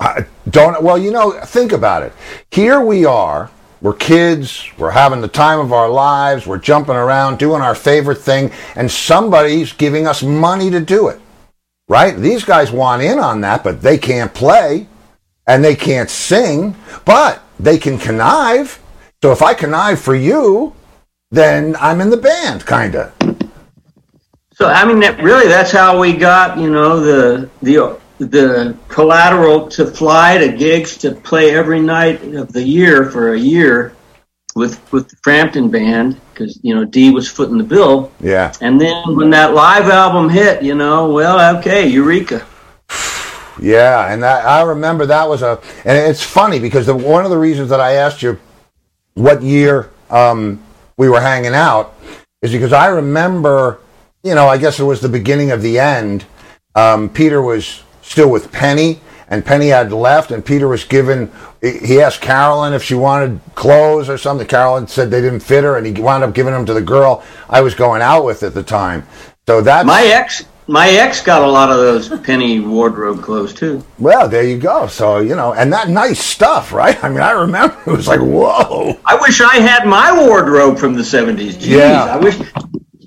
I 0.00 0.26
don't 0.50 0.82
well, 0.82 0.98
you 0.98 1.12
know, 1.12 1.30
think 1.30 1.70
about 1.70 2.02
it. 2.02 2.12
Here 2.50 2.80
we 2.80 3.04
are. 3.04 3.48
We're 3.80 3.94
kids. 3.94 4.68
We're 4.76 4.90
having 4.90 5.20
the 5.20 5.28
time 5.28 5.60
of 5.60 5.72
our 5.72 5.88
lives. 5.88 6.48
We're 6.48 6.58
jumping 6.58 6.96
around, 6.96 7.38
doing 7.38 7.62
our 7.62 7.76
favorite 7.76 8.18
thing, 8.18 8.50
and 8.74 8.90
somebody's 8.90 9.72
giving 9.72 10.08
us 10.08 10.22
money 10.24 10.68
to 10.70 10.80
do 10.80 11.06
it. 11.08 11.20
Right? 11.88 12.16
These 12.16 12.44
guys 12.44 12.72
want 12.72 13.02
in 13.02 13.20
on 13.20 13.40
that, 13.42 13.62
but 13.62 13.80
they 13.80 13.96
can't 13.96 14.34
play 14.34 14.88
and 15.46 15.64
they 15.64 15.76
can't 15.76 16.10
sing, 16.10 16.74
but 17.04 17.40
they 17.60 17.78
can 17.78 17.98
connive. 17.98 18.80
So 19.22 19.30
if 19.30 19.42
I 19.42 19.54
connive 19.54 20.00
for 20.00 20.16
you, 20.16 20.74
then 21.30 21.76
I'm 21.78 22.00
in 22.00 22.10
the 22.10 22.16
band, 22.16 22.66
kind 22.66 22.96
of. 22.96 23.23
So 24.54 24.68
I 24.68 24.84
mean, 24.84 25.00
that, 25.00 25.20
really, 25.22 25.48
that's 25.48 25.70
how 25.70 25.98
we 25.98 26.12
got 26.12 26.58
you 26.58 26.70
know 26.70 27.00
the 27.00 27.50
the 27.62 27.98
the 28.18 28.76
collateral 28.88 29.68
to 29.68 29.86
fly 29.86 30.38
to 30.38 30.52
gigs 30.52 30.96
to 30.98 31.12
play 31.12 31.54
every 31.54 31.80
night 31.80 32.22
of 32.34 32.52
the 32.52 32.62
year 32.62 33.10
for 33.10 33.34
a 33.34 33.38
year 33.38 33.94
with 34.54 34.80
with 34.92 35.08
the 35.08 35.16
Frampton 35.22 35.68
band 35.70 36.20
because 36.30 36.58
you 36.62 36.74
know 36.74 36.84
Dee 36.84 37.10
was 37.10 37.28
footing 37.28 37.58
the 37.58 37.64
bill. 37.64 38.12
Yeah. 38.20 38.52
And 38.60 38.80
then 38.80 39.16
when 39.16 39.30
that 39.30 39.54
live 39.54 39.88
album 39.88 40.28
hit, 40.28 40.62
you 40.62 40.74
know, 40.74 41.10
well, 41.12 41.58
okay, 41.58 41.86
Eureka. 41.86 42.46
Yeah, 43.60 44.12
and 44.12 44.22
that, 44.22 44.44
I 44.44 44.62
remember 44.62 45.06
that 45.06 45.28
was 45.28 45.42
a, 45.42 45.60
and 45.84 45.96
it's 45.96 46.22
funny 46.22 46.58
because 46.58 46.86
the, 46.86 46.94
one 46.94 47.24
of 47.24 47.30
the 47.30 47.38
reasons 47.38 47.70
that 47.70 47.80
I 47.80 47.92
asked 47.94 48.20
you 48.20 48.38
what 49.14 49.42
year 49.42 49.90
um, 50.10 50.60
we 50.96 51.08
were 51.08 51.20
hanging 51.20 51.54
out 51.54 51.94
is 52.42 52.52
because 52.52 52.72
I 52.72 52.88
remember, 52.88 53.80
you 54.24 54.34
know, 54.34 54.48
I 54.48 54.56
guess 54.58 54.80
it 54.80 54.84
was 54.84 55.00
the 55.00 55.08
beginning 55.08 55.50
of 55.52 55.62
the 55.62 55.78
end. 55.78 56.24
Um, 56.74 57.08
Peter 57.10 57.42
was 57.42 57.82
still 58.02 58.30
with 58.30 58.50
Penny, 58.50 58.98
and 59.28 59.44
Penny 59.44 59.68
had 59.68 59.92
left, 59.92 60.30
and 60.30 60.44
Peter 60.44 60.66
was 60.66 60.82
given. 60.82 61.30
He 61.60 62.00
asked 62.00 62.22
Carolyn 62.22 62.72
if 62.72 62.82
she 62.82 62.94
wanted 62.94 63.38
clothes 63.54 64.08
or 64.08 64.18
something. 64.18 64.46
Carolyn 64.46 64.86
said 64.88 65.10
they 65.10 65.20
didn't 65.20 65.40
fit 65.40 65.62
her, 65.62 65.76
and 65.76 65.86
he 65.86 65.92
wound 66.02 66.24
up 66.24 66.34
giving 66.34 66.52
them 66.54 66.64
to 66.66 66.74
the 66.74 66.80
girl 66.80 67.22
I 67.48 67.60
was 67.60 67.74
going 67.74 68.02
out 68.02 68.24
with 68.24 68.42
at 68.42 68.54
the 68.54 68.62
time. 68.62 69.06
So 69.46 69.60
that 69.60 69.84
My 69.84 70.02
ex, 70.04 70.44
my 70.66 70.88
ex 70.88 71.20
got 71.20 71.42
a 71.42 71.46
lot 71.46 71.70
of 71.70 71.76
those 71.76 72.08
penny 72.20 72.60
wardrobe 72.60 73.22
clothes 73.22 73.52
too. 73.52 73.84
Well, 73.98 74.26
there 74.26 74.42
you 74.42 74.56
go. 74.58 74.86
So, 74.86 75.18
you 75.18 75.36
know, 75.36 75.52
and 75.52 75.70
that 75.74 75.90
nice 75.90 76.18
stuff, 76.18 76.72
right? 76.72 77.02
I 77.04 77.10
mean, 77.10 77.20
I 77.20 77.32
remember 77.32 77.76
it 77.86 77.90
was 77.90 78.08
like, 78.08 78.20
whoa. 78.20 78.98
I 79.04 79.16
wish 79.20 79.42
I 79.42 79.56
had 79.56 79.86
my 79.86 80.18
wardrobe 80.26 80.78
from 80.78 80.94
the 80.94 81.02
'70s. 81.02 81.56
Jeez, 81.56 81.66
Yeah. 81.66 82.04
I 82.04 82.16
wish. 82.16 82.36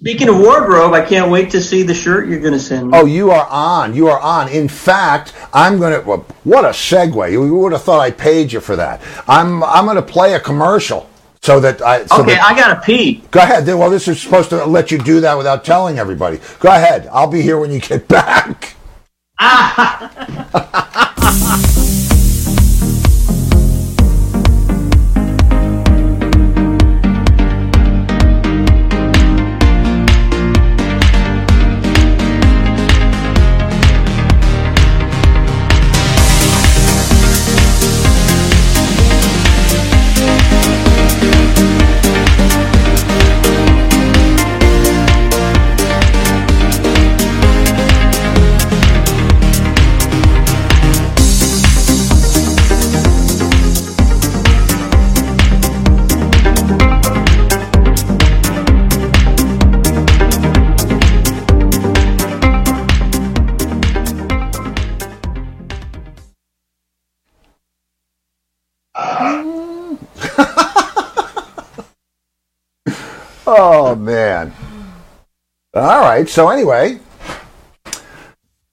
Speaking 0.07 0.29
of 0.29 0.39
wardrobe, 0.39 0.93
I 0.93 1.05
can't 1.05 1.29
wait 1.29 1.49
to 1.49 1.59
see 1.59 1.83
the 1.83 1.93
shirt 1.93 2.29
you're 2.29 2.39
going 2.39 2.53
to 2.53 2.59
send 2.61 2.87
me. 2.87 2.97
Oh, 2.97 3.05
you 3.05 3.29
are 3.29 3.45
on. 3.49 3.93
You 3.93 4.07
are 4.07 4.21
on. 4.21 4.47
In 4.47 4.69
fact, 4.69 5.33
I'm 5.53 5.79
going 5.79 6.01
to, 6.01 6.19
what 6.45 6.63
a 6.63 6.69
segue. 6.69 7.29
You 7.29 7.53
would 7.53 7.73
have 7.73 7.83
thought 7.83 7.99
I 7.99 8.11
paid 8.11 8.53
you 8.53 8.61
for 8.61 8.77
that. 8.77 9.01
I'm, 9.27 9.61
I'm 9.65 9.83
going 9.83 9.97
to 9.97 10.01
play 10.01 10.35
a 10.35 10.39
commercial 10.39 11.09
so 11.41 11.59
that 11.59 11.81
I, 11.81 12.05
so 12.05 12.21
okay, 12.21 12.35
that, 12.35 12.41
I 12.41 12.55
got 12.55 12.75
to 12.75 12.81
pee. 12.85 13.21
go 13.31 13.41
ahead. 13.41 13.67
Well, 13.67 13.89
this 13.89 14.07
is 14.07 14.21
supposed 14.21 14.49
to 14.51 14.65
let 14.65 14.91
you 14.91 14.97
do 14.97 15.19
that 15.19 15.37
without 15.37 15.65
telling 15.65 15.99
everybody. 15.99 16.39
Go 16.61 16.69
ahead. 16.69 17.09
I'll 17.11 17.29
be 17.29 17.41
here 17.41 17.59
when 17.59 17.73
you 17.73 17.81
get 17.81 18.07
back. 18.17 18.75
Oh, 73.49 73.95
man. 73.95 74.53
All 75.73 76.01
right. 76.01 76.27
So, 76.27 76.49
anyway, 76.49 76.99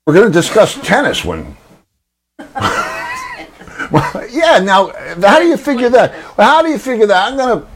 we're 0.07 0.15
going 0.15 0.27
to 0.27 0.33
discuss 0.33 0.75
tennis 0.87 1.25
when. 1.25 1.57
Well, 3.91 4.27
yeah. 4.31 4.59
Now, 4.61 4.91
how 5.21 5.39
do 5.39 5.47
you 5.47 5.59
figure 5.59 5.91
that? 5.91 6.13
Well, 6.37 6.49
how 6.49 6.63
do 6.63 6.69
you 6.71 6.79
figure 6.79 7.07
that? 7.07 7.29
I'm 7.31 7.37
going 7.37 7.61
to. 7.61 7.69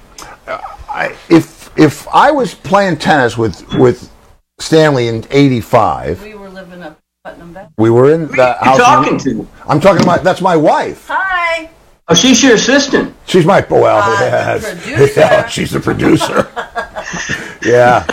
I, 0.88 1.14
if 1.28 1.70
if 1.78 2.08
I 2.08 2.30
was 2.30 2.54
playing 2.54 2.96
tennis 2.96 3.36
with 3.36 3.62
with 3.74 4.10
Stanley 4.58 5.08
in 5.08 5.24
'85, 5.30 6.22
We 6.22 6.34
were 6.34 6.48
living 6.48 6.82
up 6.82 6.98
Putnam 7.24 7.52
Bay. 7.52 7.66
we 7.76 7.90
were 7.90 8.10
in 8.12 8.26
the 8.28 8.36
you 8.36 8.42
house. 8.42 8.78
talking 8.78 9.18
to? 9.18 9.46
I'm 9.68 9.80
talking 9.80 10.02
about 10.02 10.24
that's 10.24 10.40
my 10.40 10.56
wife. 10.56 11.06
Hi. 11.08 11.68
Oh, 12.08 12.14
she's 12.14 12.42
your 12.42 12.54
assistant. 12.54 13.14
She's 13.26 13.44
my 13.44 13.60
well, 13.68 13.98
Uh, 14.02 14.18
yes. 14.20 14.82
producer. 14.82 15.20
Yeah, 15.20 15.46
she's 15.46 15.70
the 15.72 15.80
producer. 15.80 16.48
yeah, 17.64 18.04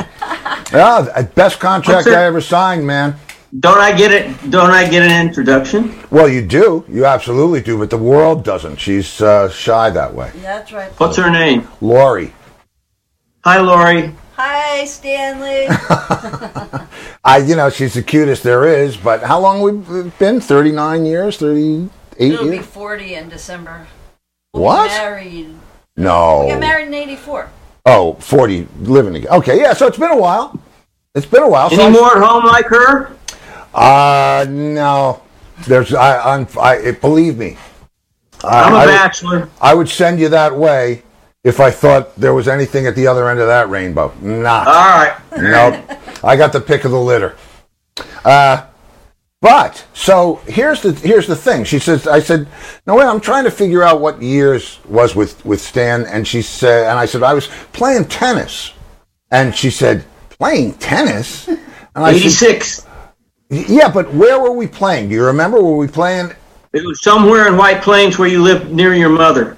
yeah. 0.71 1.21
Best 1.36 1.60
contract 1.60 2.08
I 2.08 2.25
ever 2.25 2.41
signed, 2.41 2.86
man. 2.86 3.15
Don't 3.60 3.79
I 3.79 3.95
get 3.95 4.12
it? 4.12 4.51
Don't 4.51 4.71
I 4.71 4.89
get 4.89 5.03
an 5.10 5.27
introduction? 5.27 5.97
Well, 6.12 6.27
you 6.27 6.45
do. 6.45 6.84
You 6.89 7.05
absolutely 7.05 7.62
do, 7.62 7.77
but 7.77 7.89
the 7.89 7.97
world 7.97 8.43
doesn't. 8.43 8.77
She's 8.77 9.21
uh, 9.21 9.49
shy 9.49 9.89
that 9.91 10.13
way. 10.13 10.31
Yeah, 10.36 10.58
That's 10.58 10.73
right. 10.73 10.91
What's 10.99 11.15
her 11.17 11.29
name? 11.29 11.67
Lori. 11.79 12.34
Hi, 13.45 13.62
Lori. 13.62 14.13
Hi, 14.36 14.84
Stanley. 14.86 15.67
I, 17.23 17.38
you 17.38 17.55
know, 17.55 17.69
she's 17.69 17.93
the 17.93 18.03
cutest 18.03 18.43
there 18.43 18.65
is. 18.65 18.97
But 18.97 19.23
how 19.23 19.39
long 19.39 19.62
we've 19.62 20.17
been? 20.19 20.41
Thirty-nine 20.41 21.05
years, 21.05 21.38
thirty-eight 21.38 22.34
It'll 22.34 22.49
be 22.49 22.60
40 22.60 23.15
in 23.15 23.29
December. 23.29 23.88
What? 24.51 24.88
Married. 24.88 25.55
No. 25.95 26.41
We 26.41 26.47
No. 26.47 26.49
got 26.49 26.60
married 26.60 26.88
in 26.88 26.93
84. 26.93 27.49
Oh, 27.85 28.13
40 28.15 28.67
living 28.81 29.13
together. 29.13 29.35
Okay, 29.35 29.59
yeah. 29.59 29.73
So 29.73 29.87
it's 29.87 29.97
been 29.97 30.11
a 30.11 30.17
while. 30.17 30.59
It's 31.13 31.25
been 31.25 31.43
a 31.43 31.49
while. 31.49 31.69
So 31.69 31.75
Any 31.85 31.97
I- 31.97 31.99
more 32.01 32.17
at 32.17 32.23
home 32.23 32.45
like 32.45 32.65
her? 32.65 33.15
Uh, 33.73 34.45
no. 34.49 35.21
There's, 35.67 35.93
I, 35.93 36.33
I'm, 36.35 36.47
I, 36.59 36.75
it, 36.77 37.01
believe 37.01 37.37
me. 37.37 37.57
I'm 38.43 38.73
a 38.73 38.77
I- 38.77 38.81
I- 38.83 38.85
bachelor. 38.87 39.49
I 39.61 39.73
would 39.73 39.87
send 39.89 40.19
you 40.19 40.29
that 40.29 40.55
way 40.55 41.03
if 41.43 41.59
I 41.59 41.69
thought 41.69 42.15
there 42.15 42.33
was 42.33 42.47
anything 42.47 42.87
at 42.87 42.95
the 42.95 43.05
other 43.05 43.29
end 43.29 43.39
of 43.39 43.47
that 43.47 43.69
rainbow. 43.69 44.11
Not. 44.21 44.67
All 44.67 44.73
right. 44.73 45.15
nope. 45.37 45.99
I 46.23 46.35
got 46.35 46.51
the 46.53 46.61
pick 46.61 46.85
of 46.85 46.91
the 46.91 46.99
litter. 46.99 47.35
Uh, 48.23 48.65
but 49.45 49.86
so 49.93 50.41
here's 50.47 50.81
the 50.81 50.91
here's 50.93 51.27
the 51.27 51.36
thing. 51.36 51.63
She 51.65 51.77
says, 51.77 52.08
I 52.08 52.19
said, 52.19 52.47
no 52.88 52.95
way. 52.95 53.05
I'm 53.05 53.19
trying 53.21 53.43
to 53.43 53.51
figure 53.51 53.84
out 53.84 54.01
what 54.01 54.19
years 54.21 54.79
was 54.89 55.15
with 55.15 55.45
with 55.45 55.62
Stan, 55.62 56.05
and 56.08 56.27
she 56.27 56.41
said, 56.41 56.89
and 56.89 56.97
I 56.97 57.05
said 57.05 57.21
I 57.21 57.36
was 57.36 57.47
playing 57.71 58.05
tennis, 58.05 58.73
and 59.29 59.55
she 59.55 59.69
said, 59.69 60.03
playing 60.29 60.73
tennis, 60.75 61.47
and 61.47 61.60
I 61.95 62.13
said, 62.13 62.55
86. 62.55 62.88
yeah, 63.49 63.88
but 63.91 64.12
where 64.15 64.39
were 64.39 64.51
we 64.53 64.65
playing? 64.65 65.10
Do 65.10 65.15
you 65.15 65.23
remember? 65.25 65.62
Were 65.62 65.77
we 65.77 65.88
playing? 65.88 66.31
It 66.73 66.84
was 66.84 67.01
somewhere 67.03 67.47
in 67.47 67.55
White 67.55 67.81
Plains 67.84 68.17
where 68.17 68.27
you 68.27 68.41
lived 68.41 68.71
near 68.71 68.95
your 68.95 69.10
mother. 69.10 69.58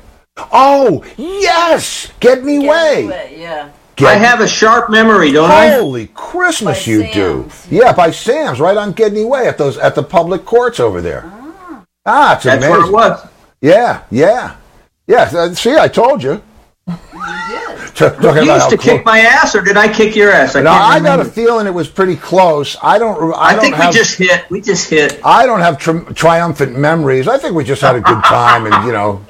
Oh 0.51 1.03
yes, 1.17 2.11
get 2.19 2.43
me 2.43 2.59
Get 2.59 2.69
way. 2.69 3.05
away, 3.05 3.35
Yeah. 3.39 3.71
Get 3.97 4.09
I 4.09 4.15
have 4.15 4.41
a 4.41 4.47
sharp 4.47 4.89
memory, 4.91 5.31
don't 5.31 5.49
I? 5.51 5.71
Holy 5.71 6.07
Christmas, 6.07 6.85
By 6.85 6.91
you 6.91 7.11
do! 7.11 7.49
Yeah, 7.69 7.93
by 7.93 8.11
Sam's, 8.11 8.59
right 8.59 8.77
on 8.77 8.93
Gedney 8.93 9.25
Way 9.25 9.47
at 9.47 9.57
those 9.57 9.77
at 9.77 9.95
the 9.95 10.03
public 10.03 10.45
courts 10.45 10.79
over 10.79 11.01
there. 11.01 11.29
Ah, 12.05 12.35
it's 12.35 12.43
That's 12.45 12.63
amazing. 12.63 12.69
where 12.71 12.87
it 12.87 12.91
was. 12.93 13.27
Yeah, 13.59 14.03
yeah, 14.11 14.55
yeah. 15.07 15.23
uh, 15.33 15.53
See, 15.53 15.75
I 15.75 15.87
told 15.87 16.21
you. 16.23 16.41
You 16.87 16.95
did. 17.47 18.21
talking 18.21 18.43
You 18.45 18.51
about 18.51 18.55
used 18.55 18.69
to 18.69 18.77
clo- 18.77 18.97
kick 18.97 19.05
my 19.05 19.19
ass, 19.21 19.55
or 19.55 19.61
did 19.61 19.77
I 19.77 19.91
kick 19.91 20.15
your 20.15 20.31
ass? 20.31 20.55
I 20.55 20.61
No, 20.61 20.69
can't 20.71 20.83
I 20.83 20.99
got 20.99 21.19
a 21.19 21.25
feeling 21.25 21.65
it 21.65 21.73
was 21.73 21.87
pretty 21.89 22.15
close. 22.15 22.77
I 22.83 22.99
don't. 22.99 23.33
I, 23.33 23.37
I 23.39 23.51
don't 23.53 23.61
think 23.61 23.75
have, 23.75 23.93
we 23.93 23.99
just 23.99 24.17
hit. 24.17 24.49
We 24.51 24.61
just 24.61 24.89
hit. 24.89 25.19
I 25.25 25.45
don't 25.47 25.59
have 25.61 25.79
tri- 25.79 26.03
triumphant 26.13 26.77
memories. 26.77 27.27
I 27.27 27.37
think 27.39 27.55
we 27.55 27.63
just 27.63 27.81
had 27.81 27.95
a 27.95 28.01
good 28.01 28.23
time, 28.23 28.71
and 28.71 28.85
you 28.85 28.93
know, 28.93 29.25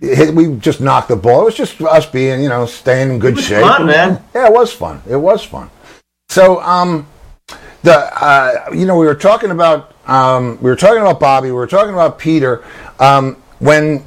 hit, 0.00 0.34
we 0.34 0.56
just 0.56 0.80
knocked 0.80 1.08
the 1.08 1.16
ball. 1.16 1.42
It 1.42 1.44
was 1.46 1.54
just 1.54 1.80
us 1.80 2.06
being, 2.06 2.42
you 2.42 2.48
know, 2.48 2.66
staying 2.66 3.10
in 3.10 3.18
good 3.18 3.36
was 3.36 3.44
shape. 3.44 3.62
fun, 3.62 3.86
man. 3.86 4.22
Yeah, 4.34 4.46
it 4.46 4.52
was 4.52 4.72
fun. 4.72 5.02
It 5.08 5.16
was 5.16 5.44
fun. 5.44 5.70
So, 6.28 6.60
um, 6.60 7.06
the 7.82 7.94
uh, 7.94 8.70
you 8.72 8.86
know, 8.86 8.96
we 8.96 9.06
were 9.06 9.14
talking 9.14 9.50
about 9.50 9.94
um, 10.06 10.58
we 10.60 10.70
were 10.70 10.76
talking 10.76 11.00
about 11.00 11.20
Bobby. 11.20 11.48
We 11.48 11.52
were 11.52 11.66
talking 11.66 11.92
about 11.92 12.18
Peter. 12.18 12.64
Um, 12.98 13.36
when 13.58 14.04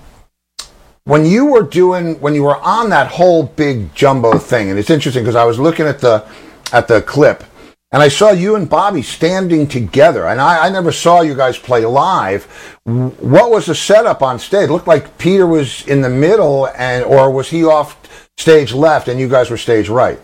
when 1.06 1.25
you 1.25 1.45
were 1.45 1.63
doing 1.63 2.19
when 2.21 2.36
you 2.36 2.43
were 2.43 2.58
on 2.58 2.89
that 2.89 3.08
whole 3.08 3.43
big 3.43 3.93
jumbo 3.95 4.38
thing, 4.38 4.69
and 4.69 4.77
it's 4.77 4.89
interesting 4.89 5.23
because 5.23 5.36
I 5.36 5.45
was 5.45 5.60
looking 5.60 5.88
at 5.88 5.99
the 5.99 6.25
at 6.73 6.88
the 6.88 7.01
clip, 7.01 7.43
and 7.91 8.01
I 8.01 8.08
saw 8.08 8.32
you 8.32 8.56
and 8.56 8.69
Bobby 8.69 9.01
standing 9.01 9.67
together, 9.67 10.27
and 10.27 10.39
I, 10.39 10.67
I 10.67 10.69
never 10.69 10.91
saw 10.91 11.21
you 11.21 11.36
guys 11.36 11.58
play 11.58 11.86
live. 11.86 12.45
What 12.86 13.51
was 13.51 13.65
the 13.65 13.75
setup 13.75 14.21
on 14.21 14.39
stage? 14.39 14.69
It 14.69 14.71
looked 14.71 14.88
like 14.88 15.17
Peter 15.17 15.45
was 15.45 15.86
in 15.88 16.01
the 16.01 16.10
middle, 16.10 16.69
and 16.75 17.04
or 17.04 17.32
was 17.32 17.49
he 17.49 17.65
off 17.65 17.97
stage 18.38 18.73
left, 18.73 19.08
and 19.08 19.19
you 19.19 19.27
guys 19.27 19.49
were 19.49 19.58
stage 19.58 19.89
right? 19.89 20.19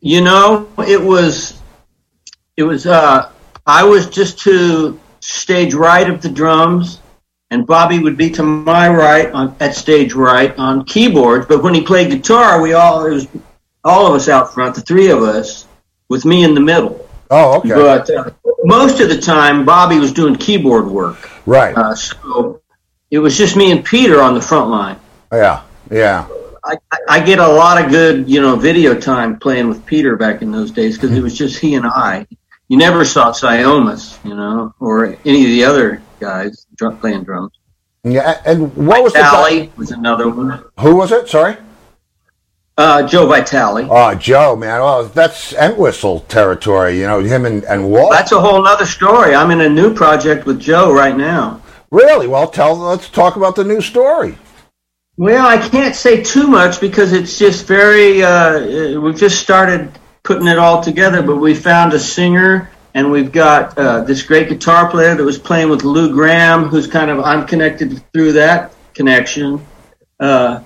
You 0.00 0.22
know, 0.22 0.68
it 0.78 1.00
was, 1.00 1.60
it 2.56 2.64
was. 2.64 2.86
uh 2.86 3.30
I 3.66 3.84
was 3.84 4.08
just 4.08 4.40
to 4.40 4.98
stage 5.20 5.74
right 5.74 6.08
of 6.10 6.22
the 6.22 6.30
drums, 6.30 7.00
and 7.50 7.66
Bobby 7.66 8.00
would 8.00 8.16
be 8.16 8.30
to 8.30 8.42
my 8.42 8.88
right 8.88 9.30
on 9.30 9.54
at 9.60 9.76
stage 9.76 10.14
right 10.14 10.56
on 10.58 10.84
keyboards. 10.84 11.46
But 11.46 11.62
when 11.62 11.74
he 11.74 11.82
played 11.82 12.10
guitar, 12.10 12.60
we 12.60 12.72
all 12.72 13.06
it 13.06 13.12
was 13.12 13.28
all 13.84 14.08
of 14.08 14.14
us 14.14 14.28
out 14.28 14.52
front, 14.52 14.74
the 14.74 14.80
three 14.80 15.10
of 15.10 15.22
us, 15.22 15.66
with 16.10 16.26
me 16.26 16.44
in 16.44 16.52
the 16.54 16.60
middle. 16.60 17.08
Oh, 17.30 17.58
okay, 17.60 17.68
But 17.70 18.10
uh, 18.10 18.30
most 18.64 19.00
of 19.00 19.08
the 19.08 19.18
time, 19.18 19.64
Bobby 19.64 19.98
was 19.98 20.12
doing 20.12 20.34
keyboard 20.34 20.86
work. 20.88 21.30
right, 21.46 21.74
Uh, 21.76 21.94
so 21.94 22.60
it 23.10 23.20
was 23.20 23.38
just 23.38 23.56
me 23.56 23.70
and 23.70 23.82
Peter 23.84 24.20
on 24.20 24.34
the 24.34 24.40
front 24.42 24.68
line. 24.68 24.96
yeah, 25.32 25.62
yeah. 25.90 26.26
I, 26.64 26.74
I- 27.08 27.20
get 27.24 27.38
a 27.38 27.48
lot 27.48 27.82
of 27.82 27.90
good, 27.90 28.28
you 28.28 28.42
know, 28.42 28.54
video 28.56 28.94
time 28.98 29.38
playing 29.38 29.68
with 29.68 29.86
Peter 29.86 30.16
back 30.16 30.42
in 30.42 30.50
those 30.52 30.70
days 30.72 30.96
because 30.98 31.16
it 31.16 31.22
was 31.22 31.34
just 31.38 31.58
he 31.58 31.74
and 31.76 31.86
I. 31.86 32.26
You 32.68 32.76
never 32.76 33.04
saw 33.04 33.32
Siomos, 33.32 34.22
you 34.24 34.34
know, 34.34 34.74
or 34.78 35.06
any 35.24 35.42
of 35.44 35.50
the 35.50 35.64
other 35.64 36.02
guys 36.20 36.66
drum, 36.76 36.98
playing 36.98 37.24
drums. 37.24 37.52
Yeah, 38.04 38.40
and 38.44 38.74
what 38.76 39.02
was 39.02 39.12
the 39.14 39.20
Vitale 39.20 39.70
was 39.76 39.90
another 39.90 40.28
one. 40.28 40.62
Who 40.80 40.96
was 40.96 41.12
it? 41.12 41.28
Sorry. 41.28 41.56
Uh, 42.80 43.06
Joe 43.06 43.26
Vitale. 43.26 43.86
Oh, 43.90 44.14
Joe, 44.14 44.56
man. 44.56 44.80
Oh, 44.80 45.04
that's 45.04 45.52
Entwistle 45.52 46.20
territory. 46.20 46.98
You 46.98 47.06
know, 47.06 47.20
him 47.20 47.44
and 47.44 47.62
and 47.64 47.90
Walt. 47.90 48.10
That's 48.10 48.32
a 48.32 48.40
whole 48.40 48.66
other 48.66 48.86
story. 48.86 49.34
I'm 49.34 49.50
in 49.50 49.60
a 49.60 49.68
new 49.68 49.92
project 49.92 50.46
with 50.46 50.58
Joe 50.58 50.90
right 50.90 51.14
now. 51.14 51.60
really 51.90 52.26
well. 52.26 52.48
Tell. 52.48 52.74
Let's 52.74 53.10
talk 53.10 53.36
about 53.36 53.54
the 53.54 53.64
new 53.64 53.82
story. 53.82 54.38
Well, 55.18 55.46
I 55.46 55.58
can't 55.68 55.94
say 55.94 56.22
too 56.22 56.46
much 56.46 56.80
because 56.80 57.12
it's 57.12 57.38
just 57.38 57.66
very. 57.66 58.22
Uh, 58.22 58.98
we've 58.98 59.18
just 59.18 59.42
started 59.42 59.98
putting 60.22 60.46
it 60.46 60.58
all 60.58 60.82
together, 60.82 61.22
but 61.22 61.36
we 61.36 61.54
found 61.54 61.92
a 61.92 61.98
singer 61.98 62.70
and 62.94 63.10
we've 63.10 63.30
got 63.30 63.76
uh, 63.76 64.04
this 64.04 64.22
great 64.22 64.48
guitar 64.48 64.90
player 64.90 65.14
that 65.14 65.22
was 65.22 65.38
playing 65.38 65.68
with 65.68 65.84
Lou 65.84 66.12
Gramm, 66.12 66.64
who's 66.64 66.86
kind 66.86 67.10
of 67.10 67.20
I'm 67.20 67.46
connected 67.46 68.02
through 68.14 68.32
that 68.32 68.72
connection. 68.94 69.64
Uh, 70.18 70.62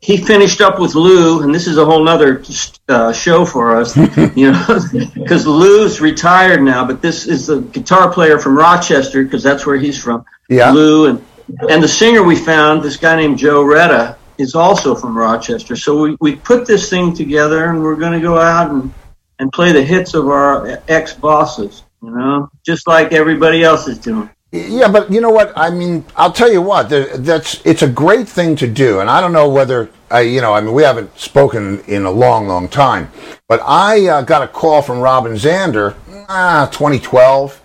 he 0.00 0.16
finished 0.16 0.60
up 0.60 0.78
with 0.80 0.94
Lou, 0.94 1.42
and 1.42 1.54
this 1.54 1.66
is 1.66 1.76
a 1.76 1.84
whole 1.84 2.08
other 2.08 2.42
uh, 2.88 3.12
show 3.12 3.44
for 3.44 3.76
us, 3.76 3.96
you 4.36 4.52
know, 4.52 4.80
because 5.14 5.46
Lou's 5.46 6.00
retired 6.00 6.62
now, 6.62 6.86
but 6.86 7.02
this 7.02 7.26
is 7.26 7.48
the 7.48 7.60
guitar 7.60 8.10
player 8.10 8.38
from 8.38 8.56
Rochester 8.56 9.22
because 9.22 9.42
that's 9.42 9.66
where 9.66 9.76
he's 9.76 10.02
from. 10.02 10.24
Yeah. 10.48 10.70
Lou 10.70 11.06
and 11.06 11.24
and 11.68 11.82
the 11.82 11.88
singer 11.88 12.22
we 12.22 12.36
found, 12.36 12.82
this 12.82 12.96
guy 12.96 13.16
named 13.16 13.36
Joe 13.36 13.62
Retta, 13.62 14.16
is 14.38 14.54
also 14.54 14.94
from 14.94 15.18
Rochester. 15.18 15.74
So 15.74 16.00
we, 16.00 16.16
we 16.20 16.36
put 16.36 16.66
this 16.66 16.88
thing 16.88 17.12
together, 17.12 17.70
and 17.70 17.82
we're 17.82 17.96
going 17.96 18.12
to 18.12 18.20
go 18.20 18.38
out 18.38 18.70
and 18.70 18.92
and 19.38 19.50
play 19.52 19.72
the 19.72 19.82
hits 19.82 20.14
of 20.14 20.28
our 20.28 20.82
ex 20.88 21.14
bosses, 21.14 21.82
you 22.02 22.10
know, 22.10 22.50
just 22.64 22.86
like 22.86 23.12
everybody 23.12 23.62
else 23.62 23.88
is 23.88 23.98
doing. 23.98 24.30
Yeah, 24.52 24.88
but 24.88 25.12
you 25.12 25.20
know 25.20 25.30
what? 25.30 25.52
I 25.56 25.70
mean, 25.70 26.04
I'll 26.16 26.32
tell 26.32 26.50
you 26.50 26.60
what. 26.60 26.88
That's 26.88 27.64
it's 27.64 27.82
a 27.82 27.88
great 27.88 28.28
thing 28.28 28.56
to 28.56 28.66
do, 28.66 28.98
and 28.98 29.08
I 29.08 29.20
don't 29.20 29.32
know 29.32 29.48
whether 29.48 29.88
I, 30.10 30.22
you 30.22 30.40
know. 30.40 30.54
I 30.54 30.60
mean, 30.60 30.74
we 30.74 30.82
haven't 30.82 31.16
spoken 31.16 31.80
in 31.86 32.04
a 32.04 32.10
long, 32.10 32.48
long 32.48 32.68
time, 32.68 33.12
but 33.46 33.60
I 33.64 34.08
uh, 34.08 34.22
got 34.22 34.42
a 34.42 34.48
call 34.48 34.82
from 34.82 34.98
Robin 34.98 35.34
Zander, 35.34 35.94
ah, 36.28 36.68
2012, 36.72 37.60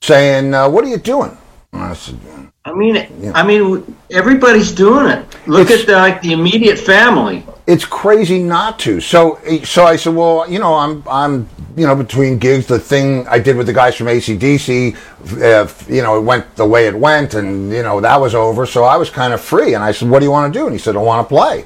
saying, 0.00 0.52
uh, 0.52 0.68
"What 0.68 0.84
are 0.84 0.88
you 0.88 0.96
doing?" 0.96 1.36
And 1.72 1.82
I 1.82 1.94
said, 1.94 2.18
I 2.66 2.72
mean, 2.72 2.96
I 3.32 3.42
mean, 3.46 3.96
everybody's 4.10 4.72
doing 4.72 5.06
it. 5.06 5.24
Look 5.46 5.70
It's- 5.70 5.82
at 5.82 5.86
the, 5.86 5.92
like 5.94 6.20
the 6.20 6.32
immediate 6.32 6.78
family. 6.78 7.46
it's 7.68 7.84
crazy 7.84 8.40
not 8.42 8.78
to. 8.80 9.00
So, 9.00 9.38
so 9.64 9.84
I 9.84 9.94
said, 9.96 10.14
well, 10.14 10.50
you 10.50 10.58
know, 10.58 10.74
I'm, 10.74 11.02
I'm, 11.08 11.48
you 11.76 11.86
know, 11.86 11.94
between 11.94 12.38
gigs, 12.38 12.66
the 12.66 12.78
thing 12.80 13.26
I 13.28 13.38
did 13.38 13.56
with 13.56 13.66
the 13.68 13.72
guys 13.72 13.94
from 13.94 14.08
ACDC, 14.08 14.96
uh, 15.42 15.68
you 15.92 16.02
know, 16.02 16.18
it 16.18 16.22
went 16.22 16.56
the 16.56 16.66
way 16.66 16.86
it 16.88 16.94
went, 16.98 17.34
and 17.34 17.70
you 17.70 17.82
know 17.82 18.00
that 18.00 18.20
was 18.20 18.34
over. 18.34 18.66
So 18.66 18.82
I 18.84 18.96
was 18.96 19.10
kind 19.10 19.32
of 19.32 19.40
free, 19.40 19.74
and 19.74 19.84
I 19.84 19.92
said, 19.92 20.08
what 20.08 20.18
do 20.20 20.24
you 20.24 20.30
want 20.32 20.52
to 20.52 20.58
do? 20.58 20.66
And 20.66 20.72
he 20.74 20.78
said, 20.78 20.96
I 20.96 21.00
want 21.00 21.24
to 21.24 21.28
play. 21.28 21.64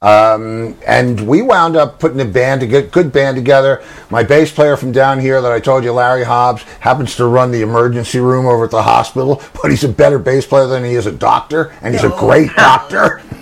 Um, 0.00 0.78
and 0.86 1.26
we 1.26 1.42
wound 1.42 1.74
up 1.74 1.98
putting 1.98 2.20
a 2.20 2.24
band, 2.24 2.62
a 2.62 2.82
good, 2.82 3.12
band 3.12 3.36
together. 3.36 3.82
My 4.10 4.22
bass 4.22 4.52
player 4.52 4.76
from 4.76 4.92
down 4.92 5.18
here 5.18 5.42
that 5.42 5.50
I 5.50 5.58
told 5.58 5.82
you, 5.82 5.92
Larry 5.92 6.22
Hobbs, 6.22 6.62
happens 6.80 7.16
to 7.16 7.26
run 7.26 7.50
the 7.50 7.62
emergency 7.62 8.20
room 8.20 8.46
over 8.46 8.64
at 8.66 8.70
the 8.70 8.82
hospital, 8.82 9.42
but 9.60 9.70
he's 9.70 9.82
a 9.82 9.88
better 9.88 10.20
bass 10.20 10.46
player 10.46 10.68
than 10.68 10.84
he 10.84 10.94
is 10.94 11.06
a 11.06 11.12
doctor, 11.12 11.72
and 11.82 11.94
he's 11.94 12.04
a 12.04 12.10
great 12.10 12.54
doctor. 12.54 13.22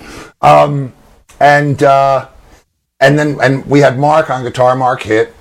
Um, 0.42 0.92
and 1.40 1.82
uh, 1.82 2.28
and 3.00 3.18
then 3.18 3.38
and 3.40 3.64
we 3.66 3.80
had 3.80 3.98
Mark 3.98 4.30
on 4.30 4.44
guitar. 4.44 4.76
Mark 4.76 5.02
hit, 5.02 5.34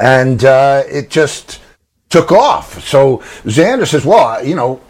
and 0.00 0.44
uh, 0.44 0.82
it 0.88 1.10
just 1.10 1.60
took 2.08 2.32
off. 2.32 2.84
So 2.86 3.18
Zander 3.44 3.86
says, 3.86 4.04
"Well, 4.04 4.44
you 4.44 4.56
know, 4.56 4.80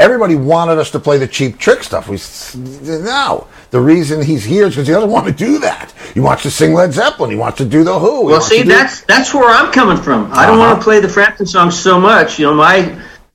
everybody 0.00 0.34
wanted 0.34 0.78
us 0.78 0.90
to 0.92 0.98
play 0.98 1.18
the 1.18 1.26
cheap 1.28 1.58
trick 1.58 1.82
stuff. 1.84 2.08
We 2.08 2.16
s- 2.16 2.56
no. 2.56 3.46
The 3.70 3.80
reason 3.80 4.20
he's 4.22 4.42
here 4.44 4.64
is 4.66 4.70
because 4.74 4.88
he 4.88 4.92
doesn't 4.94 5.10
want 5.10 5.26
to 5.26 5.32
do 5.32 5.58
that. 5.60 5.92
He 6.14 6.18
wants 6.20 6.42
to 6.42 6.50
sing 6.50 6.74
Led 6.74 6.92
Zeppelin. 6.92 7.30
He 7.30 7.36
wants 7.36 7.58
to 7.58 7.64
do 7.64 7.84
the 7.84 7.96
Who. 7.98 8.22
He 8.26 8.32
Well, 8.32 8.40
see, 8.40 8.62
do- 8.62 8.68
that's 8.68 9.02
that's 9.02 9.32
where 9.32 9.48
I'm 9.48 9.70
coming 9.72 9.96
from. 9.96 10.30
I 10.32 10.46
don't 10.46 10.58
Uh-huh. 10.58 10.70
want 10.70 10.80
to 10.80 10.84
play 10.84 10.98
the 11.00 11.08
Frampton 11.08 11.46
songs 11.46 11.78
so 11.78 12.00
much. 12.00 12.38
You 12.38 12.46
know, 12.46 12.54
my 12.54 12.90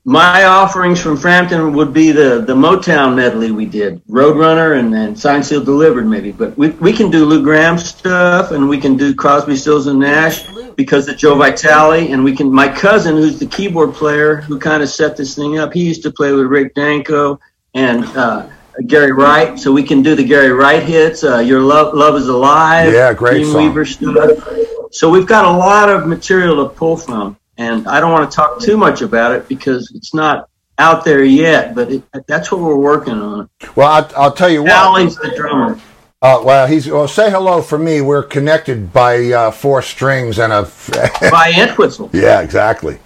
my 0.08 0.44
offerings 0.44 1.00
from 1.00 1.16
Frampton 1.16 1.72
would 1.72 1.92
be 1.92 2.12
the 2.12 2.40
the 2.46 2.54
Motown 2.54 3.16
medley 3.16 3.50
we 3.50 3.66
did, 3.66 4.00
Roadrunner 4.06 4.78
and 4.78 4.94
then 4.94 5.16
Signed 5.16 5.44
Sealed 5.44 5.64
Delivered 5.64 6.06
maybe. 6.06 6.30
But 6.30 6.56
we 6.56 6.70
we 6.70 6.92
can 6.92 7.10
do 7.10 7.24
Lou 7.24 7.42
Gramm 7.42 7.76
stuff 7.76 8.52
and 8.52 8.68
we 8.68 8.78
can 8.78 8.96
do 8.96 9.16
Crosby, 9.16 9.56
Stills 9.56 9.88
and 9.88 9.98
Nash 9.98 10.46
because 10.76 11.08
of 11.08 11.16
Joe 11.16 11.34
Vitale 11.34 12.12
and 12.12 12.22
we 12.22 12.36
can. 12.36 12.52
My 12.52 12.68
cousin, 12.68 13.16
who's 13.16 13.40
the 13.40 13.46
keyboard 13.46 13.94
player 13.94 14.36
who 14.36 14.60
kind 14.60 14.80
of 14.80 14.88
set 14.88 15.16
this 15.16 15.34
thing 15.34 15.58
up, 15.58 15.72
he 15.72 15.84
used 15.84 16.04
to 16.04 16.12
play 16.12 16.32
with 16.32 16.46
Rick 16.46 16.74
Danko 16.74 17.40
and. 17.74 18.04
uh 18.16 18.48
Gary 18.88 19.12
Wright, 19.12 19.58
so 19.58 19.72
we 19.72 19.82
can 19.82 20.02
do 20.02 20.14
the 20.14 20.22
Gary 20.22 20.52
Wright 20.52 20.82
hits. 20.82 21.24
Uh, 21.24 21.38
Your 21.38 21.62
love, 21.62 21.94
love 21.94 22.14
is 22.14 22.28
alive. 22.28 22.92
Yeah, 22.92 23.14
great 23.14 23.46
song. 23.46 23.72
Dreamweaver 23.74 23.86
stuff. 23.86 24.92
So 24.92 25.08
we've 25.08 25.26
got 25.26 25.46
a 25.46 25.50
lot 25.50 25.88
of 25.88 26.06
material 26.06 26.62
to 26.62 26.74
pull 26.74 26.98
from, 26.98 27.38
and 27.58 27.86
I 27.88 28.00
don't 28.00 28.12
want 28.12 28.30
to 28.30 28.34
talk 28.34 28.60
too 28.60 28.76
much 28.76 29.02
about 29.02 29.32
it 29.32 29.48
because 29.48 29.90
it's 29.94 30.12
not 30.14 30.48
out 30.78 31.04
there 31.04 31.24
yet. 31.24 31.74
But 31.74 31.90
it, 31.90 32.02
that's 32.26 32.52
what 32.52 32.60
we're 32.60 32.76
working 32.76 33.14
on. 33.14 33.48
well, 33.74 33.88
I'll, 33.88 34.10
I'll 34.24 34.32
tell 34.32 34.50
you 34.50 34.62
what. 34.62 34.72
Allie's 34.72 35.16
the 35.16 35.32
drummer. 35.36 35.80
Uh, 36.22 36.42
well, 36.44 36.66
he's 36.66 36.88
well. 36.88 37.06
Say 37.08 37.30
hello 37.30 37.60
for 37.62 37.78
me. 37.78 38.00
We're 38.00 38.22
connected 38.22 38.92
by 38.92 39.32
uh, 39.32 39.50
four 39.50 39.82
strings 39.82 40.38
and 40.38 40.52
a. 40.52 40.62
by 41.30 41.52
Entwistle. 41.56 42.10
yeah, 42.12 42.40
exactly. 42.40 42.98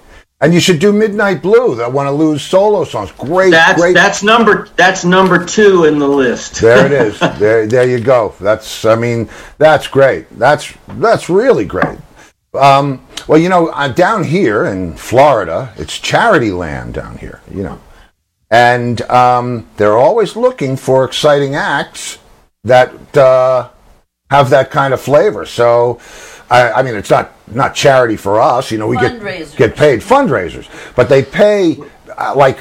And 0.42 0.54
you 0.54 0.60
should 0.60 0.78
do 0.78 0.90
Midnight 0.90 1.42
Blue, 1.42 1.74
that 1.74 1.92
one 1.92 2.06
of 2.06 2.14
Lou's 2.14 2.42
solo 2.42 2.84
songs. 2.84 3.12
Great, 3.12 3.50
That's 3.50 3.78
great. 3.78 3.92
that's 3.92 4.22
number 4.22 4.68
that's 4.74 5.04
number 5.04 5.44
two 5.44 5.84
in 5.84 5.98
the 5.98 6.08
list. 6.08 6.62
There 6.62 6.86
it 6.86 6.92
is. 6.92 7.18
there, 7.38 7.66
there 7.66 7.86
you 7.86 8.00
go. 8.00 8.34
That's, 8.40 8.86
I 8.86 8.94
mean, 8.94 9.28
that's 9.58 9.86
great. 9.86 10.30
That's 10.38 10.72
that's 10.96 11.28
really 11.28 11.66
great. 11.66 11.98
Um, 12.54 13.06
well, 13.28 13.38
you 13.38 13.48
know, 13.48 13.68
uh, 13.68 13.88
down 13.88 14.24
here 14.24 14.64
in 14.66 14.94
Florida, 14.94 15.72
it's 15.76 15.98
charity 15.98 16.50
land 16.50 16.94
down 16.94 17.18
here. 17.18 17.40
You 17.50 17.62
know, 17.62 17.80
and 18.50 19.00
um, 19.02 19.68
they're 19.76 19.96
always 19.98 20.36
looking 20.36 20.76
for 20.76 21.04
exciting 21.04 21.54
acts 21.54 22.18
that 22.64 23.16
uh, 23.16 23.68
have 24.30 24.50
that 24.50 24.70
kind 24.70 24.92
of 24.92 25.00
flavor. 25.00 25.46
So, 25.46 26.00
I, 26.50 26.72
I 26.72 26.82
mean, 26.82 26.96
it's 26.96 27.10
not 27.10 27.32
not 27.52 27.74
charity 27.74 28.16
for 28.16 28.40
us. 28.40 28.70
You 28.70 28.78
know, 28.78 28.88
we 28.88 28.96
get 28.96 29.20
get 29.56 29.76
paid 29.76 30.00
fundraisers, 30.00 30.68
but 30.96 31.08
they 31.08 31.22
pay 31.22 31.78
uh, 32.18 32.34
like 32.34 32.58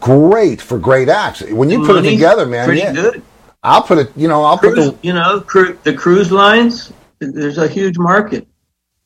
great 0.00 0.60
for 0.60 0.78
great 0.78 1.08
acts. 1.08 1.42
When 1.42 1.68
you 1.68 1.84
put 1.84 2.04
it 2.04 2.08
together, 2.08 2.46
man, 2.46 2.66
pretty 2.66 2.82
yeah. 2.82 2.92
good. 2.92 3.22
I'll 3.64 3.82
put 3.82 3.98
it. 3.98 4.12
You 4.16 4.28
know, 4.28 4.44
I'll 4.44 4.58
put 4.58 4.76
the 4.76 4.96
you 5.02 5.12
know, 5.12 5.40
cru- 5.40 5.78
the 5.82 5.94
cruise 5.94 6.32
lines. 6.32 6.92
There's 7.18 7.58
a 7.58 7.68
huge 7.68 7.98
market. 7.98 8.46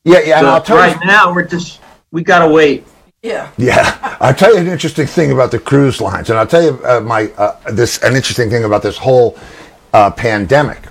Yeah, 0.07 0.21
yeah. 0.21 0.39
And 0.39 0.47
I'll 0.47 0.63
tell 0.63 0.77
right 0.77 0.99
you. 0.99 1.07
now, 1.07 1.35
we're 1.35 1.47
just 1.47 1.81
we 2.13 2.23
gotta 2.23 2.49
wait. 2.49 2.87
Yeah. 3.23 3.51
Yeah, 3.57 4.17
I'll 4.21 4.35
tell 4.35 4.55
you 4.55 4.61
an 4.61 4.69
interesting 4.69 5.07
thing 5.07 5.33
about 5.33 5.51
the 5.51 5.59
cruise 5.59 6.01
lines, 6.01 6.31
and 6.31 6.39
I'll 6.39 6.47
tell 6.47 6.63
you 6.63 6.81
uh, 6.85 7.01
my 7.01 7.25
uh, 7.37 7.59
this 7.73 7.99
an 8.03 8.15
interesting 8.15 8.49
thing 8.49 8.65
about 8.65 8.83
this 8.83 8.97
whole 8.97 9.37
uh, 9.93 10.11
pandemic. 10.13 10.83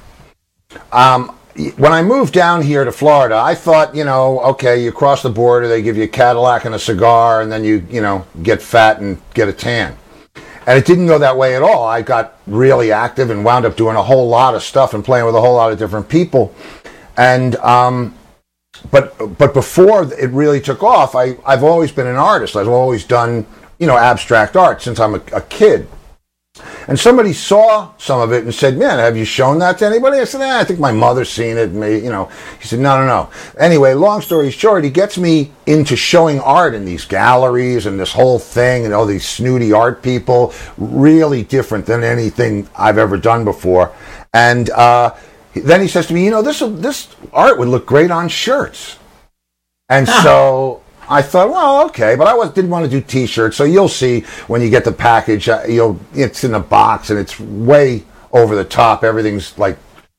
Um, 0.92 1.30
when 1.78 1.94
I 1.94 2.02
moved 2.02 2.34
down 2.34 2.62
here 2.62 2.84
to 2.84 2.92
Florida, 2.92 3.38
I 3.38 3.56
thought, 3.56 3.96
you 3.96 4.04
know, 4.04 4.42
okay, 4.42 4.84
you 4.84 4.92
cross 4.92 5.24
the 5.24 5.30
border, 5.30 5.70
they 5.70 5.82
give 5.82 5.96
you 5.96 6.04
a 6.04 6.08
Cadillac 6.08 6.66
and 6.66 6.76
a 6.76 6.80
cigar, 6.80 7.42
and 7.42 7.50
then 7.50 7.64
you, 7.64 7.86
you 7.90 8.02
know, 8.02 8.26
get 8.44 8.62
fat 8.62 9.00
and 9.00 9.22
get 9.34 9.48
a 9.48 9.54
tan. 9.54 9.96
And 10.68 10.78
it 10.78 10.86
didn't 10.86 11.08
go 11.08 11.18
that 11.20 11.38
way 11.38 11.56
at 11.56 11.62
all. 11.62 11.86
I 11.86 12.02
got 12.02 12.40
really 12.48 12.92
active 12.92 13.30
and 13.30 13.46
wound 13.46 13.66
up 13.66 13.78
doing 13.78 13.96
a 13.96 14.04
whole 14.04 14.28
lot 14.28 14.56
of 14.56 14.64
stuff 14.64 14.94
and 14.94 15.06
playing 15.06 15.26
with 15.26 15.36
a 15.36 15.40
whole 15.40 15.56
lot 15.56 15.72
of 15.72 15.80
different 15.80 16.10
people. 16.10 16.54
And 17.16 17.56
um, 17.58 18.14
but 18.92 19.38
but 19.38 19.54
before 19.54 20.04
it 20.14 20.30
really 20.32 20.62
took 20.62 20.84
off, 20.84 21.16
I 21.16 21.38
I've 21.46 21.64
always 21.64 21.92
been 21.92 22.08
an 22.08 22.16
artist. 22.16 22.56
I've 22.56 22.68
always 22.68 23.04
done 23.04 23.46
you 23.80 23.88
know 23.88 23.98
abstract 23.98 24.56
art 24.56 24.82
since 24.82 25.00
I'm 25.00 25.16
a, 25.16 25.22
a 25.34 25.42
kid. 25.42 25.88
And 26.88 26.98
somebody 26.98 27.34
saw 27.34 27.92
some 27.98 28.22
of 28.22 28.32
it 28.32 28.44
and 28.44 28.54
said, 28.54 28.78
"Man, 28.78 29.00
have 29.00 29.18
you 29.18 29.26
shown 29.26 29.60
that 29.60 29.80
to 29.80 29.86
anybody?" 29.86 30.20
I 30.20 30.24
said, 30.24 30.42
eh, 30.42 30.60
"I 30.60 30.64
think 30.64 30.80
my 30.80 30.92
mother's 30.92 31.30
seen 31.30 31.58
it." 31.58 31.74
Me, 31.74 31.96
you 31.96 32.10
know, 32.10 32.30
he 32.62 32.68
said, 32.68 32.80
"No, 32.80 32.98
no, 32.98 33.06
no." 33.06 33.30
Anyway, 33.60 33.94
long 33.94 34.22
story 34.22 34.52
short, 34.52 34.84
he 34.84 34.90
gets 34.90 35.18
me 35.18 35.52
into 35.66 35.96
showing 35.96 36.40
art 36.40 36.74
in 36.74 36.86
these 36.86 37.04
galleries 37.04 37.88
and 37.88 38.00
this 38.00 38.14
whole 38.14 38.40
thing, 38.40 38.86
and 38.86 38.94
all 38.94 39.06
these 39.06 39.28
snooty 39.28 39.74
art 39.74 40.02
people, 40.02 40.54
really 40.78 41.44
different 41.44 41.86
than 41.86 42.04
anything 42.04 42.70
I've 42.78 43.00
ever 43.00 43.18
done 43.18 43.44
before. 43.44 43.92
And 44.34 44.70
uh, 44.70 45.16
then 45.56 45.82
he 45.82 45.88
says 45.88 46.08
to 46.08 46.14
me, 46.14 46.26
"You 46.26 46.32
know, 46.32 46.42
this 46.42 46.60
this 46.60 47.08
art 47.34 47.58
would 47.58 47.68
look 47.68 47.86
great 47.86 48.12
on 48.12 48.28
shirts." 48.30 48.98
And 49.90 50.08
so 50.08 50.82
I 51.08 51.22
thought, 51.22 51.50
well, 51.50 51.86
okay, 51.86 52.16
but 52.16 52.28
I 52.28 52.34
was, 52.34 52.52
didn't 52.52 52.72
want 52.72 52.86
to 52.86 52.92
do 52.92 53.00
T-shirts. 53.06 53.56
So 53.56 53.64
you'll 53.64 53.88
see 53.88 54.22
when 54.48 54.62
you 54.62 54.70
get 54.70 54.84
the 54.84 54.92
package, 54.92 55.48
uh, 55.48 55.64
you'll 55.68 56.00
it's 56.14 56.44
in 56.44 56.54
a 56.54 56.60
box 56.60 57.10
and 57.10 57.20
it's 57.20 57.40
way 57.40 58.04
over 58.32 58.56
the 58.56 58.66
top. 58.66 59.04
Everything's 59.04 59.58
like 59.58 59.78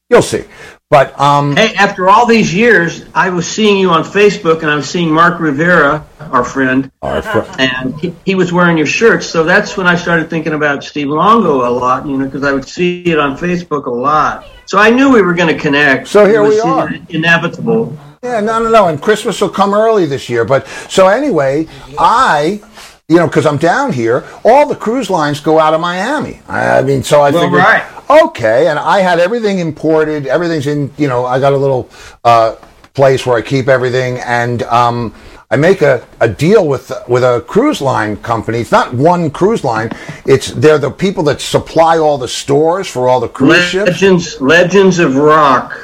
you'll 0.08 0.22
see. 0.22 0.44
But 0.88 1.18
um, 1.18 1.56
Hey, 1.56 1.74
after 1.74 2.08
all 2.08 2.26
these 2.26 2.54
years, 2.54 3.04
I 3.12 3.28
was 3.30 3.48
seeing 3.48 3.76
you 3.76 3.90
on 3.90 4.04
Facebook, 4.04 4.62
and 4.62 4.70
I 4.70 4.76
was 4.76 4.88
seeing 4.88 5.10
Mark 5.10 5.40
Rivera, 5.40 6.06
our 6.20 6.44
friend, 6.44 6.92
our 7.02 7.22
fr- 7.22 7.44
and 7.58 7.98
he, 7.98 8.14
he 8.24 8.34
was 8.36 8.52
wearing 8.52 8.76
your 8.76 8.86
shirts. 8.86 9.26
So 9.26 9.42
that's 9.42 9.76
when 9.76 9.88
I 9.88 9.96
started 9.96 10.30
thinking 10.30 10.52
about 10.52 10.84
Steve 10.84 11.08
Longo 11.08 11.68
a 11.68 11.70
lot, 11.70 12.06
you 12.06 12.16
know, 12.16 12.26
because 12.26 12.44
I 12.44 12.52
would 12.52 12.68
see 12.68 13.02
it 13.06 13.18
on 13.18 13.36
Facebook 13.36 13.86
a 13.86 13.90
lot. 13.90 14.46
So 14.66 14.78
I 14.78 14.90
knew 14.90 15.12
we 15.12 15.22
were 15.22 15.34
going 15.34 15.52
to 15.52 15.60
connect. 15.60 16.06
So 16.06 16.24
here 16.24 16.44
we 16.44 16.60
are. 16.60 16.92
Inevitable. 17.08 17.98
Yeah, 18.22 18.40
no, 18.40 18.62
no, 18.62 18.70
no. 18.70 18.86
And 18.86 19.02
Christmas 19.02 19.40
will 19.40 19.48
come 19.48 19.74
early 19.74 20.06
this 20.06 20.28
year. 20.28 20.44
But 20.44 20.68
so 20.88 21.08
anyway, 21.08 21.66
I, 21.98 22.60
you 23.08 23.16
know, 23.16 23.26
because 23.26 23.46
I'm 23.46 23.56
down 23.56 23.92
here, 23.92 24.24
all 24.44 24.66
the 24.66 24.74
cruise 24.74 25.10
lines 25.10 25.38
go 25.38 25.60
out 25.60 25.74
of 25.74 25.80
Miami. 25.80 26.40
I, 26.48 26.78
I 26.78 26.82
mean, 26.82 27.04
so 27.04 27.20
I 27.20 27.30
Well, 27.30 27.44
figured, 27.44 27.62
right. 27.62 27.84
okay, 28.24 28.66
and 28.66 28.78
I 28.78 28.98
had 28.98 29.20
everything 29.20 29.60
imported. 29.60 30.26
Everything's 30.26 30.66
in, 30.66 30.90
you 30.98 31.06
know, 31.06 31.24
I 31.24 31.38
got 31.38 31.52
a 31.52 31.56
little 31.56 31.88
uh, 32.24 32.56
place 32.94 33.24
where 33.24 33.36
I 33.36 33.42
keep 33.42 33.68
everything, 33.68 34.18
and 34.18 34.64
um, 34.64 35.14
I 35.52 35.56
make 35.56 35.82
a, 35.82 36.04
a 36.18 36.28
deal 36.28 36.66
with 36.66 36.90
with 37.06 37.22
a 37.22 37.44
cruise 37.46 37.80
line 37.80 38.16
company. 38.16 38.58
It's 38.58 38.72
not 38.72 38.92
one 38.92 39.30
cruise 39.30 39.62
line. 39.62 39.90
It's 40.24 40.50
they're 40.50 40.78
the 40.78 40.90
people 40.90 41.22
that 41.24 41.40
supply 41.40 41.98
all 41.98 42.18
the 42.18 42.26
stores 42.26 42.88
for 42.88 43.08
all 43.08 43.20
the 43.20 43.28
cruise 43.28 43.62
ships. 43.66 43.86
Legends, 43.86 44.40
Legends 44.40 44.98
of 44.98 45.14
Rock. 45.14 45.78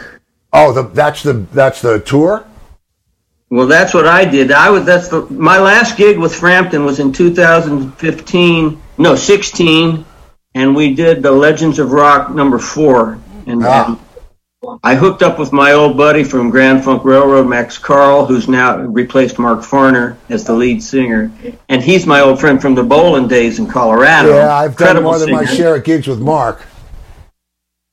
Oh, 0.52 0.72
the, 0.72 0.82
that's 0.82 1.22
the 1.22 1.34
that's 1.52 1.80
the 1.80 2.00
tour. 2.00 2.44
Well, 3.52 3.66
that's 3.66 3.92
what 3.92 4.06
I 4.06 4.24
did. 4.24 4.50
I 4.50 4.70
was 4.70 4.86
that's 4.86 5.08
the 5.08 5.26
my 5.28 5.58
last 5.58 5.98
gig 5.98 6.18
with 6.18 6.34
Frampton 6.34 6.86
was 6.86 7.00
in 7.00 7.12
2015, 7.12 8.82
no 8.96 9.14
16, 9.14 10.06
and 10.54 10.74
we 10.74 10.94
did 10.94 11.22
the 11.22 11.32
Legends 11.32 11.78
of 11.78 11.92
Rock 11.92 12.34
number 12.34 12.58
four, 12.58 13.18
and, 13.46 13.62
Ah. 13.62 13.98
and 14.64 14.78
I 14.82 14.94
hooked 14.94 15.22
up 15.22 15.38
with 15.38 15.52
my 15.52 15.72
old 15.72 15.98
buddy 15.98 16.24
from 16.24 16.48
Grand 16.48 16.82
Funk 16.82 17.04
Railroad, 17.04 17.46
Max 17.46 17.76
Carl, 17.76 18.24
who's 18.24 18.48
now 18.48 18.78
replaced 18.78 19.38
Mark 19.38 19.60
Farner 19.60 20.16
as 20.30 20.44
the 20.44 20.54
lead 20.54 20.82
singer, 20.82 21.30
and 21.68 21.82
he's 21.82 22.06
my 22.06 22.20
old 22.22 22.40
friend 22.40 22.58
from 22.58 22.74
the 22.74 22.82
Bolin 22.82 23.28
days 23.28 23.58
in 23.58 23.66
Colorado. 23.66 24.30
Yeah, 24.30 24.54
I've 24.54 24.78
done 24.78 24.96
Incredible 24.96 25.10
more 25.10 25.18
than 25.18 25.30
my 25.30 25.44
share 25.44 25.74
of 25.74 25.84
gigs 25.84 26.08
with 26.08 26.20
Mark. 26.20 26.62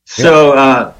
So, 0.05 0.53
uh, 0.53 0.93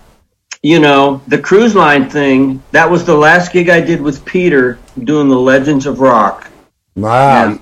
you 0.62 0.80
know, 0.80 1.22
the 1.28 1.38
cruise 1.38 1.76
line 1.76 2.10
thing, 2.10 2.62
that 2.72 2.90
was 2.90 3.06
the 3.06 3.16
last 3.16 3.52
gig 3.54 3.70
I 3.70 3.80
did 3.80 4.02
with 4.02 4.26
Peter 4.26 4.78
doing 5.04 5.30
the 5.30 5.40
Legends 5.40 5.86
of 5.86 6.00
Rock. 6.00 6.50
Wow. 6.96 7.50
Yeah. 7.50 7.58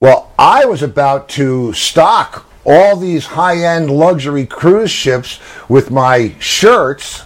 Well, 0.00 0.32
I 0.38 0.64
was 0.64 0.82
about 0.82 1.28
to 1.30 1.72
stock 1.72 2.46
all 2.64 2.96
these 2.96 3.26
high-end 3.26 3.90
luxury 3.90 4.46
cruise 4.46 4.90
ships 4.90 5.40
with 5.68 5.90
my 5.90 6.34
shirts. 6.38 7.24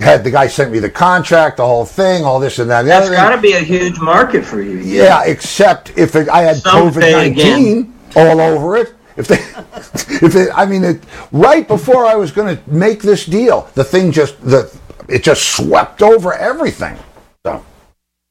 Had 0.00 0.24
the 0.24 0.30
guy 0.30 0.48
sent 0.48 0.72
me 0.72 0.78
the 0.78 0.90
contract, 0.90 1.58
the 1.58 1.66
whole 1.66 1.84
thing, 1.84 2.24
all 2.24 2.40
this 2.40 2.58
and 2.58 2.68
that. 2.70 2.80
and 2.80 2.88
That's 2.88 3.08
got 3.08 3.36
to 3.36 3.40
be 3.40 3.52
a 3.52 3.60
huge 3.60 4.00
market 4.00 4.44
for 4.44 4.60
you. 4.60 4.78
Yeah, 4.78 5.22
except 5.24 5.96
if 5.96 6.16
it, 6.16 6.28
I 6.28 6.42
had 6.42 6.56
COVID 6.56 7.12
nineteen 7.12 7.94
all 8.16 8.40
over 8.40 8.76
it. 8.76 8.94
If 9.16 9.28
they, 9.28 9.36
if 10.26 10.34
it, 10.34 10.50
I 10.54 10.66
mean, 10.66 10.84
it, 10.84 11.02
right 11.32 11.66
before 11.66 12.06
I 12.06 12.14
was 12.14 12.30
going 12.30 12.56
to 12.56 12.70
make 12.70 13.02
this 13.02 13.26
deal, 13.26 13.68
the 13.74 13.84
thing 13.84 14.12
just 14.12 14.40
the 14.42 14.74
it 15.08 15.22
just 15.22 15.50
swept 15.56 16.02
over 16.02 16.32
everything. 16.32 16.96
So 17.44 17.64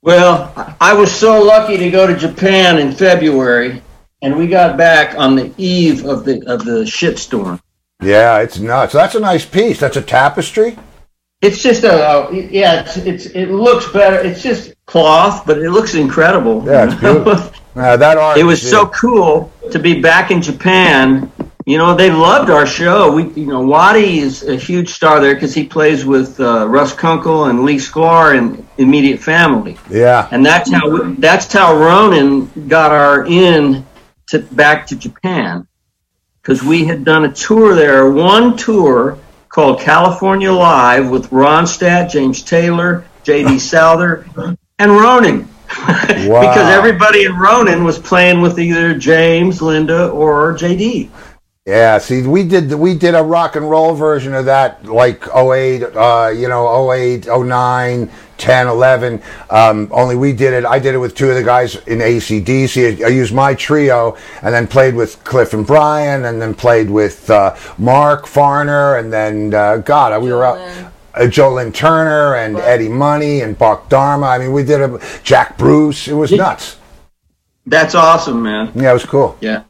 Well, 0.01 0.75
I 0.79 0.93
was 0.93 1.11
so 1.11 1.41
lucky 1.43 1.77
to 1.77 1.91
go 1.91 2.07
to 2.07 2.15
Japan 2.15 2.79
in 2.79 2.91
February, 2.93 3.81
and 4.21 4.37
we 4.37 4.47
got 4.47 4.77
back 4.77 5.17
on 5.17 5.35
the 5.35 5.53
eve 5.57 6.05
of 6.05 6.25
the 6.25 6.43
of 6.47 6.65
the 6.65 6.83
shitstorm. 6.83 7.59
yeah, 8.01 8.39
it's 8.39 8.57
nuts. 8.59 8.93
That's 8.93 9.15
a 9.15 9.19
nice 9.19 9.45
piece. 9.45 9.79
That's 9.79 9.97
a 9.97 10.01
tapestry. 10.01 10.77
It's 11.41 11.63
just 11.63 11.83
a, 11.83 12.29
yeah. 12.51 12.81
It's, 12.81 12.97
it's 12.97 13.25
it 13.27 13.47
looks 13.47 13.91
better. 13.91 14.17
It's 14.17 14.43
just 14.43 14.73
cloth, 14.85 15.45
but 15.45 15.57
it 15.57 15.71
looks 15.71 15.95
incredible. 15.95 16.63
Yeah, 16.65 16.85
it's 16.85 16.95
beautiful. 17.01 17.51
Uh, 17.75 17.95
that 17.97 18.17
art. 18.17 18.37
it 18.37 18.43
was 18.43 18.61
so 18.61 18.87
cool 18.87 19.51
to 19.71 19.79
be 19.79 20.01
back 20.01 20.29
in 20.31 20.41
Japan. 20.41 21.31
You 21.65 21.77
know, 21.77 21.95
they 21.95 22.09
loved 22.11 22.49
our 22.49 22.65
show. 22.65 23.11
We, 23.13 23.29
you 23.39 23.45
know, 23.45 23.61
Waddy 23.61 24.19
is 24.19 24.43
a 24.43 24.55
huge 24.55 24.89
star 24.89 25.19
there 25.19 25.35
because 25.35 25.53
he 25.53 25.65
plays 25.65 26.03
with 26.05 26.39
uh, 26.39 26.67
Russ 26.67 26.91
Kunkel 26.91 27.45
and 27.45 27.63
Lee 27.63 27.77
Sklar 27.77 28.35
and 28.37 28.67
Immediate 28.77 29.21
Family, 29.21 29.77
Yeah. 29.89 30.27
and 30.31 30.43
that's 30.45 30.71
how 30.71 30.89
we, 30.89 31.13
that's 31.15 31.51
how 31.53 31.75
Ronin 31.77 32.67
got 32.67 32.91
our 32.91 33.25
in 33.27 33.85
to 34.29 34.39
back 34.39 34.87
to 34.87 34.95
Japan 34.95 35.67
because 36.41 36.63
we 36.63 36.85
had 36.85 37.05
done 37.05 37.25
a 37.25 37.31
tour 37.31 37.75
there, 37.75 38.09
one 38.09 38.57
tour 38.57 39.19
called 39.49 39.79
California 39.79 40.51
Live 40.51 41.09
with 41.09 41.29
Ronstadt, 41.29 42.09
James 42.09 42.41
Taylor, 42.41 43.05
J.D. 43.23 43.59
Souther, 43.59 44.25
and 44.79 44.91
Ronin. 44.91 45.47
because 46.07 46.69
everybody 46.69 47.25
in 47.25 47.35
Ronin 47.35 47.83
was 47.83 47.97
playing 47.97 48.41
with 48.41 48.59
either 48.59 48.97
James, 48.97 49.61
Linda, 49.61 50.09
or 50.09 50.53
JD. 50.55 51.09
Yeah, 51.67 51.99
see, 51.99 52.23
we 52.23 52.43
did 52.43 52.73
we 52.73 52.95
did 52.95 53.13
a 53.13 53.21
rock 53.21 53.55
and 53.55 53.69
roll 53.69 53.93
version 53.93 54.33
of 54.33 54.45
that, 54.45 54.83
like 54.85 55.27
08, 55.27 55.83
uh, 55.83 56.33
you 56.35 56.47
know, 56.47 56.91
08, 56.91 57.27
09, 57.27 58.09
10, 58.37 58.67
11. 58.67 59.21
Um, 59.51 59.87
only 59.91 60.15
we 60.15 60.33
did 60.33 60.53
it. 60.53 60.65
I 60.65 60.79
did 60.79 60.95
it 60.95 60.97
with 60.97 61.13
two 61.13 61.29
of 61.29 61.35
the 61.35 61.43
guys 61.43 61.75
in 61.85 61.99
ACDC. 61.99 63.05
I 63.05 63.09
used 63.09 63.31
my 63.31 63.53
trio 63.53 64.17
and 64.41 64.51
then 64.51 64.65
played 64.65 64.95
with 64.95 65.23
Cliff 65.23 65.53
and 65.53 65.65
Brian, 65.65 66.25
and 66.25 66.41
then 66.41 66.55
played 66.55 66.89
with 66.89 67.29
uh, 67.29 67.55
Mark 67.77 68.25
Farner, 68.25 68.99
and 68.99 69.13
then 69.13 69.53
uh, 69.53 69.77
God, 69.77 70.19
we 70.23 70.33
were 70.33 70.43
out. 70.43 70.90
Uh, 71.13 71.27
Joe 71.27 71.53
Lynn 71.53 71.71
Turner 71.71 72.35
and 72.35 72.57
Eddie 72.57 72.89
Money 72.89 73.41
and 73.41 73.57
Buck 73.57 73.89
Dharma. 73.89 74.27
I 74.27 74.37
mean, 74.37 74.53
we 74.53 74.63
did 74.63 74.81
a 74.81 74.99
Jack 75.23 75.57
Bruce. 75.57 76.07
It 76.07 76.13
was 76.13 76.31
nuts. 76.31 76.77
That's 77.65 77.95
awesome, 77.95 78.41
man. 78.41 78.71
Yeah, 78.75 78.91
it 78.91 78.93
was 78.93 79.05
cool. 79.05 79.37
Yeah. 79.41 79.63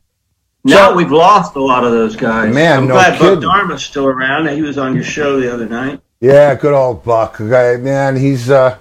Now 0.63 0.93
we've 0.93 1.11
lost 1.11 1.55
a 1.55 1.59
lot 1.59 1.83
of 1.83 1.91
those 1.91 2.15
guys. 2.15 2.53
Man, 2.53 2.79
I'm 2.79 2.87
no 2.87 2.93
glad 2.93 3.17
kidding. 3.17 3.39
Buck 3.39 3.43
Dharma's 3.43 3.83
still 3.83 4.05
around. 4.05 4.47
He 4.49 4.61
was 4.61 4.77
on 4.77 4.93
your 4.93 5.03
show 5.03 5.39
the 5.39 5.51
other 5.51 5.67
night. 5.67 5.99
Yeah, 6.19 6.53
good 6.53 6.73
old 6.73 7.03
Buck. 7.03 7.39
Guy, 7.39 7.77
man, 7.77 8.15
he's 8.15 8.51
uh, 8.51 8.77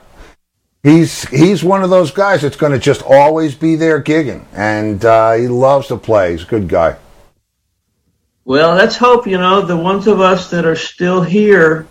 he's 0.83 1.27
he's 1.31 1.65
one 1.65 1.83
of 1.83 1.89
those 1.89 2.11
guys 2.11 2.43
that's 2.43 2.57
going 2.57 2.73
to 2.73 2.79
just 2.79 3.03
always 3.03 3.55
be 3.55 3.77
there 3.77 4.03
gigging, 4.03 4.45
and 4.53 5.03
uh, 5.05 5.33
he 5.33 5.49
loves 5.49 5.89
to 5.89 5.97
play. 5.97 6.33
He's 6.33 6.43
a 6.43 6.47
good 6.47 6.69
guy. 6.69 6.97
Well, 8.45 8.75
let's 8.75 8.97
hope, 8.97 9.27
you 9.27 9.39
know, 9.39 9.63
the 9.63 9.77
ones 9.77 10.07
of 10.07 10.21
us 10.21 10.51
that 10.51 10.67
are 10.67 10.77
still 10.77 11.23
here, 11.23 11.87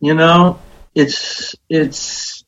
you 0.00 0.14
know, 0.14 0.58
it's 0.94 1.54
it's 1.68 2.44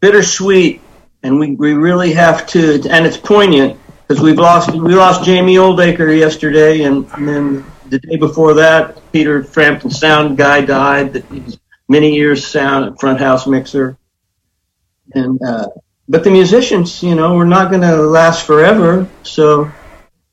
bittersweet 0.00 0.80
and 1.22 1.38
we, 1.38 1.54
we 1.54 1.72
really 1.72 2.12
have 2.12 2.46
to 2.48 2.82
and 2.90 3.06
it's 3.06 3.16
poignant 3.16 3.78
because 4.06 4.22
we've 4.22 4.38
lost 4.38 4.70
we 4.70 4.94
lost 4.94 5.24
Jamie 5.24 5.56
Oldaker 5.56 6.16
yesterday 6.16 6.82
and, 6.82 7.06
and 7.12 7.28
then 7.28 7.64
the 7.88 7.98
day 7.98 8.16
before 8.16 8.54
that, 8.54 9.00
Peter 9.12 9.44
Frampton, 9.44 9.90
sound 9.90 10.36
guy, 10.36 10.64
died. 10.64 11.12
That 11.12 11.24
he 11.26 11.40
was 11.40 11.58
many 11.88 12.14
years 12.14 12.46
sound 12.46 12.98
front 12.98 13.20
house 13.20 13.46
mixer, 13.46 13.96
and 15.14 15.40
uh, 15.42 15.68
but 16.08 16.24
the 16.24 16.30
musicians, 16.30 17.02
you 17.02 17.14
know, 17.14 17.34
we're 17.34 17.44
not 17.44 17.70
going 17.70 17.82
to 17.82 17.96
last 17.96 18.46
forever. 18.46 19.08
So 19.22 19.70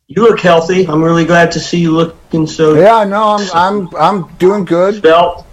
you 0.07 0.23
look 0.23 0.39
healthy. 0.39 0.87
I'm 0.87 1.03
really 1.03 1.25
glad 1.25 1.51
to 1.53 1.59
see 1.59 1.79
you 1.79 1.91
looking 1.91 2.47
so 2.47 2.75
Yeah, 2.75 3.03
no, 3.03 3.37
I'm 3.37 3.49
I'm 3.53 3.95
I'm 3.95 4.33
doing 4.37 4.65
good. 4.65 4.95
svelte 4.95 5.05
and, 5.05 5.45
and 5.45 5.50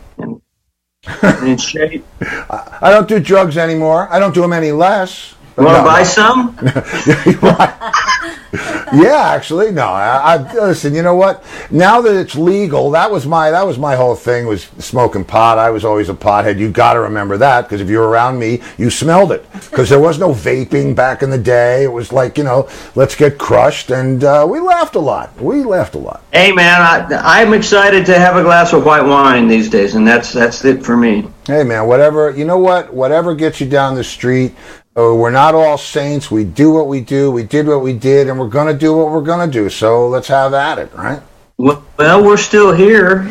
in 1.42 1.58
shape. 1.58 2.06
I 2.20 2.90
don't 2.90 3.08
do 3.08 3.20
drugs 3.20 3.56
anymore. 3.58 4.08
I 4.12 4.18
don't 4.18 4.34
do 4.34 4.42
them 4.42 4.52
any 4.52 4.72
less. 4.72 5.34
You 5.58 5.64
want 5.64 5.76
to 5.76 5.82
No, 5.82 5.84
buy 5.84 6.02
no. 6.02 6.04
some? 6.04 6.58
yeah, 8.94 9.32
actually, 9.34 9.70
no. 9.72 9.82
I, 9.82 10.36
I 10.36 10.52
listen. 10.54 10.94
You 10.94 11.02
know 11.02 11.14
what? 11.14 11.44
Now 11.70 12.00
that 12.00 12.18
it's 12.18 12.34
legal, 12.34 12.90
that 12.92 13.10
was 13.10 13.26
my 13.26 13.50
that 13.50 13.66
was 13.66 13.78
my 13.78 13.94
whole 13.94 14.14
thing 14.14 14.46
was 14.46 14.64
smoking 14.78 15.24
pot. 15.24 15.58
I 15.58 15.68
was 15.68 15.84
always 15.84 16.08
a 16.08 16.14
pothead. 16.14 16.58
You 16.58 16.70
got 16.70 16.94
to 16.94 17.00
remember 17.00 17.36
that 17.36 17.62
because 17.62 17.82
if 17.82 17.90
you 17.90 17.98
were 17.98 18.08
around 18.08 18.38
me, 18.38 18.62
you 18.78 18.88
smelled 18.88 19.32
it. 19.32 19.44
Because 19.52 19.90
there 19.90 20.00
was 20.00 20.18
no 20.18 20.32
vaping 20.32 20.96
back 20.96 21.22
in 21.22 21.28
the 21.28 21.38
day. 21.38 21.84
It 21.84 21.92
was 21.92 22.10
like 22.10 22.38
you 22.38 22.44
know, 22.44 22.68
let's 22.94 23.14
get 23.14 23.38
crushed, 23.38 23.90
and 23.90 24.24
uh, 24.24 24.46
we 24.48 24.60
laughed 24.60 24.94
a 24.94 25.00
lot. 25.00 25.38
We 25.38 25.64
laughed 25.64 25.94
a 25.94 25.98
lot. 25.98 26.22
Hey 26.32 26.50
man, 26.52 26.80
I, 26.80 27.40
I'm 27.40 27.52
excited 27.52 28.06
to 28.06 28.18
have 28.18 28.36
a 28.36 28.42
glass 28.42 28.72
of 28.72 28.86
white 28.86 29.04
wine 29.04 29.46
these 29.46 29.68
days, 29.68 29.94
and 29.94 30.06
that's 30.06 30.32
that's 30.32 30.64
it 30.64 30.82
for 30.82 30.96
me. 30.96 31.28
Hey 31.48 31.64
man, 31.64 31.86
whatever 31.86 32.30
you 32.30 32.44
know 32.44 32.58
what, 32.58 32.92
whatever 32.92 33.34
gets 33.34 33.58
you 33.58 33.66
down 33.66 33.94
the 33.94 34.04
street. 34.04 34.54
Uh, 34.94 35.14
we're 35.14 35.30
not 35.30 35.54
all 35.54 35.78
saints. 35.78 36.30
We 36.30 36.44
do 36.44 36.70
what 36.70 36.88
we 36.88 37.00
do. 37.00 37.30
We 37.30 37.42
did 37.42 37.66
what 37.66 37.80
we 37.80 37.94
did, 37.94 38.28
and 38.28 38.38
we're 38.38 38.50
gonna 38.50 38.76
do 38.76 38.94
what 38.94 39.10
we're 39.10 39.22
gonna 39.22 39.50
do. 39.50 39.70
So 39.70 40.08
let's 40.08 40.28
have 40.28 40.52
at 40.52 40.78
it, 40.78 40.92
right? 40.92 41.22
Well, 41.56 41.82
well, 41.96 42.22
we're 42.22 42.36
still 42.36 42.74
here. 42.74 43.26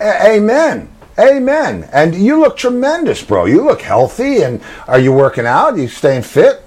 A- 0.00 0.36
Amen. 0.36 0.88
Amen. 1.18 1.88
And 1.92 2.14
you 2.14 2.38
look 2.38 2.56
tremendous, 2.56 3.24
bro. 3.24 3.46
You 3.46 3.64
look 3.64 3.82
healthy. 3.82 4.42
And 4.42 4.60
are 4.86 5.00
you 5.00 5.12
working 5.12 5.44
out? 5.44 5.72
Are 5.72 5.78
you 5.78 5.88
staying 5.88 6.22
fit? 6.22 6.62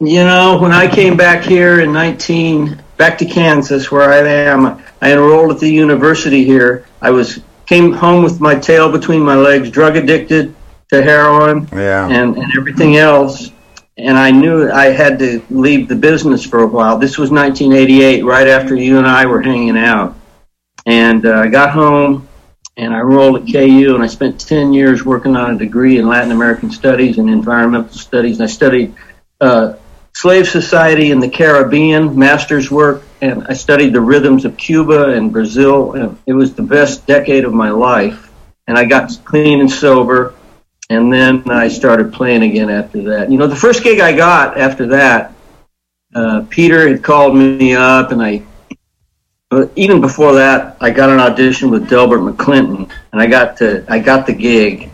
You 0.00 0.24
know, 0.24 0.58
when 0.60 0.72
I 0.72 0.92
came 0.92 1.16
back 1.16 1.44
here 1.44 1.82
in 1.82 1.92
19, 1.92 2.82
back 2.96 3.18
to 3.18 3.24
Kansas, 3.24 3.92
where 3.92 4.10
I 4.10 4.18
am, 4.26 4.82
I 5.00 5.12
enrolled 5.12 5.52
at 5.52 5.60
the 5.60 5.70
university 5.70 6.44
here. 6.44 6.86
I 7.00 7.10
was 7.10 7.38
came 7.70 7.92
home 7.92 8.24
with 8.24 8.40
my 8.40 8.56
tail 8.56 8.90
between 8.90 9.22
my 9.22 9.36
legs, 9.36 9.70
drug 9.70 9.94
addicted 9.96 10.52
to 10.88 11.00
heroin 11.00 11.68
Yeah. 11.72 12.08
and, 12.08 12.36
and 12.36 12.52
everything 12.58 12.96
else. 12.96 13.52
And 13.96 14.18
I 14.18 14.32
knew 14.32 14.68
I 14.72 14.86
had 14.86 15.20
to 15.20 15.40
leave 15.50 15.86
the 15.86 15.94
business 15.94 16.44
for 16.44 16.64
a 16.64 16.66
while. 16.66 16.98
This 16.98 17.16
was 17.16 17.30
1988, 17.30 18.24
right 18.24 18.48
after 18.48 18.74
you 18.74 18.98
and 18.98 19.06
I 19.06 19.24
were 19.24 19.40
hanging 19.40 19.78
out. 19.78 20.16
And 20.84 21.24
uh, 21.24 21.42
I 21.42 21.46
got 21.46 21.70
home 21.70 22.26
and 22.76 22.92
I 22.92 22.98
enrolled 22.98 23.42
at 23.42 23.52
KU 23.52 23.94
and 23.94 24.02
I 24.02 24.08
spent 24.08 24.40
10 24.40 24.72
years 24.72 25.04
working 25.04 25.36
on 25.36 25.54
a 25.54 25.58
degree 25.58 25.98
in 25.98 26.08
Latin 26.08 26.32
American 26.32 26.72
studies 26.72 27.18
and 27.18 27.30
environmental 27.30 27.92
studies. 27.92 28.40
And 28.40 28.48
I 28.48 28.50
studied 28.50 28.96
uh, 29.40 29.74
slave 30.12 30.48
society 30.48 31.12
in 31.12 31.20
the 31.20 31.28
Caribbean, 31.28 32.18
master's 32.18 32.68
work, 32.68 33.04
and 33.22 33.46
I 33.48 33.52
studied 33.52 33.92
the 33.92 34.00
rhythms 34.00 34.44
of 34.44 34.56
Cuba 34.56 35.10
and 35.10 35.32
Brazil. 35.32 35.92
And 35.92 36.18
it 36.26 36.32
was 36.32 36.54
the 36.54 36.62
best 36.62 37.06
decade 37.06 37.44
of 37.44 37.52
my 37.52 37.70
life. 37.70 38.30
And 38.66 38.78
I 38.78 38.84
got 38.84 39.10
clean 39.24 39.60
and 39.60 39.70
sober. 39.70 40.34
And 40.88 41.12
then 41.12 41.48
I 41.50 41.68
started 41.68 42.12
playing 42.12 42.42
again 42.42 42.70
after 42.70 43.02
that. 43.02 43.30
You 43.30 43.38
know, 43.38 43.46
the 43.46 43.56
first 43.56 43.84
gig 43.84 44.00
I 44.00 44.12
got 44.12 44.58
after 44.58 44.86
that, 44.88 45.32
uh, 46.14 46.44
Peter 46.50 46.88
had 46.88 47.04
called 47.04 47.36
me 47.36 47.74
up, 47.74 48.10
and 48.10 48.20
I, 48.20 48.42
even 49.76 50.00
before 50.00 50.34
that, 50.34 50.76
I 50.80 50.90
got 50.90 51.10
an 51.10 51.20
audition 51.20 51.70
with 51.70 51.88
Delbert 51.88 52.20
McClinton, 52.20 52.90
and 53.12 53.20
I 53.20 53.26
got 53.26 53.56
to, 53.58 53.84
I 53.88 54.00
got 54.00 54.26
the 54.26 54.32
gig. 54.32 54.90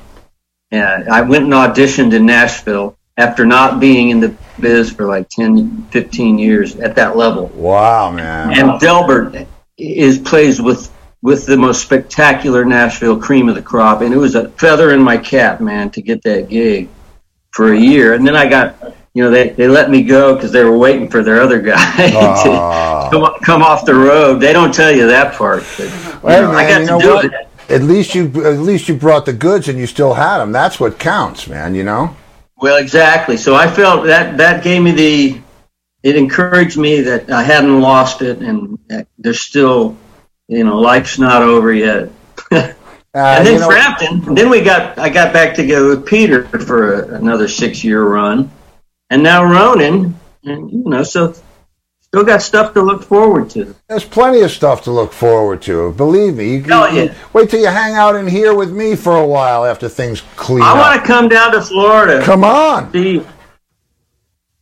And 0.70 1.08
I 1.08 1.22
went 1.22 1.44
and 1.44 1.52
auditioned 1.54 2.12
in 2.12 2.26
Nashville 2.26 2.95
after 3.16 3.46
not 3.46 3.80
being 3.80 4.10
in 4.10 4.20
the 4.20 4.34
biz 4.60 4.92
for 4.92 5.06
like 5.06 5.28
10, 5.28 5.86
15 5.90 6.38
years 6.38 6.76
at 6.76 6.94
that 6.96 7.16
level. 7.16 7.46
Wow, 7.48 8.10
man. 8.10 8.58
And 8.58 8.80
Delbert 8.80 9.46
is 9.78 10.18
plays 10.18 10.60
with 10.60 10.92
with 11.22 11.46
the 11.46 11.56
most 11.56 11.82
spectacular 11.82 12.64
Nashville 12.64 13.18
cream 13.18 13.48
of 13.48 13.56
the 13.56 13.62
crop, 13.62 14.02
and 14.02 14.14
it 14.14 14.16
was 14.16 14.34
a 14.36 14.48
feather 14.50 14.92
in 14.92 15.02
my 15.02 15.16
cap, 15.16 15.60
man, 15.60 15.90
to 15.90 16.02
get 16.02 16.22
that 16.22 16.48
gig 16.48 16.88
for 17.50 17.72
a 17.72 17.78
year. 17.78 18.14
And 18.14 18.24
then 18.24 18.36
I 18.36 18.48
got, 18.48 18.76
you 19.14 19.24
know, 19.24 19.30
they, 19.30 19.48
they 19.48 19.66
let 19.66 19.90
me 19.90 20.02
go 20.02 20.34
because 20.34 20.52
they 20.52 20.62
were 20.62 20.76
waiting 20.76 21.08
for 21.08 21.24
their 21.24 21.40
other 21.40 21.58
guy 21.62 22.10
to 22.10 22.50
ah. 22.50 23.08
come, 23.10 23.34
come 23.42 23.62
off 23.62 23.84
the 23.86 23.94
road. 23.94 24.38
They 24.38 24.52
don't 24.52 24.72
tell 24.72 24.94
you 24.94 25.08
that 25.08 25.34
part. 25.34 25.64
But, 25.76 25.88
Hey, 25.88 26.40
know, 26.42 26.52
I 26.52 26.68
got 26.68 26.80
you 26.82 26.86
to 26.86 26.92
know 26.92 27.00
do 27.00 27.14
what? 27.14 27.24
it. 27.24 27.32
At 27.68 27.82
least 27.82 28.14
you 28.14 28.26
at 28.46 28.60
least 28.60 28.88
you 28.88 28.94
brought 28.94 29.26
the 29.26 29.32
goods 29.32 29.68
and 29.68 29.76
you 29.76 29.88
still 29.88 30.14
had 30.14 30.38
them. 30.38 30.52
That's 30.52 30.78
what 30.78 31.00
counts, 31.00 31.48
man. 31.48 31.74
You 31.74 31.82
know. 31.82 32.16
Well, 32.58 32.76
exactly. 32.76 33.36
So 33.36 33.54
I 33.54 33.68
felt 33.68 34.06
that 34.06 34.36
that 34.38 34.64
gave 34.64 34.82
me 34.82 34.92
the. 34.92 35.40
It 36.02 36.16
encouraged 36.16 36.78
me 36.78 37.00
that 37.00 37.30
I 37.30 37.42
hadn't 37.42 37.80
lost 37.80 38.22
it, 38.22 38.38
and 38.38 38.78
there's 39.18 39.40
still, 39.40 39.96
you 40.46 40.62
know, 40.62 40.78
life's 40.78 41.18
not 41.18 41.42
over 41.42 41.72
yet. 41.72 42.10
Uh, 43.16 43.38
and 43.38 43.46
then 43.46 43.54
you 43.54 43.60
know- 43.60 43.70
Frampton. 43.70 44.34
Then 44.34 44.50
we 44.50 44.60
got. 44.60 44.98
I 44.98 45.08
got 45.08 45.32
back 45.32 45.54
together 45.54 45.88
with 45.88 46.04
Peter 46.04 46.46
for 46.46 47.00
a, 47.00 47.14
another 47.14 47.48
six 47.48 47.82
year 47.82 48.04
run, 48.04 48.50
and 49.08 49.22
now 49.22 49.42
Ronin, 49.42 50.14
and 50.44 50.70
you 50.70 50.84
know, 50.84 51.02
so 51.02 51.34
still 52.16 52.24
got 52.24 52.40
stuff 52.40 52.72
to 52.72 52.80
look 52.80 53.02
forward 53.02 53.50
to. 53.50 53.74
There's 53.88 54.04
plenty 54.04 54.40
of 54.40 54.50
stuff 54.50 54.82
to 54.84 54.90
look 54.90 55.12
forward 55.12 55.60
to. 55.62 55.92
Believe 55.92 56.36
me. 56.36 56.56
You, 56.56 56.62
Hell 56.62 56.90
you- 56.94 57.02
yeah. 57.04 57.14
Wait 57.34 57.50
till 57.50 57.60
you 57.60 57.66
hang 57.66 57.94
out 57.94 58.16
in 58.16 58.26
here 58.26 58.54
with 58.54 58.72
me 58.72 58.96
for 58.96 59.16
a 59.16 59.26
while 59.26 59.66
after 59.66 59.86
things 59.86 60.22
clean 60.36 60.62
I 60.62 60.72
want 60.72 60.98
to 60.98 61.06
come 61.06 61.28
down 61.28 61.52
to 61.52 61.60
Florida. 61.60 62.24
Come 62.24 62.42
on, 62.42 62.90
See, 62.90 63.22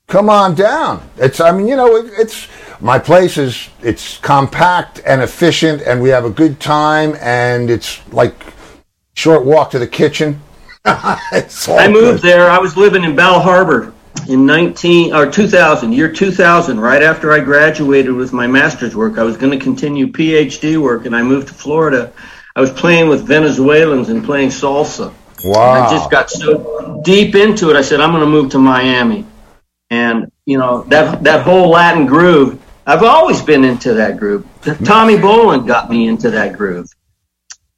come 0.09 0.29
on 0.29 0.57
down. 0.57 1.09
It's. 1.17 1.39
I 1.39 1.53
mean, 1.53 1.69
you 1.69 1.77
know, 1.77 1.95
it, 1.95 2.13
it's 2.19 2.49
my 2.81 2.99
place 2.99 3.39
is. 3.39 3.69
It's 3.81 4.19
compact 4.19 5.01
and 5.07 5.23
efficient, 5.23 5.83
and 5.83 6.03
we 6.03 6.09
have 6.09 6.25
a 6.25 6.31
good 6.31 6.59
time, 6.59 7.15
and 7.21 7.71
it's 7.71 8.01
like 8.13 8.35
short 9.15 9.45
walk 9.45 9.71
to 9.71 9.79
the 9.79 9.87
kitchen. 9.87 10.41
I 10.85 11.89
moved 11.89 12.21
good. 12.21 12.31
there. 12.33 12.51
I 12.51 12.59
was 12.59 12.77
living 12.77 13.05
in 13.05 13.15
Bal 13.15 13.39
Harbour 13.41 13.95
in 14.29 14.47
19 14.47 15.15
or 15.15 15.31
2000, 15.31 15.93
year 15.93 16.13
2000, 16.13 16.81
right 16.81 17.03
after 17.03 17.33
I 17.33 17.41
graduated 17.41 18.13
with 18.13 18.33
my 18.33 18.47
master's 18.47 18.97
work. 18.97 19.19
I 19.19 19.23
was 19.23 19.37
going 19.37 19.57
to 19.57 19.63
continue 19.63 20.07
PhD 20.07 20.81
work, 20.81 21.07
and 21.07 21.15
I 21.15 21.23
moved 21.23 21.49
to 21.49 21.55
Florida. 21.55 22.13
I 22.57 22.61
was 22.61 22.71
playing 22.71 23.09
with 23.09 23.27
Venezuelans 23.27 24.09
and 24.09 24.25
playing 24.25 24.49
salsa. 24.49 25.13
Wow. 25.45 25.73
I 25.73 25.91
just 25.91 26.11
got 26.11 26.31
so 26.31 27.03
deep 27.05 27.35
into 27.35 27.71
it. 27.71 27.77
I 27.77 27.83
said, 27.83 28.01
I'm 28.01 28.11
going 28.13 28.23
to 28.23 28.31
move 28.31 28.51
to 28.53 28.59
Miami. 28.59 29.27
And, 29.91 30.31
you 30.47 30.57
know, 30.57 30.85
that, 30.85 31.23
that 31.25 31.43
whole 31.45 31.69
Latin 31.69 32.07
groove, 32.07 32.63
I've 32.87 33.03
always 33.03 33.43
been 33.43 33.65
into 33.65 33.95
that 33.95 34.17
groove. 34.17 34.47
Mm-hmm. 34.63 34.85
Tommy 34.85 35.17
Bolin 35.17 35.67
got 35.67 35.91
me 35.91 36.09
into 36.09 36.31
that 36.31 36.57
groove. 36.57 36.89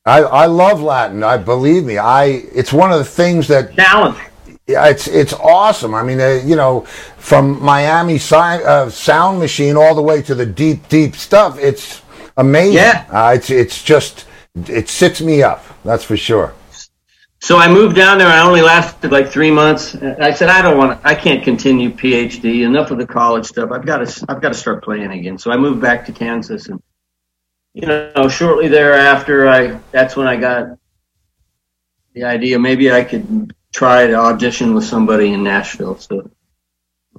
I, 0.05 0.23
I 0.23 0.47
love 0.47 0.81
Latin. 0.81 1.25
I 1.25 1.37
believe 1.37 1.85
me. 1.85 1.99
I. 1.99 2.27
It's 2.55 2.73
one 2.73 2.93
of 2.93 2.99
the 2.99 3.05
things 3.05 3.49
that 3.49 3.75
Challenge. 3.75 4.17
Yeah, 4.67 4.89
it's 4.89 5.07
it's 5.07 5.33
awesome. 5.33 5.95
I 5.95 6.03
mean, 6.03 6.21
uh, 6.21 6.41
you 6.45 6.57
know, 6.57 6.81
from 7.19 7.63
Miami 7.63 8.19
si- 8.19 8.35
uh, 8.35 8.89
Sound 8.91 9.39
Machine 9.39 9.77
all 9.77 9.95
the 9.95 10.03
way 10.03 10.23
to 10.23 10.35
the 10.35 10.47
deep, 10.47 10.89
deep 10.89 11.15
stuff. 11.15 11.57
It's 11.59 12.03
amazing. 12.37 12.75
Yeah. 12.75 13.07
uh, 13.11 13.33
it's 13.37 13.49
it's 13.49 13.83
just 13.83 14.27
it 14.67 14.89
sits 14.89 15.21
me 15.21 15.43
up. 15.43 15.65
That's 15.85 16.03
for 16.03 16.17
sure. 16.17 16.53
So 17.41 17.59
I 17.59 17.69
moved 17.69 17.95
down 17.95 18.19
there. 18.19 18.27
I 18.27 18.41
only 18.41 18.63
lasted 18.63 19.13
like 19.13 19.29
three 19.31 19.53
months. 19.53 19.95
I 19.95 20.33
said, 20.33 20.49
I 20.49 20.63
don't 20.63 20.79
want. 20.79 21.01
I 21.05 21.15
can't 21.15 21.45
continue 21.45 21.91
PhD. 21.91 22.65
Enough 22.65 22.91
of 22.91 22.99
the 22.99 23.07
college 23.07 23.47
stuff. 23.47 23.71
I've 23.71 23.87
got 23.87 23.99
to. 23.99 24.27
I've 24.29 24.41
got 24.41 24.49
to 24.49 24.55
start 24.55 24.83
playing 24.83 25.13
again. 25.13 25.39
So 25.39 25.53
I 25.53 25.57
moved 25.57 25.81
back 25.81 26.05
to 26.07 26.13
Kansas, 26.13 26.67
and 26.69 26.83
you 27.73 27.87
know, 27.87 28.29
shortly 28.29 28.67
thereafter, 28.67 29.47
I 29.47 29.79
that's 29.93 30.17
when 30.17 30.27
I 30.27 30.35
got 30.35 30.77
the 32.15 32.25
idea. 32.25 32.59
Maybe 32.59 32.91
I 32.91 33.05
could 33.05 33.55
try 33.77 34.07
to 34.07 34.15
audition 34.15 34.75
with 34.75 34.85
somebody 34.85 35.33
in 35.35 35.45
Nashville. 35.45 35.99
So 35.99 36.31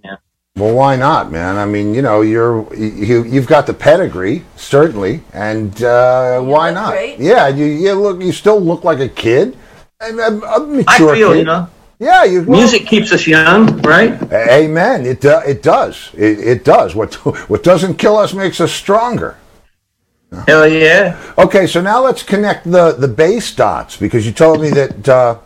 yeah. 0.03 0.17
Well, 0.55 0.73
why 0.73 0.95
not, 0.95 1.31
man? 1.31 1.55
I 1.57 1.65
mean, 1.65 1.93
you 1.93 2.01
know, 2.01 2.21
you're 2.21 2.73
you 2.75 3.23
you've 3.23 3.45
got 3.45 3.67
the 3.67 3.75
pedigree 3.75 4.43
certainly, 4.55 5.21
and 5.33 5.83
uh, 5.83 6.41
why 6.41 6.71
not? 6.71 6.93
great. 6.93 7.19
Yeah, 7.19 7.47
you 7.47 7.65
you 7.65 7.93
look 7.93 8.21
you 8.21 8.31
still 8.31 8.59
look 8.59 8.83
like 8.83 8.99
a 8.99 9.07
kid, 9.07 9.55
and 10.01 10.19
a, 10.19 10.29
a 10.55 10.55
I 10.55 10.65
mature 10.65 11.11
I 11.11 11.15
feel, 11.17 11.29
kid. 11.33 11.39
you 11.39 11.45
know, 11.45 11.69
Yeah, 11.99 12.23
you 12.23 12.41
well, 12.41 12.59
music 12.59 12.87
keeps 12.87 13.11
us 13.11 13.27
young, 13.27 13.79
right? 13.83 14.11
Amen. 14.33 15.05
It 15.05 15.21
do, 15.21 15.39
it 15.45 15.61
does. 15.61 16.09
It, 16.15 16.39
it 16.39 16.65
does. 16.65 16.95
What 16.95 17.13
what 17.49 17.61
doesn't 17.63 17.95
kill 17.97 18.17
us 18.17 18.33
makes 18.33 18.59
us 18.59 18.71
stronger. 18.71 19.37
Hell 20.47 20.67
yeah. 20.67 21.17
Okay, 21.37 21.67
so 21.67 21.81
now 21.81 22.03
let's 22.03 22.23
connect 22.23 22.69
the 22.69 22.93
the 22.93 23.07
bass 23.07 23.53
dots 23.53 23.95
because 23.95 24.25
you 24.25 24.31
told 24.31 24.61
me 24.61 24.69
that 24.71 25.07
uh, 25.07 25.37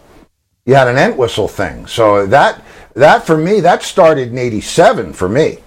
you 0.66 0.76
had 0.76 0.88
an 0.88 0.97
Entwistle 0.97 1.47
thing. 1.47 1.88
So 1.88 2.26
that 2.28 2.62
that 2.93 3.26
for 3.26 3.38
me 3.38 3.62
that 3.62 3.84
started 3.84 4.30
in 4.30 4.38
'87 4.38 5.14
for 5.14 5.30
me. 5.30 5.57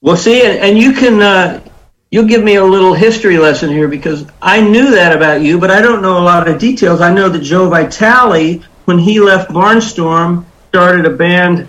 Well, 0.00 0.16
see, 0.16 0.44
and, 0.44 0.58
and 0.58 0.78
you 0.78 0.92
can 0.92 1.22
uh, 1.22 1.62
you'll 2.10 2.26
give 2.26 2.42
me 2.42 2.56
a 2.56 2.64
little 2.64 2.94
history 2.94 3.38
lesson 3.38 3.70
here 3.70 3.88
because 3.88 4.26
I 4.40 4.60
knew 4.60 4.90
that 4.90 5.16
about 5.16 5.42
you, 5.42 5.58
but 5.58 5.70
I 5.70 5.80
don't 5.80 6.02
know 6.02 6.18
a 6.18 6.24
lot 6.24 6.48
of 6.48 6.58
details. 6.58 7.00
I 7.00 7.12
know 7.12 7.28
that 7.28 7.40
Joe 7.40 7.68
Vitale, 7.68 8.62
when 8.84 8.98
he 8.98 9.20
left 9.20 9.50
Barnstorm, 9.50 10.44
started 10.68 11.06
a 11.06 11.10
band, 11.10 11.68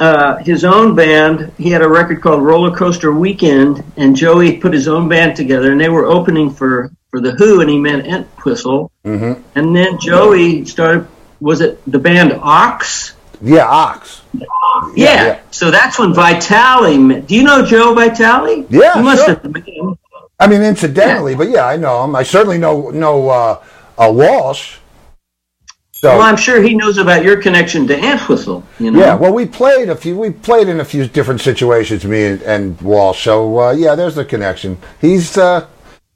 uh, 0.00 0.36
his 0.36 0.64
own 0.64 0.94
band. 0.94 1.52
He 1.58 1.70
had 1.70 1.82
a 1.82 1.88
record 1.88 2.22
called 2.22 2.42
Roller 2.42 2.74
Coaster 2.74 3.12
Weekend, 3.12 3.84
and 3.96 4.16
Joey 4.16 4.56
put 4.56 4.72
his 4.72 4.88
own 4.88 5.08
band 5.08 5.36
together, 5.36 5.72
and 5.72 5.80
they 5.80 5.88
were 5.88 6.06
opening 6.06 6.50
for 6.50 6.90
for 7.10 7.20
the 7.20 7.32
Who, 7.32 7.60
and 7.60 7.70
he 7.70 7.78
meant 7.78 8.06
Entwistle. 8.06 8.90
Mm-hmm. 9.04 9.42
And 9.54 9.74
then 9.74 9.98
Joey 9.98 10.64
started. 10.64 11.08
Was 11.40 11.60
it 11.60 11.80
the 11.90 11.98
band 11.98 12.32
Ox? 12.32 13.14
Yeah, 13.40 13.66
Ox. 13.68 14.22
Yeah. 14.34 14.44
yeah. 14.96 15.40
So 15.50 15.70
that's 15.70 15.98
when 15.98 16.12
Vitale. 16.14 16.98
met. 16.98 17.26
Do 17.26 17.34
you 17.36 17.42
know 17.44 17.64
Joe 17.64 17.94
Vitale? 17.94 18.66
Yeah, 18.68 18.96
You 18.98 19.02
must 19.04 19.24
sure. 19.24 19.34
have 19.36 19.50
met 19.52 19.68
him. 19.68 19.96
I 20.40 20.46
mean, 20.46 20.62
incidentally, 20.62 21.34
but 21.34 21.48
yeah, 21.48 21.66
I 21.66 21.76
know 21.76 22.04
him. 22.04 22.14
I 22.14 22.22
certainly 22.22 22.58
know 22.58 22.90
know 22.90 23.28
uh, 23.28 23.62
uh, 23.98 24.10
Walsh. 24.12 24.78
So 25.92 26.10
Well, 26.16 26.20
I'm 26.20 26.36
sure 26.36 26.62
he 26.62 26.74
knows 26.74 26.98
about 26.98 27.24
your 27.24 27.42
connection 27.42 27.88
to 27.88 27.98
Entwistle. 27.98 28.62
You 28.78 28.92
know. 28.92 29.00
yeah, 29.00 29.14
well, 29.16 29.32
we 29.32 29.46
played 29.46 29.88
a 29.88 29.96
few. 29.96 30.16
We 30.16 30.30
played 30.30 30.68
in 30.68 30.78
a 30.78 30.84
few 30.84 31.08
different 31.08 31.40
situations, 31.40 32.04
me 32.04 32.24
and, 32.24 32.42
and 32.42 32.80
Walsh. 32.80 33.24
So 33.24 33.58
uh, 33.60 33.72
yeah, 33.72 33.94
there's 33.94 34.14
the 34.14 34.24
connection. 34.24 34.78
He's. 35.00 35.36
Uh, 35.36 35.66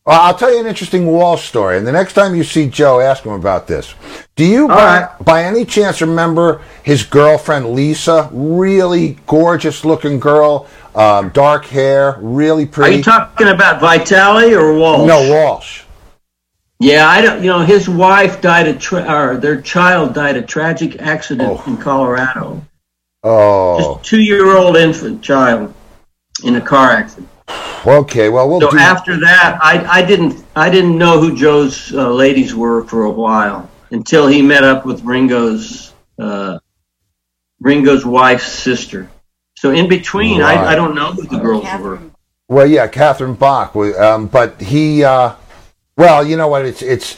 well, 0.05 0.21
I'll 0.21 0.35
tell 0.35 0.53
you 0.53 0.61
an 0.61 0.67
interesting 0.67 1.07
Walsh 1.07 1.47
story, 1.49 1.79
and 1.79 1.87
the 1.87 1.93
next 1.93 2.15
time 2.15 2.35
you 2.35 2.43
see 2.45 2.69
Joe, 2.69 3.01
ask 3.01 3.25
him 3.25 3.33
about 3.33 3.67
this. 3.67 3.95
Do 4.35 4.45
you, 4.45 4.67
by, 4.69 4.75
right. 5.03 5.25
by 5.25 5.45
any 5.45 5.65
chance, 5.65 6.01
remember 6.01 6.63
his 6.83 7.05
girlfriend 7.05 7.71
Lisa? 7.75 8.29
Really 8.33 9.19
gorgeous-looking 9.27 10.19
girl, 10.21 10.67
um, 10.95 11.29
dark 11.31 11.67
hair, 11.67 12.17
really 12.21 12.67
pretty. 12.67 12.95
Are 12.95 12.97
you 12.99 13.03
talking 13.05 13.49
about 13.49 13.81
Vitale 13.81 14.55
or 14.55 14.75
Walsh? 14.75 15.07
no, 15.07 15.31
Walsh. 15.31 15.83
Yeah, 16.81 17.07
I 17.09 17.21
don't. 17.21 17.45
You 17.45 17.51
know, 17.51 17.61
his 17.61 17.89
wife 17.89 18.41
died 18.41 18.67
a 18.67 18.75
tra- 18.77 19.05
or 19.09 19.37
their 19.37 19.61
child 19.61 20.15
died 20.15 20.37
a 20.37 20.43
tragic 20.43 21.01
accident 21.01 21.61
Oh. 21.61 21.71
in 21.71 21.77
Colorado. 21.77 22.61
Oh, 23.23 23.79
Just 24.01 24.11
two-year-old 24.11 24.77
infant 24.77 25.23
child 25.23 25.73
in 26.43 26.57
a 26.57 26.61
car 26.61 26.91
accident. 26.91 27.29
Okay. 27.87 28.29
Well, 28.29 28.49
we'll 28.49 28.61
So 28.61 28.71
do. 28.71 28.79
after 28.79 29.19
that, 29.21 29.59
I, 29.63 29.85
I 30.01 30.03
didn't 30.05 30.45
I 30.57 30.71
didn't 30.71 30.97
know 30.99 31.21
who 31.21 31.37
Joe's 31.37 31.93
uh, 31.93 32.11
ladies 32.11 32.55
were 32.55 32.85
for 32.85 33.05
a 33.05 33.11
while 33.11 33.69
until 33.91 34.27
he 34.27 34.43
met 34.43 34.65
up 34.65 34.87
with 34.87 35.03
Ringo's 35.05 35.93
uh, 36.19 36.59
Ringo's 37.61 38.05
wife's 38.05 38.47
sister. 38.51 39.11
So 39.57 39.71
in 39.73 39.89
between, 39.89 40.41
Right. 40.41 40.57
I, 40.59 40.73
I 40.73 40.75
don't 40.75 40.95
know 40.95 41.13
who 41.13 41.23
the 41.23 41.39
girls 41.39 41.65
were. 41.79 41.99
Well, 42.49 42.67
yeah, 42.67 42.87
Catherine 42.89 43.35
Bach. 43.35 43.75
Um, 43.77 44.27
but 44.27 44.61
he, 44.61 45.05
uh, 45.05 45.35
well, 45.97 46.27
you 46.27 46.37
know 46.37 46.49
what? 46.49 46.65
It's 46.67 46.83
it's. 46.83 47.17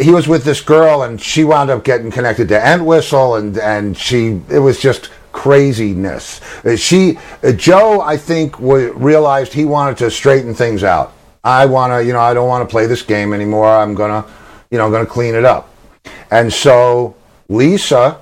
He 0.00 0.10
was 0.10 0.26
with 0.26 0.44
this 0.44 0.62
girl, 0.62 1.02
and 1.02 1.20
she 1.20 1.44
wound 1.44 1.68
up 1.70 1.84
getting 1.84 2.10
connected 2.10 2.48
to 2.48 2.58
Entwistle, 2.74 3.36
and 3.36 3.58
and 3.58 3.96
she. 3.96 4.40
It 4.50 4.60
was 4.60 4.80
just 4.80 5.10
craziness. 5.46 6.40
Uh, 6.64 6.76
She, 6.76 7.18
uh, 7.44 7.52
Joe, 7.52 8.00
I 8.00 8.16
think, 8.16 8.58
realized 8.58 9.52
he 9.52 9.64
wanted 9.64 9.96
to 9.98 10.10
straighten 10.10 10.54
things 10.54 10.82
out. 10.82 11.12
I 11.44 11.66
want 11.66 11.92
to, 11.92 12.04
you 12.04 12.12
know, 12.12 12.18
I 12.20 12.34
don't 12.34 12.48
want 12.48 12.68
to 12.68 12.70
play 12.70 12.86
this 12.86 13.02
game 13.02 13.32
anymore. 13.32 13.68
I'm 13.68 13.94
gonna, 13.94 14.24
you 14.70 14.78
know, 14.78 14.86
I'm 14.86 14.90
gonna 14.90 15.06
clean 15.06 15.36
it 15.36 15.44
up. 15.44 15.72
And 16.32 16.52
so 16.52 17.14
Lisa 17.48 18.18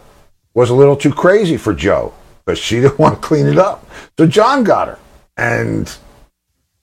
was 0.52 0.68
a 0.68 0.74
little 0.74 0.96
too 0.96 1.12
crazy 1.12 1.56
for 1.56 1.72
Joe, 1.72 2.12
but 2.44 2.58
she 2.58 2.80
didn't 2.82 2.98
want 2.98 3.14
to 3.14 3.26
clean 3.26 3.46
it 3.46 3.58
up. 3.58 3.88
So 4.18 4.26
John 4.26 4.64
got 4.64 4.88
her, 4.88 4.98
and. 5.36 5.90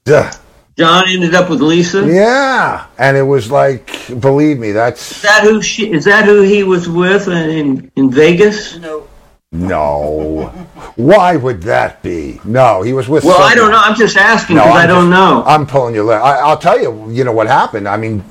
Duh. 0.04 0.32
John 0.80 1.04
ended 1.08 1.36
up 1.36 1.52
with 1.52 1.62
Lisa. 1.62 2.08
Yeah, 2.08 2.88
and 2.98 3.16
it 3.16 3.22
was 3.22 3.52
like, 3.52 3.86
believe 4.20 4.58
me, 4.58 4.72
that's 4.72 5.12
Is 5.18 5.22
that 5.22 5.44
who 5.44 5.62
she? 5.62 5.92
Is 5.92 6.06
that 6.06 6.26
who 6.26 6.42
he 6.42 6.64
was 6.64 6.90
with 6.90 7.28
in 7.28 7.92
in 7.96 8.10
Vegas? 8.10 8.78
No. 8.80 9.06
No. 9.52 10.48
Why 10.96 11.36
would 11.36 11.62
that 11.64 12.02
be? 12.02 12.40
No, 12.44 12.82
he 12.82 12.94
was 12.94 13.08
with. 13.10 13.24
Well, 13.24 13.42
I 13.42 13.56
don't 13.56 13.72
know. 13.72 13.80
I'm 13.80 13.96
just 13.96 14.18
asking 14.18 14.56
because 14.56 14.70
I'm 14.70 14.78
I 14.78 14.88
don't 14.88 15.10
just- 15.10 15.20
know. 15.20 15.44
I'm 15.46 15.66
pulling 15.68 15.94
your 15.96 16.06
leg. 16.06 16.22
I, 16.22 16.38
I'll 16.38 16.58
tell 16.58 16.80
you. 16.82 17.10
You 17.12 17.24
know 17.24 17.32
what 17.34 17.48
happened? 17.48 17.88
I 17.88 17.98
mean, 17.98 18.24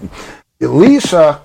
Lisa. 0.60 1.42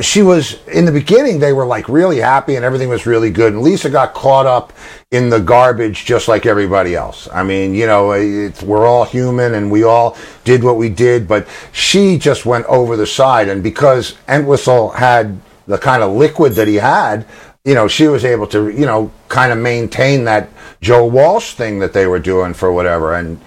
She 0.00 0.22
was 0.22 0.64
in 0.68 0.84
the 0.84 0.92
beginning. 0.92 1.40
They 1.40 1.52
were 1.52 1.66
like 1.66 1.88
really 1.88 2.18
happy, 2.18 2.54
and 2.54 2.64
everything 2.64 2.88
was 2.88 3.06
really 3.06 3.30
good. 3.30 3.52
And 3.54 3.60
Lisa 3.62 3.90
got 3.90 4.14
caught 4.14 4.46
up 4.46 4.72
in 5.10 5.28
the 5.28 5.40
garbage, 5.40 6.04
just 6.04 6.28
like 6.28 6.46
everybody 6.46 6.94
else. 6.94 7.28
I 7.32 7.42
mean, 7.42 7.74
you 7.74 7.86
know, 7.86 8.12
it's, 8.12 8.62
we're 8.62 8.86
all 8.86 9.04
human, 9.04 9.54
and 9.54 9.70
we 9.72 9.82
all 9.82 10.16
did 10.44 10.62
what 10.62 10.76
we 10.76 10.88
did. 10.88 11.26
But 11.26 11.48
she 11.72 12.18
just 12.18 12.46
went 12.46 12.64
over 12.66 12.96
the 12.96 13.06
side, 13.06 13.48
and 13.48 13.64
because 13.64 14.16
Entwistle 14.28 14.90
had 14.90 15.38
the 15.66 15.76
kind 15.76 16.04
of 16.04 16.12
liquid 16.12 16.52
that 16.52 16.68
he 16.68 16.76
had, 16.76 17.26
you 17.64 17.74
know, 17.74 17.88
she 17.88 18.08
was 18.08 18.24
able 18.24 18.46
to, 18.48 18.68
you 18.68 18.84
know, 18.84 19.10
kind 19.28 19.50
of 19.50 19.58
maintain 19.58 20.24
that 20.24 20.48
Joe 20.80 21.06
Walsh 21.06 21.54
thing 21.54 21.78
that 21.78 21.92
they 21.92 22.06
were 22.06 22.18
doing 22.18 22.52
for 22.52 22.72
whatever, 22.72 23.14
and 23.14 23.40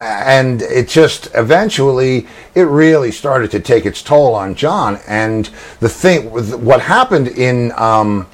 and 0.00 0.62
it 0.62 0.88
just 0.88 1.28
eventually 1.34 2.26
it 2.54 2.62
really 2.62 3.12
started 3.12 3.50
to 3.52 3.60
take 3.60 3.86
its 3.86 4.02
toll 4.02 4.34
on 4.34 4.54
John. 4.54 4.98
And 5.06 5.46
the 5.78 5.88
thing, 5.88 6.30
what 6.64 6.80
happened 6.80 7.28
in 7.28 7.72
um, 7.76 8.26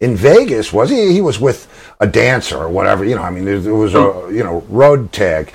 in 0.00 0.16
Vegas 0.16 0.72
was 0.72 0.88
he, 0.88 1.12
he 1.12 1.20
was 1.20 1.38
with 1.38 1.68
a 2.00 2.06
dancer 2.06 2.56
or 2.56 2.70
whatever. 2.70 3.04
You 3.04 3.16
know, 3.16 3.22
I 3.22 3.30
mean, 3.30 3.44
there 3.44 3.74
was 3.74 3.94
a 3.94 4.28
you 4.32 4.42
know 4.42 4.64
road 4.68 5.12
tag, 5.12 5.52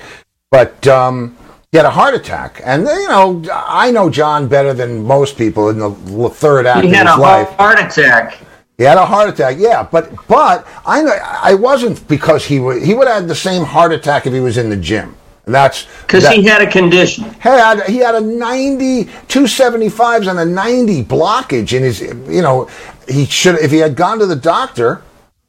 but. 0.50 0.86
Um, 0.86 1.36
he 1.72 1.78
had 1.78 1.84
a 1.84 1.90
heart 1.90 2.14
attack, 2.14 2.62
and 2.64 2.84
you 2.86 3.08
know 3.08 3.44
I 3.52 3.90
know 3.90 4.08
John 4.08 4.46
better 4.46 4.72
than 4.72 5.02
most 5.02 5.36
people 5.36 5.68
in 5.68 5.78
the 5.78 5.90
third 6.30 6.64
act 6.64 6.84
He 6.84 6.90
of 6.90 6.96
had 6.96 7.06
a 7.06 7.44
heart 7.44 7.80
attack. 7.80 8.45
He 8.78 8.84
had 8.84 8.98
a 8.98 9.06
heart 9.06 9.30
attack, 9.30 9.56
yeah, 9.58 9.82
but 9.90 10.10
but 10.28 10.66
I 10.84 11.02
I 11.42 11.54
wasn't 11.54 12.06
because 12.08 12.44
he 12.44 12.58
would 12.60 12.82
he 12.82 12.92
would 12.94 13.08
have 13.08 13.20
had 13.22 13.28
the 13.28 13.34
same 13.34 13.64
heart 13.64 13.92
attack 13.92 14.26
if 14.26 14.32
he 14.34 14.40
was 14.40 14.58
in 14.58 14.68
the 14.68 14.76
gym. 14.76 15.14
That's 15.46 15.86
Because 16.02 16.24
that- 16.24 16.34
he 16.34 16.42
had 16.42 16.60
a 16.60 16.66
condition. 16.70 17.24
had 17.38 17.82
he 17.84 17.98
had 17.98 18.16
a 18.16 18.20
90 18.20 19.04
275s 19.28 20.26
and 20.28 20.38
a 20.40 20.44
90 20.44 21.04
blockage 21.04 21.72
in 21.72 21.82
his 21.84 22.00
you 22.00 22.42
know 22.42 22.68
he 23.08 23.24
should 23.26 23.54
if 23.60 23.70
he 23.70 23.78
had 23.78 23.94
gone 23.96 24.18
to 24.18 24.26
the 24.26 24.34
doctor 24.36 25.02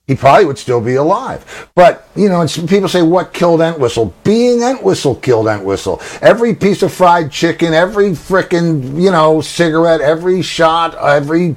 he 0.05 0.15
probably 0.15 0.45
would 0.45 0.59
still 0.59 0.79
be 0.79 0.93
alive 0.95 1.67
but 1.73 2.07
you 2.15 2.29
know 2.29 2.41
and 2.41 2.49
some 2.49 2.67
people 2.67 2.87
say 2.87 3.01
what 3.01 3.33
killed 3.33 3.59
entwistle 3.59 4.13
being 4.23 4.61
entwistle 4.61 5.15
killed 5.15 5.47
entwistle 5.47 5.99
every 6.21 6.53
piece 6.53 6.83
of 6.83 6.93
fried 6.93 7.31
chicken 7.31 7.73
every 7.73 8.11
frickin' 8.11 9.01
you 9.01 9.09
know 9.09 9.41
cigarette 9.41 9.99
every 9.99 10.43
shot 10.43 10.93
every 10.95 11.55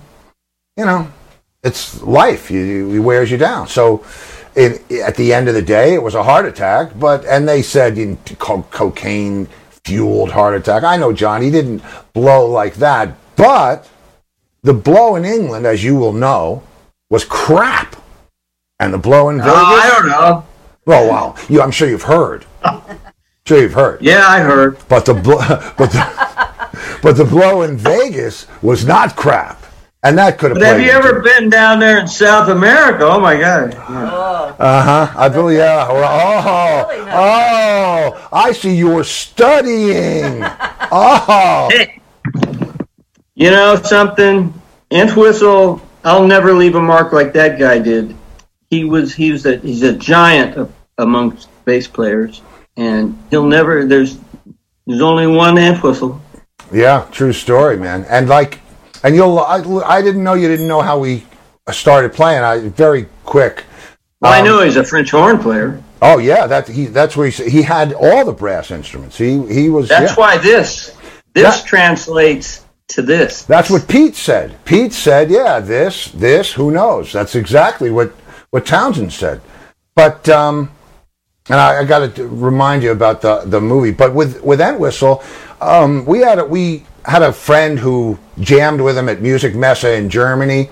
you 0.78 0.84
know 0.86 1.06
it's 1.62 2.02
life. 2.02 2.50
You, 2.50 2.90
it 2.92 2.98
wears 3.00 3.30
you 3.30 3.36
down. 3.38 3.68
So 3.68 4.04
it, 4.54 4.90
at 4.90 5.16
the 5.16 5.32
end 5.32 5.48
of 5.48 5.54
the 5.54 5.62
day 5.62 5.94
it 5.94 6.02
was 6.02 6.14
a 6.14 6.22
heart 6.22 6.44
attack 6.46 6.92
but 6.98 7.24
and 7.24 7.48
they 7.48 7.62
said 7.62 8.18
co- 8.38 8.66
cocaine 8.70 9.46
fueled 9.84 10.32
heart 10.32 10.54
attack. 10.56 10.82
I 10.82 10.96
know 10.96 11.12
john 11.12 11.40
he 11.40 11.50
didn't 11.50 11.82
blow 12.12 12.46
like 12.46 12.74
that 12.74 13.14
but 13.36 13.88
the 14.62 14.74
blow 14.74 15.14
in 15.14 15.24
england 15.24 15.66
as 15.66 15.84
you 15.84 15.94
will 15.94 16.12
know 16.12 16.62
was 17.10 17.24
crap. 17.24 17.96
And 18.80 18.92
the 18.92 18.98
blow 18.98 19.28
in 19.28 19.38
vegas? 19.38 19.52
Oh, 19.54 19.80
I 19.82 19.88
don't 20.00 20.08
know. 20.08 20.44
oh 20.88 21.06
wow. 21.08 21.36
You, 21.48 21.62
i'm 21.62 21.70
sure 21.70 21.88
you've 21.88 22.02
heard. 22.02 22.44
Sure 23.46 23.62
you've 23.62 23.72
heard. 23.72 24.00
Yeah, 24.02 24.26
I 24.28 24.40
heard. 24.40 24.78
but 24.88 25.06
the 25.06 25.14
blo- 25.14 25.38
but 25.78 25.90
the, 25.90 26.98
but 27.02 27.16
the 27.16 27.24
blow 27.24 27.62
in 27.62 27.76
Vegas 27.76 28.46
was 28.62 28.84
not 28.84 29.16
crap, 29.16 29.64
and 30.02 30.16
that 30.18 30.38
could 30.38 30.50
have. 30.52 30.58
But 30.58 30.66
have 30.66 30.80
you 30.80 30.90
ever 30.90 31.20
been 31.20 31.50
down 31.50 31.78
there 31.78 31.98
in 31.98 32.08
South 32.08 32.48
America? 32.48 33.04
Oh 33.04 33.20
my 33.20 33.38
God! 33.38 33.74
Oh, 33.76 34.56
Uh 34.58 34.82
huh. 35.06 35.18
I 35.18 35.28
believe. 35.28 35.58
Yeah. 35.58 35.86
Oh. 35.90 37.06
Oh. 37.12 38.28
I 38.32 38.52
see 38.52 38.74
you 38.74 38.88
were 38.90 39.04
studying. 39.04 40.44
Oh. 40.92 41.68
Hey, 41.70 42.00
you 43.36 43.48
know 43.52 43.76
something? 43.76 44.52
Entwistle, 44.90 45.80
I'll 46.02 46.26
never 46.26 46.52
leave 46.52 46.74
a 46.74 46.82
mark 46.82 47.12
like 47.12 47.32
that 47.34 47.60
guy 47.60 47.78
did. 47.78 48.16
He 48.70 48.82
was 48.82 49.14
he 49.14 49.30
was 49.30 49.46
a 49.46 49.58
he's 49.58 49.84
a 49.84 49.92
giant 49.92 50.56
of, 50.56 50.72
amongst 50.98 51.48
bass 51.64 51.86
players, 51.86 52.42
and 52.76 53.16
he'll 53.30 53.46
never. 53.46 53.84
There's 53.86 54.18
there's 54.84 55.00
only 55.00 55.28
one 55.28 55.58
Entwistle. 55.58 56.20
Yeah. 56.72 57.06
True 57.12 57.32
story, 57.32 57.76
man. 57.76 58.04
And 58.10 58.28
like, 58.28 58.58
and 59.04 59.14
you'll. 59.16 59.38
I, 59.40 59.62
I 59.86 60.02
didn't 60.02 60.24
know 60.24 60.34
you 60.34 60.48
didn't 60.48 60.68
know 60.68 60.80
how 60.82 60.98
we 60.98 61.24
started 61.70 62.12
playing. 62.12 62.42
I 62.42 62.68
very 62.70 63.08
quick. 63.24 63.64
Well, 64.20 64.32
I 64.32 64.40
Um, 64.40 64.44
know 64.46 64.62
he's 64.62 64.76
a 64.76 64.84
French 64.84 65.10
horn 65.12 65.38
player. 65.38 65.82
Oh 66.02 66.18
yeah. 66.18 66.46
That 66.46 66.68
he. 66.68 66.86
That's 66.86 67.16
where 67.16 67.28
he. 67.28 67.50
He 67.50 67.62
had 67.62 67.92
all 67.94 68.24
the 68.24 68.32
brass 68.32 68.70
instruments. 68.70 69.18
He. 69.18 69.46
He 69.46 69.68
was. 69.70 69.88
That's 69.88 70.12
yeah. 70.12 70.16
why 70.16 70.38
this 70.38 70.96
this 71.34 71.62
Yeah. 71.62 71.66
translates 71.66 72.64
to 72.88 73.02
this. 73.02 73.44
That's 73.44 73.70
what 73.70 73.88
Pete 73.88 74.16
said. 74.16 74.64
Pete 74.64 74.92
said, 74.92 75.30
"Yeah, 75.30 75.60
this, 75.60 76.06
this, 76.12 76.52
who 76.52 76.70
knows?" 76.70 77.12
That's 77.12 77.34
exactly 77.34 77.90
what 77.90 78.12
what 78.50 78.66
Townshend 78.66 79.12
said. 79.12 79.40
But 79.94 80.28
um, 80.28 80.70
and 81.48 81.60
I, 81.60 81.80
I 81.80 81.84
got 81.84 82.14
to 82.16 82.28
remind 82.28 82.82
you 82.82 82.92
about 82.92 83.22
the 83.22 83.42
the 83.46 83.60
movie. 83.60 83.92
But 83.92 84.14
with 84.14 84.42
with 84.42 84.60
Entwistle, 84.60 85.22
um, 85.60 86.04
we 86.06 86.20
had 86.20 86.38
a, 86.40 86.44
we 86.44 86.84
had 87.04 87.22
a 87.22 87.32
friend 87.32 87.78
who 87.78 88.18
jammed 88.38 88.80
with 88.80 88.96
him 88.96 89.08
at 89.08 89.20
Music 89.20 89.54
Messe 89.54 89.84
in 89.84 90.08
Germany. 90.08 90.70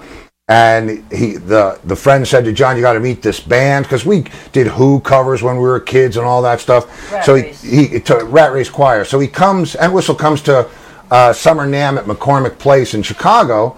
And 0.50 1.04
he, 1.12 1.36
the 1.36 1.78
the 1.84 1.94
friend 1.94 2.26
said 2.26 2.46
to 2.46 2.52
John, 2.54 2.76
"You 2.76 2.80
got 2.80 2.94
to 2.94 3.00
meet 3.00 3.20
this 3.20 3.38
band 3.38 3.84
because 3.84 4.06
we 4.06 4.24
did 4.52 4.66
Who 4.66 4.98
covers 5.00 5.42
when 5.42 5.56
we 5.56 5.62
were 5.62 5.78
kids 5.78 6.16
and 6.16 6.24
all 6.24 6.40
that 6.40 6.58
stuff." 6.60 7.12
Rat 7.12 7.24
so 7.26 7.34
he, 7.34 7.42
Race. 7.42 7.62
he 7.62 8.00
to 8.00 8.24
Rat 8.24 8.52
Race 8.54 8.70
Choir. 8.70 9.04
So 9.04 9.20
he 9.20 9.28
comes, 9.28 9.74
and 9.74 9.92
Whistle 9.92 10.14
comes 10.14 10.40
to 10.42 10.66
uh, 11.10 11.34
Summer 11.34 11.66
NAMM 11.66 11.98
at 11.98 12.04
McCormick 12.06 12.58
Place 12.58 12.94
in 12.94 13.02
Chicago, 13.02 13.76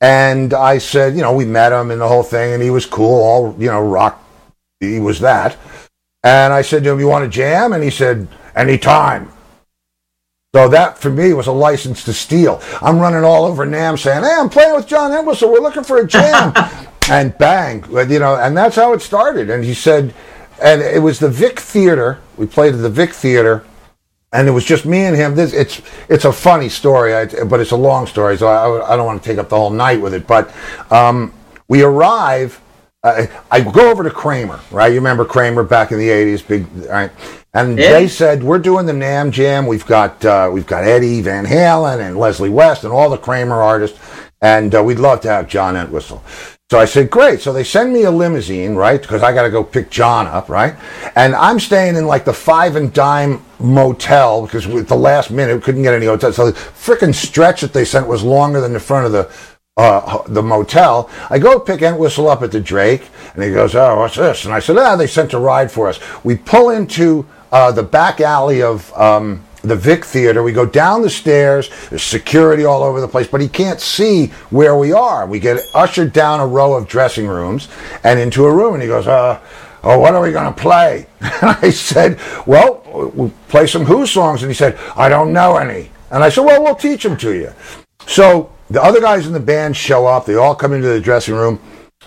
and 0.00 0.54
I 0.54 0.78
said, 0.78 1.16
you 1.16 1.22
know, 1.22 1.34
we 1.34 1.44
met 1.44 1.72
him 1.72 1.90
and 1.90 2.00
the 2.00 2.06
whole 2.06 2.22
thing, 2.22 2.52
and 2.52 2.62
he 2.62 2.70
was 2.70 2.86
cool, 2.86 3.20
all 3.20 3.56
you 3.58 3.66
know, 3.66 3.82
rock. 3.82 4.22
He 4.78 5.00
was 5.00 5.18
that, 5.18 5.56
and 6.22 6.52
I 6.52 6.62
said 6.62 6.84
to 6.84 6.90
him, 6.92 7.00
"You 7.00 7.08
want 7.08 7.24
to 7.24 7.28
jam?" 7.28 7.72
And 7.72 7.82
he 7.82 7.90
said, 7.90 8.28
"Anytime." 8.54 9.33
So 10.54 10.68
that 10.68 10.98
for 10.98 11.10
me 11.10 11.32
was 11.32 11.48
a 11.48 11.52
license 11.52 12.04
to 12.04 12.12
steal. 12.12 12.62
I'm 12.80 13.00
running 13.00 13.24
all 13.24 13.44
over 13.44 13.66
NAMM 13.66 13.98
saying, 13.98 14.22
"Hey, 14.22 14.36
I'm 14.38 14.48
playing 14.48 14.76
with 14.76 14.86
John 14.86 15.12
Entwistle. 15.12 15.50
We're 15.50 15.58
looking 15.58 15.82
for 15.82 15.98
a 15.98 16.06
jam," 16.06 16.52
and 17.10 17.36
bang, 17.38 17.84
you 17.90 18.20
know, 18.20 18.36
and 18.36 18.56
that's 18.56 18.76
how 18.76 18.92
it 18.92 19.02
started. 19.02 19.50
And 19.50 19.64
he 19.64 19.74
said, 19.74 20.14
and 20.62 20.80
it 20.80 21.02
was 21.02 21.18
the 21.18 21.28
Vic 21.28 21.58
Theater. 21.58 22.20
We 22.36 22.46
played 22.46 22.72
at 22.72 22.82
the 22.82 22.88
Vic 22.88 23.12
Theater, 23.12 23.64
and 24.32 24.46
it 24.46 24.52
was 24.52 24.64
just 24.64 24.86
me 24.86 25.00
and 25.00 25.16
him. 25.16 25.34
This 25.34 25.52
it's 25.52 25.82
it's 26.08 26.24
a 26.24 26.32
funny 26.32 26.68
story, 26.68 27.14
I, 27.14 27.24
but 27.44 27.58
it's 27.58 27.72
a 27.72 27.76
long 27.76 28.06
story, 28.06 28.36
so 28.36 28.46
I, 28.46 28.92
I 28.92 28.96
don't 28.96 29.06
want 29.06 29.20
to 29.20 29.28
take 29.28 29.38
up 29.38 29.48
the 29.48 29.56
whole 29.56 29.70
night 29.70 30.00
with 30.00 30.14
it. 30.14 30.24
But 30.24 30.54
um, 30.92 31.32
we 31.66 31.82
arrive. 31.82 32.60
Uh, 33.02 33.26
I 33.50 33.60
go 33.60 33.90
over 33.90 34.04
to 34.04 34.10
Kramer, 34.10 34.60
right? 34.70 34.92
You 34.92 34.98
remember 34.98 35.24
Kramer 35.24 35.64
back 35.64 35.90
in 35.90 35.98
the 35.98 36.08
'80s, 36.08 36.46
big, 36.46 36.66
right? 36.86 37.10
And 37.54 37.78
Yeah. 37.78 37.92
they 37.92 38.08
said 38.08 38.42
we're 38.42 38.58
doing 38.58 38.86
the 38.86 38.92
NAMM 38.92 39.30
Jam. 39.30 39.66
We've 39.66 39.86
got 39.86 40.24
uh, 40.24 40.50
we've 40.52 40.66
got 40.66 40.84
Eddie 40.84 41.20
Van 41.22 41.46
Halen 41.46 42.00
and 42.00 42.18
Leslie 42.18 42.50
West 42.50 42.84
and 42.84 42.92
all 42.92 43.08
the 43.08 43.16
Kramer 43.16 43.62
artists, 43.62 43.98
and 44.42 44.74
uh, 44.74 44.82
we'd 44.82 44.98
love 44.98 45.20
to 45.22 45.28
have 45.28 45.48
John 45.48 45.76
Entwistle. 45.76 46.22
So 46.70 46.80
I 46.80 46.86
said, 46.86 47.10
great. 47.10 47.40
So 47.40 47.52
they 47.52 47.62
send 47.62 47.92
me 47.92 48.02
a 48.02 48.10
limousine, 48.10 48.74
right? 48.74 49.00
Because 49.00 49.22
I 49.22 49.32
got 49.32 49.42
to 49.42 49.50
go 49.50 49.62
pick 49.62 49.90
John 49.90 50.26
up, 50.26 50.48
right? 50.48 50.74
And 51.14 51.34
I'm 51.36 51.60
staying 51.60 51.94
in 51.94 52.06
like 52.06 52.24
the 52.24 52.32
five 52.32 52.74
and 52.74 52.92
dime 52.92 53.44
motel 53.60 54.42
because 54.46 54.66
at 54.66 54.88
the 54.88 54.96
last 54.96 55.30
minute 55.30 55.54
we 55.54 55.60
couldn't 55.60 55.82
get 55.82 55.94
any 55.94 56.06
hotel. 56.06 56.32
So 56.32 56.50
the 56.50 56.58
freaking 56.58 57.14
stretch 57.14 57.60
that 57.60 57.72
they 57.74 57.84
sent 57.84 58.08
was 58.08 58.24
longer 58.24 58.60
than 58.60 58.72
the 58.72 58.80
front 58.80 59.06
of 59.06 59.12
the 59.12 59.30
uh, 59.76 60.22
the 60.26 60.42
motel. 60.42 61.10
I 61.30 61.38
go 61.38 61.58
pick 61.60 61.82
Entwistle 61.82 62.28
up 62.28 62.42
at 62.42 62.52
the 62.52 62.60
Drake, 62.60 63.08
and 63.34 63.42
he 63.44 63.50
goes, 63.52 63.74
"Oh, 63.74 63.98
what's 63.98 64.16
this?" 64.16 64.44
And 64.44 64.54
I 64.54 64.60
said, 64.60 64.78
"Ah, 64.78 64.94
they 64.96 65.06
sent 65.06 65.32
a 65.32 65.38
ride 65.38 65.70
for 65.70 65.88
us." 65.88 65.98
We 66.24 66.36
pull 66.36 66.70
into 66.70 67.26
uh, 67.54 67.70
the 67.70 67.84
back 67.84 68.20
alley 68.20 68.62
of 68.62 68.92
um, 68.94 69.40
the 69.62 69.76
Vic 69.76 70.04
Theater. 70.04 70.42
We 70.42 70.52
go 70.52 70.66
down 70.66 71.02
the 71.02 71.08
stairs. 71.08 71.70
There's 71.88 72.02
security 72.02 72.64
all 72.64 72.82
over 72.82 73.00
the 73.00 73.06
place, 73.06 73.28
but 73.28 73.40
he 73.40 73.48
can't 73.48 73.80
see 73.80 74.26
where 74.50 74.76
we 74.76 74.92
are. 74.92 75.24
We 75.24 75.38
get 75.38 75.60
ushered 75.72 76.12
down 76.12 76.40
a 76.40 76.46
row 76.48 76.74
of 76.74 76.88
dressing 76.88 77.28
rooms 77.28 77.68
and 78.02 78.18
into 78.18 78.44
a 78.44 78.52
room, 78.52 78.74
and 78.74 78.82
he 78.82 78.88
goes, 78.88 79.06
"Uh." 79.06 79.40
Oh, 79.86 79.98
what 79.98 80.14
are 80.14 80.22
we 80.22 80.32
going 80.32 80.52
to 80.52 80.60
play? 80.60 81.06
And 81.20 81.58
I 81.62 81.68
said, 81.68 82.18
Well, 82.46 82.82
we'll 83.14 83.30
play 83.48 83.66
some 83.66 83.84
Who 83.84 84.06
songs. 84.06 84.42
And 84.42 84.50
he 84.50 84.54
said, 84.54 84.78
I 84.96 85.10
don't 85.10 85.30
know 85.30 85.56
any. 85.56 85.90
And 86.10 86.24
I 86.24 86.30
said, 86.30 86.46
Well, 86.46 86.62
we'll 86.62 86.74
teach 86.74 87.02
them 87.02 87.18
to 87.18 87.34
you. 87.34 87.52
So 88.06 88.50
the 88.70 88.82
other 88.82 88.98
guys 88.98 89.26
in 89.26 89.34
the 89.34 89.40
band 89.40 89.76
show 89.76 90.06
up. 90.06 90.24
They 90.24 90.36
all 90.36 90.54
come 90.54 90.72
into 90.72 90.88
the 90.88 91.02
dressing 91.02 91.34
room. 91.34 91.60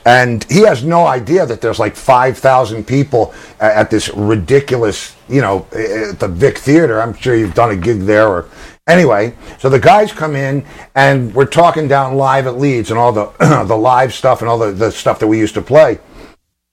And 0.08 0.46
he 0.46 0.62
has 0.62 0.86
no 0.86 1.06
idea 1.06 1.46
that 1.46 1.60
there's 1.60 1.80
like 1.80 1.94
5,000 1.94 2.88
people 2.88 3.34
at 3.60 3.92
this 3.92 4.08
ridiculous, 4.16 5.18
you 5.28 5.42
know, 5.42 5.68
at 5.74 6.18
the 6.18 6.30
Vic 6.30 6.60
Theater. 6.60 7.02
I'm 7.02 7.14
sure 7.14 7.36
you've 7.36 7.54
done 7.54 7.72
a 7.72 7.76
gig 7.76 8.00
there. 8.04 8.30
Or 8.30 8.50
Anyway, 8.88 9.36
so 9.60 9.68
the 9.68 9.80
guys 9.80 10.14
come 10.14 10.34
in 10.34 10.66
and 10.96 11.36
we're 11.36 11.46
talking 11.46 11.90
down 11.90 12.16
live 12.16 12.48
at 12.48 12.58
Leeds 12.58 12.90
and 12.90 12.98
all 12.98 13.12
the, 13.12 13.26
the 13.68 13.76
live 13.76 14.14
stuff 14.14 14.40
and 14.40 14.50
all 14.50 14.58
the, 14.58 14.72
the 14.72 14.92
stuff 14.94 15.20
that 15.20 15.28
we 15.28 15.38
used 15.38 15.56
to 15.56 15.62
play. 15.62 16.00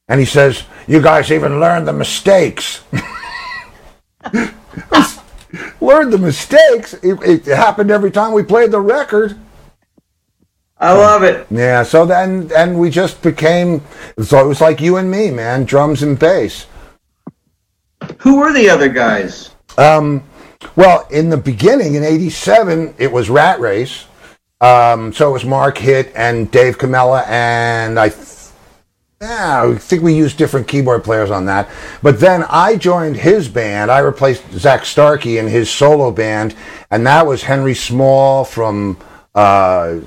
And 0.06 0.20
he 0.20 0.26
says, 0.26 0.62
You 0.86 1.02
guys 1.02 1.32
even 1.32 1.58
learned 1.58 1.88
the 1.88 1.92
mistakes. 1.92 2.84
learned 5.80 6.12
the 6.12 6.18
mistakes? 6.18 6.94
It, 6.94 7.20
it 7.22 7.46
happened 7.46 7.90
every 7.90 8.12
time 8.12 8.32
we 8.32 8.44
played 8.44 8.70
the 8.70 8.80
record. 8.80 9.36
I 10.78 10.92
love 10.92 11.22
it. 11.22 11.46
Yeah, 11.50 11.82
so 11.82 12.04
then 12.04 12.50
and 12.54 12.78
we 12.78 12.90
just 12.90 13.22
became 13.22 13.82
so 14.22 14.44
it 14.44 14.46
was 14.48 14.60
like 14.60 14.80
you 14.80 14.96
and 14.96 15.10
me, 15.10 15.30
man, 15.30 15.64
drums 15.64 16.02
and 16.02 16.18
bass. 16.18 16.66
Who 18.18 18.38
were 18.38 18.52
the 18.52 18.68
other 18.68 18.88
guys? 18.88 19.50
Um, 19.78 20.22
well, 20.76 21.06
in 21.10 21.30
the 21.30 21.36
beginning 21.36 21.94
in 21.94 22.02
'87, 22.04 22.94
it 22.98 23.10
was 23.10 23.30
Rat 23.30 23.60
Race. 23.60 24.06
Um, 24.60 25.12
so 25.12 25.28
it 25.28 25.32
was 25.32 25.44
Mark 25.44 25.78
Hitt 25.78 26.12
and 26.14 26.50
Dave 26.50 26.78
Camella, 26.78 27.24
and 27.26 27.98
I, 27.98 28.08
th- 28.08 28.48
yeah, 29.20 29.62
I 29.62 29.74
think 29.74 30.02
we 30.02 30.14
used 30.14 30.38
different 30.38 30.68
keyboard 30.68 31.04
players 31.04 31.30
on 31.30 31.44
that. 31.46 31.68
But 32.02 32.18
then 32.18 32.44
I 32.48 32.76
joined 32.76 33.16
his 33.16 33.48
band. 33.48 33.90
I 33.90 33.98
replaced 33.98 34.50
Zak 34.52 34.86
Starkey 34.86 35.38
in 35.38 35.48
his 35.48 35.70
solo 35.70 36.10
band, 36.10 36.54
and 36.90 37.06
that 37.06 37.26
was 37.26 37.42
Henry 37.42 37.74
Small 37.74 38.44
from 38.44 38.96
uh, 39.34 39.98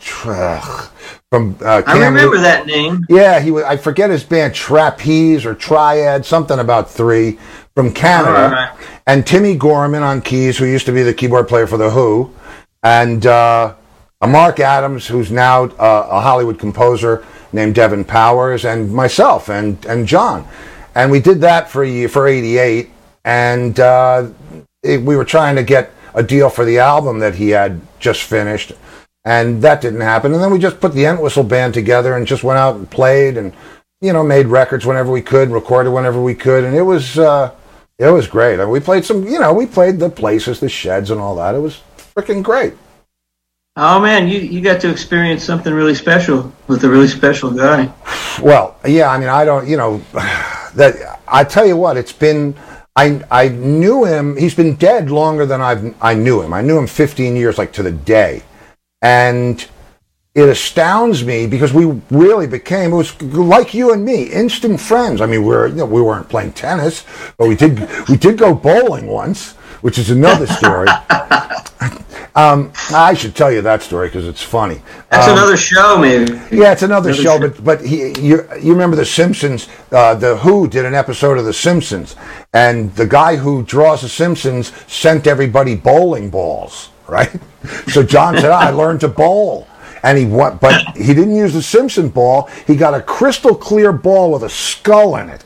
from 0.00 1.56
uh, 1.62 1.82
I 1.86 2.06
remember 2.06 2.38
that 2.38 2.66
name. 2.66 3.04
yeah, 3.08 3.40
he 3.40 3.50
was. 3.50 3.64
I 3.64 3.76
forget 3.76 4.10
his 4.10 4.24
band, 4.24 4.54
Trapeze 4.54 5.46
or 5.46 5.54
Triad, 5.54 6.24
something 6.26 6.58
about 6.58 6.90
three 6.90 7.38
from 7.74 7.92
Canada, 7.92 8.54
right. 8.54 8.88
and 9.06 9.26
Timmy 9.26 9.56
Gorman 9.56 10.02
on 10.02 10.20
keys, 10.20 10.58
who 10.58 10.66
used 10.66 10.86
to 10.86 10.92
be 10.92 11.02
the 11.02 11.14
keyboard 11.14 11.48
player 11.48 11.66
for 11.66 11.78
the 11.78 11.90
Who, 11.90 12.32
and 12.82 13.26
uh, 13.26 13.74
a 14.20 14.26
Mark 14.26 14.60
Adams, 14.60 15.06
who's 15.06 15.30
now 15.30 15.64
uh, 15.64 16.08
a 16.10 16.20
Hollywood 16.20 16.58
composer 16.58 17.24
named 17.52 17.74
Devin 17.74 18.04
Powers, 18.04 18.64
and 18.64 18.92
myself 18.92 19.48
and 19.48 19.82
and 19.86 20.06
John, 20.06 20.46
and 20.94 21.10
we 21.10 21.20
did 21.20 21.40
that 21.40 21.70
for 21.70 21.82
a 21.82 21.88
year, 21.88 22.08
for 22.10 22.28
'88, 22.28 22.90
and 23.24 23.80
uh, 23.80 24.28
it, 24.82 25.00
we 25.00 25.16
were 25.16 25.24
trying 25.24 25.56
to 25.56 25.62
get 25.62 25.90
a 26.14 26.22
deal 26.22 26.48
for 26.48 26.64
the 26.64 26.78
album 26.78 27.18
that 27.18 27.34
he 27.34 27.50
had 27.50 27.80
just 27.98 28.22
finished 28.22 28.72
and 29.24 29.62
that 29.62 29.80
didn't 29.80 30.02
happen. 30.02 30.32
And 30.34 30.42
then 30.42 30.52
we 30.52 30.58
just 30.58 30.80
put 30.80 30.92
the 30.92 31.06
Entwistle 31.06 31.44
band 31.44 31.74
together 31.74 32.16
and 32.16 32.26
just 32.26 32.44
went 32.44 32.58
out 32.58 32.76
and 32.76 32.90
played 32.90 33.36
and 33.36 33.52
you 34.00 34.12
know 34.12 34.22
made 34.22 34.46
records 34.46 34.84
whenever 34.84 35.10
we 35.10 35.22
could, 35.22 35.50
recorded 35.50 35.90
whenever 35.90 36.20
we 36.20 36.34
could, 36.34 36.64
and 36.64 36.76
it 36.76 36.82
was 36.82 37.18
uh, 37.18 37.54
it 37.98 38.10
was 38.10 38.26
great. 38.26 38.60
I 38.60 38.64
mean, 38.64 38.70
we 38.70 38.80
played 38.80 39.04
some, 39.04 39.26
you 39.26 39.38
know, 39.38 39.52
we 39.52 39.66
played 39.66 39.98
the 39.98 40.10
places, 40.10 40.60
the 40.60 40.68
sheds, 40.68 41.10
and 41.10 41.20
all 41.20 41.36
that. 41.36 41.54
It 41.54 41.60
was 41.60 41.80
freaking 41.96 42.42
great. 42.42 42.74
Oh 43.76 43.98
man, 43.98 44.28
you, 44.28 44.38
you 44.38 44.60
got 44.60 44.80
to 44.82 44.90
experience 44.90 45.42
something 45.42 45.72
really 45.72 45.94
special 45.94 46.52
with 46.68 46.84
a 46.84 46.88
really 46.88 47.08
special 47.08 47.50
guy. 47.50 47.92
Well, 48.40 48.76
yeah, 48.86 49.10
I 49.10 49.18
mean, 49.18 49.28
I 49.28 49.44
don't, 49.44 49.66
you 49.66 49.76
know, 49.76 49.98
that 50.74 51.20
I 51.26 51.44
tell 51.44 51.66
you 51.66 51.76
what, 51.76 51.96
it's 51.96 52.12
been. 52.12 52.54
I 52.96 53.22
I 53.30 53.48
knew 53.48 54.04
him. 54.04 54.36
He's 54.36 54.54
been 54.54 54.76
dead 54.76 55.10
longer 55.10 55.46
than 55.46 55.60
I've 55.60 55.94
I 56.00 56.14
knew 56.14 56.42
him. 56.42 56.52
I 56.52 56.62
knew 56.62 56.78
him 56.78 56.86
15 56.86 57.36
years, 57.36 57.58
like 57.58 57.72
to 57.72 57.82
the 57.82 57.92
day, 57.92 58.42
and 59.02 59.66
it 60.34 60.48
astounds 60.48 61.24
me 61.24 61.46
because 61.46 61.72
we 61.72 61.84
really 62.10 62.46
became 62.48 62.92
it 62.92 62.96
was 62.96 63.20
like 63.22 63.72
you 63.72 63.92
and 63.92 64.04
me, 64.04 64.24
instant 64.24 64.80
friends. 64.80 65.20
I 65.20 65.26
mean, 65.26 65.42
we 65.42 65.48
were 65.48 65.68
you 65.68 65.76
know, 65.76 65.86
we 65.86 66.02
weren't 66.02 66.28
playing 66.28 66.52
tennis, 66.52 67.04
but 67.38 67.48
we 67.48 67.54
did 67.54 67.78
we 68.08 68.16
did 68.16 68.36
go 68.38 68.54
bowling 68.54 69.06
once, 69.06 69.52
which 69.82 69.96
is 69.98 70.10
another 70.10 70.46
story. 70.48 70.88
um, 72.34 72.72
I 72.92 73.14
should 73.14 73.36
tell 73.36 73.52
you 73.52 73.62
that 73.62 73.82
story 73.82 74.08
because 74.08 74.26
it's 74.26 74.42
funny. 74.42 74.82
That's 75.10 75.28
Um, 75.28 75.34
another 75.38 75.56
show, 75.56 75.98
maybe. 75.98 76.32
yeah, 76.50 76.72
it's 76.72 76.82
another, 76.82 77.10
Another 77.10 77.22
show, 77.22 77.38
show. 77.38 77.48
but 77.48 77.64
but 77.64 77.80
he, 77.84 78.08
you 78.20 78.44
you 78.60 78.72
remember 78.72 78.96
the 78.96 79.04
Simpsons? 79.06 79.68
Uh, 79.92 80.14
the 80.16 80.36
Who 80.38 80.66
did 80.66 80.84
an 80.84 80.94
episode 80.94 81.38
of 81.38 81.44
the 81.44 81.52
Simpsons, 81.52 82.16
and 82.52 82.92
the 82.96 83.06
guy 83.06 83.36
who 83.36 83.62
draws 83.62 84.00
the 84.02 84.08
Simpsons 84.08 84.72
sent 84.88 85.28
everybody 85.28 85.76
bowling 85.76 86.28
balls, 86.28 86.88
right? 87.08 87.30
So 87.88 88.02
John 88.02 88.34
said, 88.34 88.50
"I 88.50 88.70
learned 88.70 89.00
to 89.00 89.08
bowl." 89.08 89.68
And 90.04 90.18
he 90.18 90.26
went, 90.26 90.60
but 90.60 90.96
he 90.96 91.14
didn't 91.14 91.34
use 91.34 91.54
the 91.54 91.62
Simpson 91.62 92.10
ball. 92.10 92.50
He 92.66 92.76
got 92.76 92.92
a 92.92 93.00
crystal 93.00 93.54
clear 93.54 93.90
ball 93.90 94.32
with 94.32 94.42
a 94.42 94.50
skull 94.50 95.16
in 95.16 95.30
it. 95.30 95.44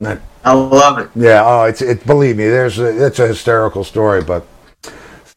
And 0.00 0.22
I 0.42 0.54
love 0.54 0.98
it. 0.98 1.10
yeah, 1.14 1.42
oh, 1.44 1.64
it's 1.64 1.82
it. 1.82 2.06
Believe 2.06 2.38
me, 2.38 2.44
there's 2.44 2.78
a, 2.78 3.06
it's 3.06 3.18
a 3.18 3.28
hysterical 3.28 3.84
story, 3.84 4.24
but 4.24 4.46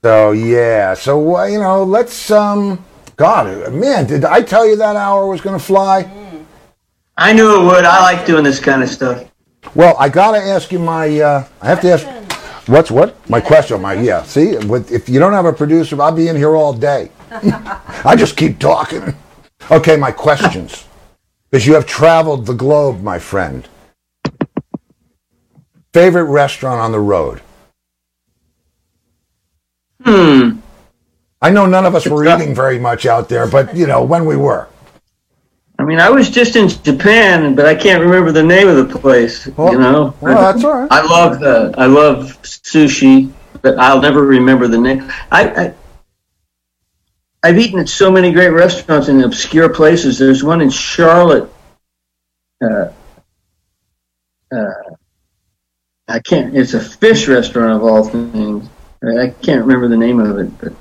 so 0.02 0.32
yeah, 0.32 0.94
so 0.94 1.36
uh, 1.36 1.44
you 1.46 1.60
know, 1.60 1.84
let's 1.84 2.32
um, 2.32 2.84
God, 3.18 3.74
man, 3.74 4.08
did 4.08 4.24
I 4.24 4.42
tell 4.42 4.66
you 4.66 4.78
that 4.78 4.96
hour 4.96 5.28
was 5.28 5.42
going 5.42 5.60
to 5.60 5.64
fly? 5.64 6.10
I 7.18 7.34
knew 7.34 7.62
it 7.62 7.66
would. 7.66 7.84
I 7.84 8.02
like 8.02 8.26
doing 8.26 8.46
this 8.46 8.62
kind 8.62 8.82
of 8.82 8.88
stuff. 8.88 9.30
Well, 9.76 9.96
I 10.00 10.08
got 10.08 10.32
to 10.32 10.38
ask 10.38 10.72
you 10.72 10.80
my. 10.80 11.20
Uh, 11.20 11.48
I 11.62 11.68
have 11.68 11.82
to 11.82 11.92
ask. 11.92 12.08
What's 12.70 12.90
what? 12.90 13.30
My 13.30 13.42
question. 13.42 13.82
My 13.82 13.94
yeah. 13.94 14.24
See, 14.24 14.56
with, 14.56 14.90
if 14.92 15.10
you 15.10 15.20
don't 15.20 15.34
have 15.34 15.46
a 15.46 15.52
producer, 15.52 16.02
I'll 16.02 16.16
be 16.16 16.30
in 16.30 16.38
here 16.38 16.56
all 16.56 16.72
day. 16.72 17.12
I 18.06 18.16
just 18.18 18.38
keep 18.38 18.60
talking. 18.60 19.16
Okay, 19.72 19.98
my 19.98 20.12
questions. 20.12 20.86
Because 21.50 21.66
you 21.66 21.74
have 21.74 21.86
traveled 21.86 22.46
the 22.46 22.54
globe, 22.54 23.02
my 23.02 23.18
friend. 23.18 23.68
Favorite 25.94 26.26
restaurant 26.26 26.80
on 26.80 26.92
the 26.92 27.00
road? 27.00 27.42
Hmm. 30.04 30.58
I 31.42 31.50
know 31.50 31.66
none 31.66 31.86
of 31.86 31.96
us 31.96 32.06
were 32.06 32.26
eating 32.26 32.54
very 32.54 32.78
much 32.78 33.06
out 33.06 33.30
there, 33.30 33.48
but 33.48 33.76
you 33.76 33.88
know 33.88 34.04
when 34.04 34.26
we 34.26 34.36
were. 34.36 34.68
I 35.80 35.84
mean, 35.84 36.00
I 36.00 36.10
was 36.10 36.30
just 36.30 36.56
in 36.56 36.70
Japan, 36.70 37.56
but 37.56 37.66
I 37.66 37.74
can't 37.76 38.02
remember 38.02 38.32
the 38.32 38.44
name 38.44 38.68
of 38.68 38.88
the 38.88 39.00
place. 39.00 39.48
Well- 39.48 39.74
you 39.74 39.80
know. 39.80 40.14
well, 40.22 40.54
that's 40.54 40.64
all 40.64 40.82
right. 40.82 40.92
I 40.92 41.02
love 41.02 41.42
uh, 41.42 41.72
I 41.78 41.88
love 41.88 42.42
sushi, 42.44 43.32
but 43.62 43.78
I'll 43.80 44.02
never 44.02 44.24
remember 44.24 44.68
the 44.68 44.78
name. 44.78 45.12
I, 45.32 45.50
I 45.50 45.74
I've 47.44 47.60
eaten 47.60 47.80
at 47.80 47.90
so 47.90 48.10
many 48.10 48.32
great 48.32 48.50
restaurants 48.50 49.10
in 49.10 49.22
obscure 49.22 49.68
places. 49.68 50.18
There's 50.18 50.44
one 50.44 50.62
in 50.62 50.70
Charlotte. 50.70 51.52
Uh, 52.64 52.88
uh, 54.50 54.74
I 56.08 56.20
can't. 56.20 56.56
It's 56.56 56.74
a 56.74 56.80
fish 56.80 57.28
restaurant 57.28 57.74
of 57.74 57.84
all 57.84 58.06
things. 58.06 58.70
I 59.04 59.30
can't 59.42 59.62
remember 59.62 59.90
the 59.90 59.98
name 59.98 60.20
of 60.20 60.38
it, 60.38 60.58
but. 60.60 60.74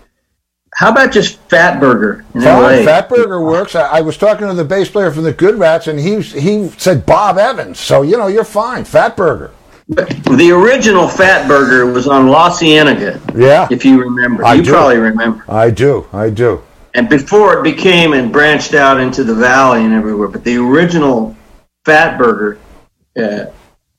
How 0.74 0.90
about 0.90 1.12
just 1.12 1.36
Fat 1.50 1.80
Burger 1.80 2.24
in 2.34 2.40
Fine? 2.40 2.84
Fat 2.86 3.08
Burger 3.10 3.44
works. 3.44 3.74
I, 3.74 3.98
I 3.98 4.00
was 4.00 4.16
talking 4.16 4.46
to 4.46 4.54
the 4.54 4.64
bass 4.64 4.88
player 4.88 5.10
from 5.10 5.24
the 5.24 5.32
Good 5.32 5.58
Rats, 5.58 5.86
and 5.86 6.00
he 6.00 6.22
he 6.22 6.68
said 6.70 7.04
Bob 7.04 7.36
Evans. 7.36 7.78
So 7.78 8.00
you 8.00 8.16
know 8.16 8.28
you're 8.28 8.42
fine. 8.42 8.84
Fat 8.84 9.14
Burger. 9.14 9.50
The 9.96 10.50
original 10.52 11.08
Fat 11.08 11.46
Burger 11.46 11.86
was 11.92 12.06
on 12.08 12.28
La 12.28 12.50
Cienega, 12.56 13.20
Yeah, 13.34 13.68
if 13.70 13.84
you 13.84 14.00
remember. 14.00 14.44
I 14.44 14.54
you 14.54 14.62
do. 14.62 14.70
probably 14.72 14.96
remember. 14.96 15.44
I 15.48 15.70
do. 15.70 16.06
I 16.12 16.30
do. 16.30 16.62
And 16.94 17.08
before 17.08 17.58
it 17.58 17.62
became 17.62 18.12
and 18.12 18.32
branched 18.32 18.74
out 18.74 19.00
into 19.00 19.24
the 19.24 19.34
valley 19.34 19.84
and 19.84 19.92
everywhere, 19.92 20.28
but 20.28 20.44
the 20.44 20.56
original 20.56 21.36
Fat 21.84 22.16
Burger, 22.18 22.58
uh, 23.16 23.46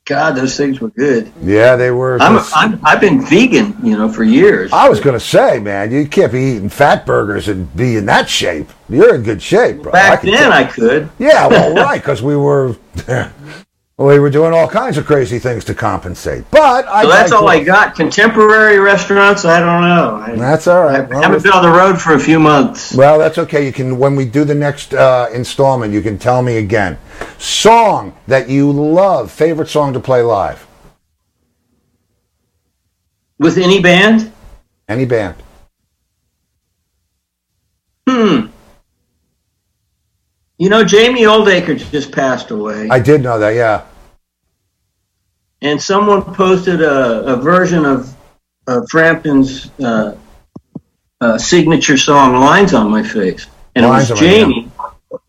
God, 0.06 0.32
those 0.36 0.58
things 0.58 0.82
were 0.82 0.90
good. 0.90 1.32
Yeah, 1.42 1.76
they 1.76 1.90
were. 1.92 2.18
I'm, 2.22 2.44
I'm, 2.54 2.80
i've 2.86 3.00
been 3.00 3.26
vegan, 3.26 3.76
you 3.82 3.98
know, 3.98 4.12
for 4.12 4.24
years. 4.24 4.72
I 4.74 4.90
was 4.90 5.00
going 5.00 5.14
to 5.18 5.20
say, 5.26 5.60
man, 5.60 5.92
you 5.92 6.08
can't 6.08 6.32
be 6.32 6.42
eating 6.42 6.68
fat 6.70 7.06
burgers 7.06 7.48
and 7.48 7.74
be 7.76 7.96
in 7.96 8.06
that 8.08 8.28
shape. 8.30 8.70
You're 8.90 9.16
in 9.16 9.24
good 9.24 9.42
shape, 9.42 9.82
bro. 9.82 9.92
Back 9.94 10.22
can 10.22 10.32
then. 10.32 10.52
I 10.52 10.66
could. 10.66 11.10
Yeah, 11.20 11.48
well, 11.48 11.74
right, 11.76 12.02
because 12.02 12.22
we 12.22 12.36
were 12.36 12.76
we 13.98 14.18
were 14.20 14.30
doing 14.30 14.54
all 14.54 14.68
kinds 14.68 14.98
of 14.98 15.06
crazy 15.06 15.38
things 15.38 15.64
to 15.66 15.76
compensate. 15.76 16.50
But 16.50 16.88
I 16.88 17.04
So 17.04 17.10
that's 17.10 17.32
all 17.32 17.48
I 17.48 17.64
got. 17.64 17.96
Contemporary 17.96 18.80
restaurants, 18.80 19.46
I 19.46 19.60
don't 19.60 19.82
know. 19.82 20.16
I, 20.16 20.36
That's 20.36 20.68
all 20.68 20.84
right. 20.84 21.02
I. 21.02 21.04
Well, 21.04 21.22
haven't 21.22 21.44
been 21.44 21.52
on 21.52 21.62
the 21.64 21.70
road 21.78 22.02
for 22.02 22.14
a 22.14 22.20
few 22.20 22.40
months. 22.40 22.96
well, 22.96 23.20
that's 23.20 23.38
okay. 23.38 23.66
You 23.66 23.72
can 23.72 24.00
when 24.00 24.16
we 24.16 24.26
do 24.26 24.44
the 24.46 24.56
next 24.56 24.94
uh, 24.94 25.30
installment, 25.34 25.94
you 25.94 26.02
can 26.02 26.18
tell 26.18 26.42
me 26.42 26.58
again. 26.58 26.98
Song 27.38 28.18
that 28.28 28.50
you 28.50 28.72
love, 28.72 29.32
favorite 29.32 29.70
song 29.70 29.94
to 29.94 30.00
play 30.00 30.22
live. 30.22 30.66
With 33.38 33.58
any 33.58 33.82
band? 33.82 34.32
Any 34.88 35.06
band. 35.06 35.36
Hmm. 38.08 38.48
You 40.58 40.70
know, 40.70 40.84
Jamie 40.84 41.24
Oldaker 41.24 41.76
just 41.92 42.12
passed 42.12 42.52
away. 42.52 42.88
I 42.90 43.00
did 43.00 43.22
know 43.22 43.40
that. 43.40 43.52
Yeah. 43.56 43.86
and 45.62 45.82
someone 45.82 46.22
posted 46.36 46.82
a, 46.82 47.24
a 47.34 47.36
version 47.38 47.86
of, 47.86 48.14
of 48.68 48.88
Frampton's 48.90 49.72
uh, 49.80 50.16
uh, 51.22 51.38
signature 51.38 51.98
song 51.98 52.36
"Lines 52.40 52.74
on 52.74 52.92
My 52.92 53.02
Face," 53.04 53.48
and 53.76 53.86
Lines 53.86 54.10
it 54.10 54.14
was 54.14 54.20
Jamie. 54.20 54.72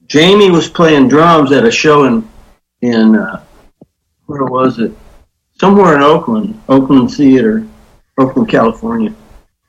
Jamie 0.07 0.51
was 0.51 0.69
playing 0.69 1.09
drums 1.09 1.53
at 1.53 1.65
a 1.65 1.71
show 1.71 2.05
in 2.05 2.29
in 2.83 3.17
uh, 3.17 3.43
where 4.27 4.45
was 4.45 4.79
it? 4.79 4.93
Somewhere 5.61 5.97
in 5.97 6.03
Oakland, 6.03 6.61
Oakland 6.69 7.13
Theater, 7.15 7.67
Oakland, 8.19 8.49
California, 8.49 9.15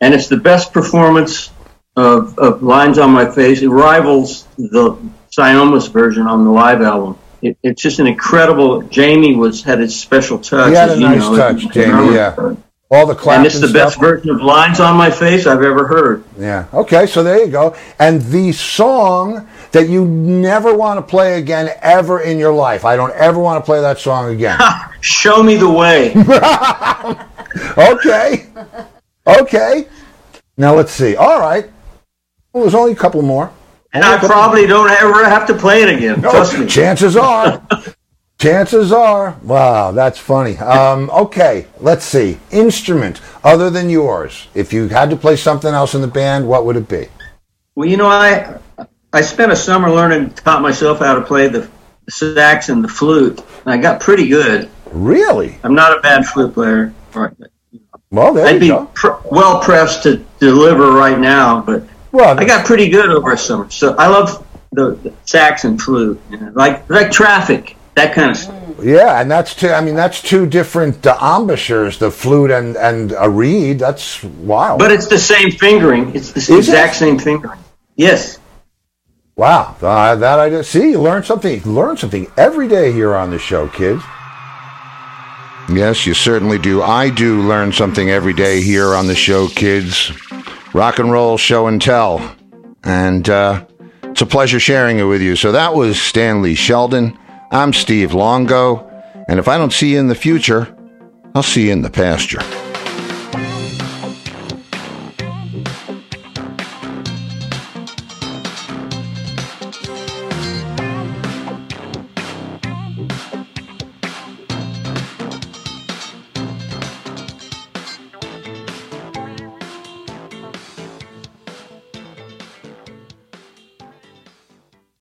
and 0.02 0.14
it's 0.14 0.28
the 0.28 0.38
best 0.38 0.74
performance 0.74 1.52
of, 1.96 2.38
of 2.40 2.64
"Lines 2.64 2.98
on 2.98 3.12
My 3.12 3.30
Face." 3.30 3.62
It 3.62 3.70
rivals 3.70 4.48
the 4.58 4.98
Siomos 5.36 5.92
version 5.92 6.28
on 6.28 6.44
the 6.44 6.52
live 6.52 6.82
album. 6.82 7.18
It, 7.42 7.58
it's 7.62 7.82
just 7.82 8.00
an 8.00 8.08
incredible. 8.08 8.84
Jamie 8.84 9.36
was 9.36 9.64
had 9.64 9.80
his 9.80 10.00
special 10.00 10.40
touch. 10.40 10.70
He 10.70 10.76
had 10.76 10.92
a 10.92 10.96
you 10.96 11.02
nice 11.02 11.22
know, 11.22 11.36
touch, 11.36 11.68
Jamie, 11.70 12.16
yeah. 12.16 12.56
All 12.92 13.08
the 13.08 13.16
claps 13.16 13.38
And 13.38 13.46
it's 13.48 13.60
the 13.60 13.74
best 13.74 14.00
version 14.00 14.30
of 14.30 14.42
"Lines 14.42 14.80
on 14.80 14.96
My 14.96 15.10
Face" 15.10 15.48
I've 15.48 15.64
ever 15.64 15.88
heard. 15.88 16.24
Yeah. 16.38 16.68
Okay, 16.72 17.08
so 17.08 17.24
there 17.24 17.44
you 17.44 17.52
go. 17.52 17.76
And 17.98 18.22
the 18.22 18.52
song 18.52 19.48
that 19.72 19.90
you 19.90 20.06
never 20.06 20.74
want 20.74 21.00
to 21.00 21.02
play 21.02 21.40
again 21.40 21.72
ever 21.82 22.22
in 22.22 22.38
your 22.38 22.54
life. 22.54 22.86
I 22.86 22.96
don't 22.96 23.14
ever 23.14 23.40
want 23.40 23.62
to 23.62 23.66
play 23.66 23.82
that 23.82 23.98
song 23.98 24.32
again. 24.32 24.60
Show 25.02 25.42
me 25.42 25.58
the 25.58 25.70
way. 25.70 26.12
okay. 27.78 28.46
Okay. 29.28 29.88
Now 30.56 30.76
let's 30.76 30.92
see. 30.92 31.16
All 31.16 31.40
right. 31.40 31.70
Well, 32.54 32.64
there's 32.64 32.76
only 32.76 32.94
a 32.94 32.96
couple 32.96 33.22
more. 33.24 33.52
And 33.96 34.04
I 34.04 34.18
probably 34.18 34.68
don't 34.68 34.92
ever 34.92 35.24
have 35.24 35.48
to 35.48 35.54
play 35.54 35.82
it 35.82 35.88
again. 35.88 36.20
No, 36.20 36.30
Trust 36.30 36.60
me. 36.60 36.68
Chances 36.68 37.16
are. 37.16 37.66
chances 38.38 38.92
are. 38.92 39.38
Wow, 39.42 39.94
that's 39.94 40.20
funny. 40.20 40.58
Um, 40.58 41.10
okay, 41.12 41.68
let's 41.80 42.04
see. 42.04 42.38
Instrument 42.52 43.22
other 43.42 43.70
than 43.70 43.90
yours. 43.90 44.50
If 44.54 44.74
you 44.74 44.90
had 44.90 45.10
to 45.12 45.16
play 45.16 45.38
something 45.38 45.74
else 45.74 45.96
in 45.96 46.02
the 46.02 46.10
band, 46.10 46.46
what 46.46 46.66
would 46.66 46.76
it 46.76 46.90
be? 46.90 47.08
Well, 47.76 47.88
you 47.88 47.96
know, 47.96 48.08
I 48.08 48.60
I 49.14 49.22
spent 49.22 49.54
a 49.54 49.56
summer 49.56 49.90
learning, 49.90 50.32
taught 50.32 50.62
myself 50.62 51.00
how 51.00 51.16
to 51.16 51.22
play 51.22 51.48
the 51.48 51.70
sax 52.10 52.68
and 52.68 52.84
the 52.84 52.90
flute, 52.90 53.40
and 53.64 53.74
I 53.74 53.78
got 53.78 54.02
pretty 54.02 54.28
good. 54.28 54.70
Really? 54.92 55.58
I'm 55.64 55.74
not 55.74 55.98
a 55.98 56.02
bad 56.02 56.26
flute 56.26 56.54
player. 56.54 56.94
Right. 57.14 57.32
Well, 58.12 58.34
there 58.34 58.46
I'd 58.46 58.60
be 58.60 58.76
pr- 58.94 59.22
well 59.32 59.62
pressed 59.62 60.04
to 60.04 60.18
deliver 60.40 60.92
right 60.92 61.18
now, 61.18 61.62
but 61.62 61.84
Well, 62.16 62.40
I 62.40 62.46
got 62.46 62.66
pretty 62.66 62.90
good 62.90 63.10
over 63.10 63.34
a 63.34 63.38
summer. 63.38 63.70
So 63.70 63.96
I 63.98 64.08
love 64.08 64.48
the, 64.72 64.92
the 65.04 65.14
sax 65.26 65.66
and 65.66 65.82
flute, 65.82 66.20
you 66.30 66.38
know, 66.38 66.52
like 66.56 66.90
like 66.90 67.12
traffic, 67.12 67.76
that 67.96 68.16
kind 68.16 68.32
of 68.32 68.38
stuff. 68.38 68.64
Yeah, 68.82 69.22
and 69.22 69.30
that's 69.30 69.54
two. 69.56 69.70
I 69.70 69.82
mean, 69.82 69.96
that's 69.96 70.22
two 70.22 70.46
different 70.48 71.06
uh, 71.06 71.18
embouchures: 71.22 72.00
the 72.00 72.12
flute 72.12 72.52
and 72.52 72.78
and 72.78 73.14
a 73.18 73.30
reed. 73.30 73.80
That's 73.80 74.24
wild. 74.24 74.80
But 74.80 74.92
it's 74.94 75.08
the 75.08 75.18
same 75.20 75.52
fingering. 75.52 76.16
It's 76.16 76.32
the 76.32 76.40
Is 76.40 76.70
exact 76.70 76.96
it? 76.96 77.00
same 77.00 77.20
fingering. 77.20 77.60
Yes. 77.98 78.40
wow, 79.36 79.76
uh, 79.82 80.16
that 80.16 80.40
I 80.40 80.50
just 80.50 80.72
see. 80.72 80.92
You 80.92 81.02
learn 81.02 81.24
something. 81.24 81.62
You 81.64 81.72
learn 81.72 81.98
something 81.98 82.28
every 82.38 82.68
day 82.70 82.92
here 82.94 83.14
on 83.16 83.30
the 83.32 83.40
show, 83.40 83.68
kids. 83.68 84.04
Yes, 85.70 86.06
you 86.06 86.14
certainly 86.14 86.60
do. 86.60 86.82
I 86.82 87.10
do 87.10 87.42
learn 87.42 87.74
something 87.74 88.10
every 88.10 88.34
day 88.34 88.62
here 88.62 88.94
on 88.96 89.08
the 89.08 89.16
show, 89.16 89.48
kids. 89.50 90.12
Rock 90.76 91.00
and 91.00 91.10
roll 91.10 91.38
show 91.38 91.68
and 91.68 91.82
tell. 91.82 92.36
And 92.84 93.30
uh, 93.30 93.66
it's 94.04 94.20
a 94.20 94.26
pleasure 94.26 94.60
sharing 94.60 95.00
it 95.00 95.04
with 95.04 95.22
you. 95.22 95.38
So 95.38 95.54
that 95.54 95.74
was 95.74 96.02
Stanley 96.02 96.54
Sheldon. 96.54 97.18
I'm 97.50 97.72
Steve 97.72 98.14
Longo. 98.14 98.86
And 99.30 99.40
if 99.40 99.48
I 99.48 99.58
don't 99.58 99.72
see 99.72 99.94
you 99.94 100.00
in 100.00 100.08
the 100.08 100.16
future, 100.16 100.76
I'll 101.34 101.44
see 101.44 101.68
you 101.68 101.72
in 101.72 101.82
the 101.82 101.90
pasture. 101.90 102.42